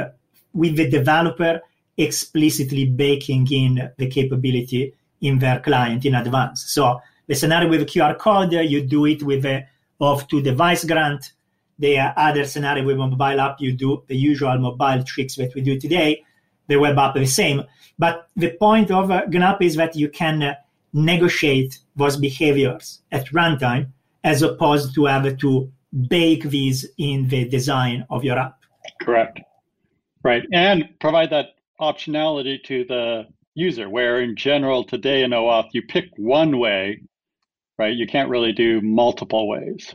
with 0.54 0.76
the 0.76 0.88
developer 0.88 1.60
explicitly 1.98 2.86
baking 2.86 3.46
in 3.50 3.90
the 3.98 4.06
capability 4.06 4.94
in 5.20 5.38
their 5.38 5.60
client 5.60 6.04
in 6.06 6.14
advance. 6.14 6.72
So 6.72 7.00
the 7.26 7.34
scenario 7.34 7.68
with 7.68 7.86
QR 7.86 8.18
code, 8.18 8.52
you 8.52 8.82
do 8.82 9.04
it 9.04 9.22
with 9.22 9.44
a 9.44 9.66
OAuth 10.00 10.26
2 10.28 10.40
device 10.42 10.84
grant. 10.84 11.32
The 11.78 11.98
other 11.98 12.46
scenario 12.46 12.84
with 12.84 12.96
mobile 12.96 13.40
app, 13.40 13.60
you 13.60 13.72
do 13.72 14.04
the 14.06 14.16
usual 14.16 14.56
mobile 14.58 15.04
tricks 15.04 15.36
that 15.36 15.54
we 15.54 15.60
do 15.60 15.78
today. 15.78 16.24
The 16.68 16.78
web 16.78 16.98
app 16.98 17.16
is 17.16 17.28
the 17.28 17.34
same. 17.34 17.62
But 17.98 18.28
the 18.36 18.52
point 18.52 18.90
of 18.90 19.08
GNAP 19.08 19.60
is 19.60 19.76
that 19.76 19.94
you 19.96 20.08
can 20.08 20.56
negotiate 20.94 21.78
those 21.94 22.16
behaviors 22.16 23.02
at 23.12 23.26
runtime 23.26 23.92
as 24.26 24.42
opposed 24.42 24.92
to 24.92 25.04
have 25.06 25.38
to 25.38 25.72
bake 26.08 26.42
these 26.42 26.84
in 26.98 27.28
the 27.28 27.48
design 27.48 28.04
of 28.10 28.24
your 28.24 28.36
app. 28.36 28.58
Correct. 29.00 29.40
Right. 30.24 30.42
And 30.52 30.88
provide 31.00 31.30
that 31.30 31.50
optionality 31.80 32.62
to 32.64 32.84
the 32.84 33.26
user, 33.54 33.88
where 33.88 34.20
in 34.20 34.34
general 34.34 34.82
today 34.82 35.22
in 35.22 35.30
OAuth, 35.30 35.68
you 35.72 35.82
pick 35.82 36.06
one 36.16 36.58
way, 36.58 37.00
right? 37.78 37.94
You 37.94 38.08
can't 38.08 38.28
really 38.28 38.52
do 38.52 38.80
multiple 38.80 39.48
ways. 39.48 39.94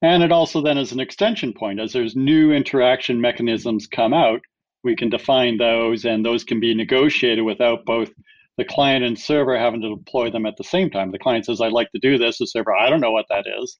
And 0.00 0.22
it 0.22 0.32
also 0.32 0.62
then 0.62 0.78
is 0.78 0.92
an 0.92 1.00
extension 1.00 1.52
point. 1.52 1.78
As 1.78 1.92
there's 1.92 2.16
new 2.16 2.52
interaction 2.52 3.20
mechanisms 3.20 3.86
come 3.86 4.14
out, 4.14 4.40
we 4.82 4.96
can 4.96 5.10
define 5.10 5.58
those 5.58 6.06
and 6.06 6.24
those 6.24 6.42
can 6.42 6.58
be 6.58 6.74
negotiated 6.74 7.44
without 7.44 7.84
both 7.84 8.10
the 8.58 8.64
client 8.64 9.04
and 9.04 9.18
server 9.18 9.56
having 9.56 9.80
to 9.80 9.96
deploy 9.96 10.30
them 10.30 10.44
at 10.44 10.56
the 10.58 10.64
same 10.64 10.90
time. 10.90 11.12
The 11.12 11.18
client 11.18 11.46
says, 11.46 11.60
I'd 11.60 11.72
like 11.72 11.90
to 11.92 11.98
do 12.00 12.18
this. 12.18 12.38
The 12.38 12.46
server, 12.46 12.74
I 12.74 12.90
don't 12.90 13.00
know 13.00 13.12
what 13.12 13.26
that 13.30 13.46
is. 13.62 13.78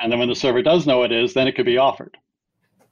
And 0.00 0.12
then 0.12 0.18
when 0.18 0.28
the 0.28 0.34
server 0.34 0.60
does 0.60 0.86
know 0.86 1.04
it 1.04 1.12
is, 1.12 1.34
then 1.34 1.46
it 1.48 1.54
could 1.54 1.64
be 1.64 1.78
offered. 1.78 2.18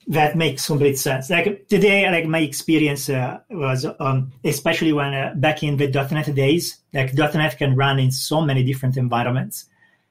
That 0.09 0.37
makes 0.37 0.65
complete 0.65 0.99
sense. 0.99 1.29
Like 1.29 1.67
today, 1.69 2.09
like 2.09 2.27
my 2.27 2.39
experience 2.39 3.11
uh, 3.11 3.41
was, 3.51 3.85
um, 3.99 4.33
especially 4.45 4.93
when 4.93 5.13
uh, 5.13 5.33
back 5.35 5.65
in 5.65 5.77
the 5.77 5.89
.NET 5.89 6.33
days, 6.33 6.79
like 6.95 7.13
.NET 7.15 7.59
can 7.59 7.75
run 7.75 7.99
in 7.99 8.13
so 8.13 8.41
many 8.41 8.63
different 8.63 8.97
environments, 8.97 9.67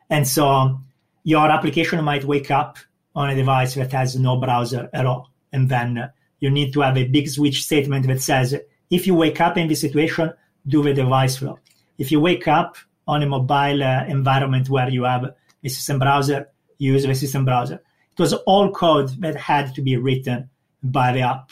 and 0.09 0.27
so 0.27 0.49
um, 0.49 0.85
your 1.23 1.49
application 1.49 2.03
might 2.03 2.25
wake 2.25 2.51
up 2.51 2.77
on 3.15 3.29
a 3.29 3.35
device 3.35 3.75
that 3.75 3.93
has 3.93 4.19
no 4.19 4.35
browser 4.35 4.89
at 4.91 5.05
all, 5.05 5.31
and 5.53 5.69
then 5.69 5.97
uh, 5.97 6.09
you 6.41 6.49
need 6.49 6.73
to 6.73 6.81
have 6.81 6.97
a 6.97 7.07
big 7.07 7.29
switch 7.29 7.63
statement 7.63 8.05
that 8.07 8.21
says, 8.21 8.53
if 8.89 9.07
you 9.07 9.15
wake 9.15 9.39
up 9.39 9.57
in 9.57 9.69
this 9.69 9.79
situation, 9.79 10.33
do 10.67 10.83
the 10.83 10.93
device 10.93 11.37
flow. 11.37 11.59
If 11.97 12.11
you 12.11 12.19
wake 12.19 12.47
up 12.47 12.77
on 13.07 13.23
a 13.23 13.25
mobile 13.25 13.83
uh, 13.83 14.05
environment 14.07 14.69
where 14.69 14.89
you 14.89 15.03
have 15.03 15.33
a 15.63 15.69
system 15.69 15.99
browser, 15.99 16.49
use 16.77 17.03
the 17.03 17.15
system 17.15 17.45
browser. 17.45 17.75
It 17.75 18.19
was 18.19 18.33
all 18.33 18.71
code 18.71 19.09
that 19.21 19.35
had 19.35 19.73
to 19.75 19.81
be 19.81 19.97
written 19.97 20.49
by 20.83 21.11
the 21.11 21.21
app. 21.21 21.51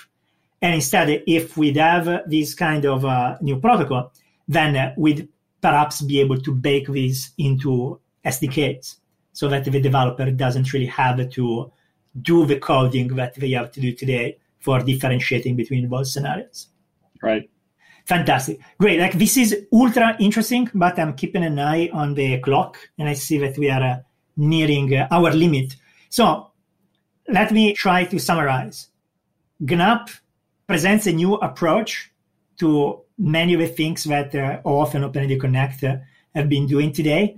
And 0.62 0.76
instead, 0.76 1.24
if 1.28 1.58
we'd 1.58 1.78
have 1.78 2.24
this 2.28 2.54
kind 2.54 2.86
of 2.86 3.06
uh, 3.06 3.38
new 3.42 3.60
protocol, 3.60 4.14
then 4.48 4.76
uh, 4.76 4.94
we'd 4.98 5.28
perhaps 5.62 6.02
be 6.02 6.20
able 6.20 6.40
to 6.40 6.54
bake 6.54 6.88
these 6.88 7.32
into 7.38 8.00
SDKs 8.26 8.98
so 9.34 9.50
that 9.50 9.66
the 9.66 9.80
developer 9.80 10.30
doesn't 10.32 10.72
really 10.74 10.86
have 10.86 11.30
to 11.30 11.72
do 12.22 12.46
the 12.46 12.60
coding 12.60 13.08
that 13.16 13.36
they 13.36 13.52
have 13.52 13.72
to 13.72 13.82
do 13.82 13.92
today 13.92 14.38
for 14.60 14.80
differentiating 14.80 15.56
between 15.56 15.88
both 15.90 16.08
scenarios. 16.08 16.68
Right. 17.22 17.50
Fantastic. 18.06 18.60
Great. 18.80 19.00
Like 19.00 19.14
this 19.14 19.38
is 19.38 19.66
ultra 19.72 20.16
interesting, 20.20 20.70
but 20.74 21.00
I'm 21.00 21.14
keeping 21.14 21.44
an 21.44 21.58
eye 21.58 21.90
on 21.94 22.14
the 22.16 22.40
clock 22.40 22.78
and 22.98 23.08
I 23.08 23.14
see 23.14 23.38
that 23.38 23.58
we 23.58 23.70
are 23.70 23.82
uh, 23.82 24.00
nearing 24.36 24.94
uh, 24.94 25.08
our 25.10 25.32
limit. 25.32 25.76
So 26.10 26.52
let 27.30 27.52
me 27.52 27.74
try 27.74 28.04
to 28.06 28.20
summarize. 28.20 28.90
GNAP 29.64 30.10
presents 30.68 31.08
a 31.08 31.14
new 31.14 31.36
approach 31.36 32.12
to 32.60 33.02
many 33.18 33.54
of 33.54 33.60
the 33.62 33.68
things 33.68 34.04
that 34.04 34.36
uh, 34.36 34.62
OAuth 34.64 34.96
and 34.96 35.06
OpenID 35.06 35.40
Connect 35.40 35.84
uh, 35.84 35.98
have 36.36 36.50
been 36.50 36.68
doing 36.68 36.92
today. 36.92 37.38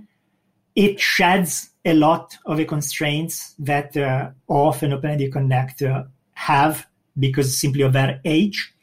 It 0.74 1.00
sheds 1.00 1.70
a 1.84 1.94
lot 1.94 2.36
of 2.44 2.56
the 2.56 2.64
constraints 2.64 3.54
that 3.58 3.96
uh, 3.96 4.30
OAuth 4.48 4.82
and 4.82 4.92
OpenID 4.92 5.32
Connect 5.32 5.82
uh, 5.82 6.04
have 6.32 6.86
because 7.18 7.58
simply 7.58 7.82
of 7.82 7.92
their 7.92 8.20
age. 8.24 8.74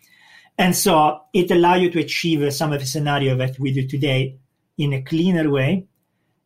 And 0.58 0.76
so 0.76 1.22
it 1.34 1.50
allows 1.52 1.82
you 1.82 1.90
to 1.92 2.00
achieve 2.00 2.54
some 2.54 2.74
of 2.74 2.80
the 2.80 2.86
scenario 2.86 3.36
that 3.38 3.60
we 3.60 3.74
do 3.74 3.88
today 3.88 4.38
in 4.78 4.94
a 4.94 5.02
cleaner 5.02 5.50
way. 5.50 5.88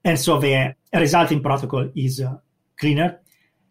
And 0.03 0.19
so 0.19 0.39
the 0.39 0.75
resulting 0.93 1.41
protocol 1.41 1.89
is 1.95 2.21
uh, 2.21 2.37
cleaner. 2.79 3.19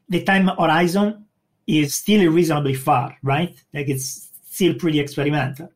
The 0.08 0.22
time 0.22 0.48
horizon 0.48 1.24
is 1.66 1.94
still 1.94 2.30
reasonably 2.30 2.74
far, 2.74 3.16
right? 3.22 3.54
Like 3.72 3.88
it's 3.88 4.30
still 4.44 4.74
pretty 4.74 5.00
experimental. 5.00 5.68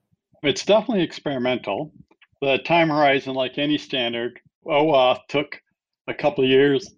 It's 0.42 0.64
definitely 0.64 1.04
experimental. 1.04 1.92
The 2.40 2.58
time 2.58 2.88
horizon, 2.88 3.34
like 3.34 3.58
any 3.58 3.76
standard, 3.76 4.40
OAuth 4.66 5.20
took 5.28 5.61
a 6.06 6.14
couple 6.14 6.44
years 6.44 6.94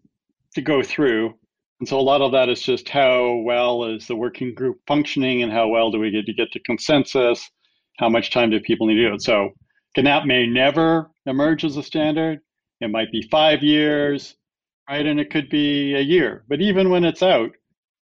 to 0.54 0.60
go 0.60 0.82
through. 0.82 1.34
And 1.82 1.88
so 1.88 1.98
a 1.98 2.00
lot 2.00 2.22
of 2.22 2.30
that 2.30 2.48
is 2.48 2.62
just 2.62 2.88
how 2.88 3.42
well 3.44 3.86
is 3.86 4.06
the 4.06 4.14
working 4.14 4.54
group 4.54 4.78
functioning 4.86 5.42
and 5.42 5.50
how 5.50 5.66
well 5.66 5.90
do 5.90 5.98
we 5.98 6.12
get 6.12 6.26
to 6.26 6.32
get 6.32 6.52
to 6.52 6.60
consensus? 6.60 7.50
How 7.98 8.08
much 8.08 8.30
time 8.30 8.50
do 8.50 8.60
people 8.60 8.86
need 8.86 8.94
to 8.94 9.08
do 9.08 9.14
it? 9.14 9.22
So 9.22 9.50
GNAP 9.98 10.24
may 10.24 10.46
never 10.46 11.10
emerge 11.26 11.64
as 11.64 11.76
a 11.76 11.82
standard. 11.82 12.38
It 12.80 12.92
might 12.92 13.10
be 13.10 13.26
five 13.32 13.64
years, 13.64 14.36
right? 14.88 15.04
And 15.04 15.18
it 15.18 15.32
could 15.32 15.50
be 15.50 15.96
a 15.96 16.00
year. 16.00 16.44
But 16.46 16.60
even 16.60 16.88
when 16.88 17.02
it's 17.02 17.20
out, 17.20 17.50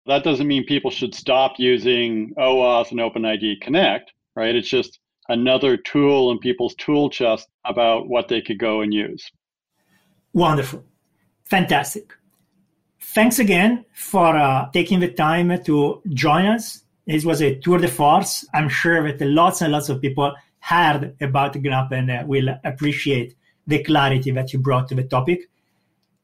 that 0.05 0.23
doesn't 0.23 0.47
mean 0.47 0.67
people 0.67 0.91
should 0.91 1.15
stop 1.15 1.55
using 1.57 2.35
OAuth 2.37 2.91
and 2.91 3.01
OpenID 3.01 3.63
Connect, 3.63 4.13
right? 4.37 4.55
It's 4.55 4.69
just 4.69 4.99
another 5.31 5.79
tool 5.79 6.31
in 6.31 6.39
people's 6.41 6.75
tool 6.75 7.09
chest 7.09 7.49
about 7.65 8.07
what 8.07 8.29
they 8.29 8.43
could 8.43 8.59
go 8.59 8.83
and 8.83 8.93
use. 8.93 9.31
Wonderful. 10.35 10.85
Fantastic. 11.45 12.13
Thanks 13.03 13.39
again 13.39 13.85
for 13.93 14.37
uh, 14.37 14.71
taking 14.71 15.01
the 15.01 15.13
time 15.13 15.63
to 15.65 16.01
join 16.15 16.47
us. 16.47 16.83
This 17.07 17.25
was 17.25 17.43
a 17.43 17.57
tour 17.57 17.79
de 17.79 17.89
force. 17.89 18.47
I'm 18.55 18.69
sure 18.69 19.13
that 19.13 19.27
lots 19.27 19.61
and 19.61 19.73
lots 19.73 19.89
of 19.89 20.01
people 20.01 20.33
heard 20.61 21.15
about 21.21 21.53
GNAP 21.55 21.93
and 21.93 22.11
uh, 22.11 22.23
will 22.27 22.49
appreciate 22.65 23.35
the 23.67 23.83
clarity 23.83 24.31
that 24.31 24.53
you 24.53 24.61
brought 24.61 24.89
to 24.89 24.95
the 24.95 25.03
topic. 25.03 25.51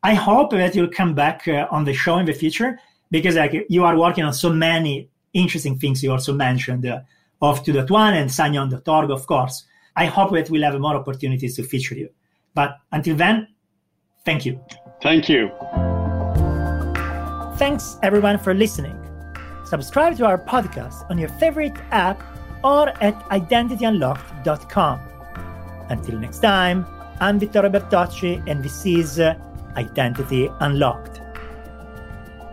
I 0.02 0.14
hope 0.14 0.52
that 0.52 0.74
you'll 0.74 0.88
come 0.88 1.14
back 1.14 1.46
uh, 1.48 1.66
on 1.70 1.84
the 1.84 1.92
show 1.92 2.18
in 2.18 2.26
the 2.26 2.32
future 2.32 2.78
because 3.10 3.34
like 3.34 3.66
you 3.68 3.84
are 3.84 3.98
working 3.98 4.24
on 4.24 4.32
so 4.32 4.50
many 4.50 5.10
interesting 5.34 5.78
things. 5.78 6.02
You 6.02 6.12
also 6.12 6.32
mentioned 6.32 6.86
uh, 6.86 7.00
OAuth 7.42 7.64
2.1 7.64 8.12
and 8.12 8.32
signin.org, 8.32 9.10
of 9.10 9.26
course. 9.26 9.64
I 9.96 10.06
hope 10.06 10.32
that 10.32 10.48
we'll 10.48 10.62
have 10.62 10.78
more 10.80 10.94
opportunities 10.94 11.56
to 11.56 11.64
feature 11.64 11.96
you. 11.96 12.08
But 12.54 12.78
until 12.92 13.16
then, 13.16 13.48
thank 14.24 14.46
you. 14.46 14.60
Thank 15.02 15.28
you. 15.28 15.50
Thanks 17.58 17.98
everyone 18.04 18.38
for 18.38 18.54
listening. 18.54 18.96
Subscribe 19.64 20.16
to 20.18 20.26
our 20.26 20.38
podcast 20.38 21.10
on 21.10 21.18
your 21.18 21.28
favorite 21.40 21.76
app 21.90 22.22
or 22.62 22.90
at 23.02 23.16
identityunlocked.com. 23.30 25.00
Until 25.90 26.20
next 26.20 26.38
time, 26.38 26.86
I'm 27.18 27.40
Vittorio 27.40 27.68
Bertocci, 27.68 28.40
and 28.46 28.62
this 28.62 28.86
is 28.86 29.18
uh, 29.18 29.34
Identity 29.76 30.48
Unlocked. 30.60 31.20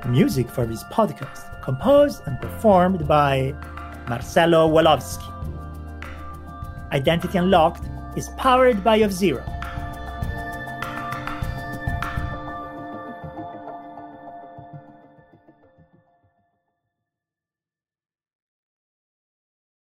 Music 0.08 0.50
for 0.50 0.66
this 0.66 0.84
podcast 0.86 1.62
composed 1.62 2.24
and 2.26 2.42
performed 2.42 3.08
by 3.08 3.54
Marcelo 4.10 4.68
Woloski. 4.68 5.32
Identity 6.92 7.38
Unlocked 7.38 7.86
is 8.18 8.30
powered 8.38 8.84
by 8.84 9.02
Auth0 9.02 9.55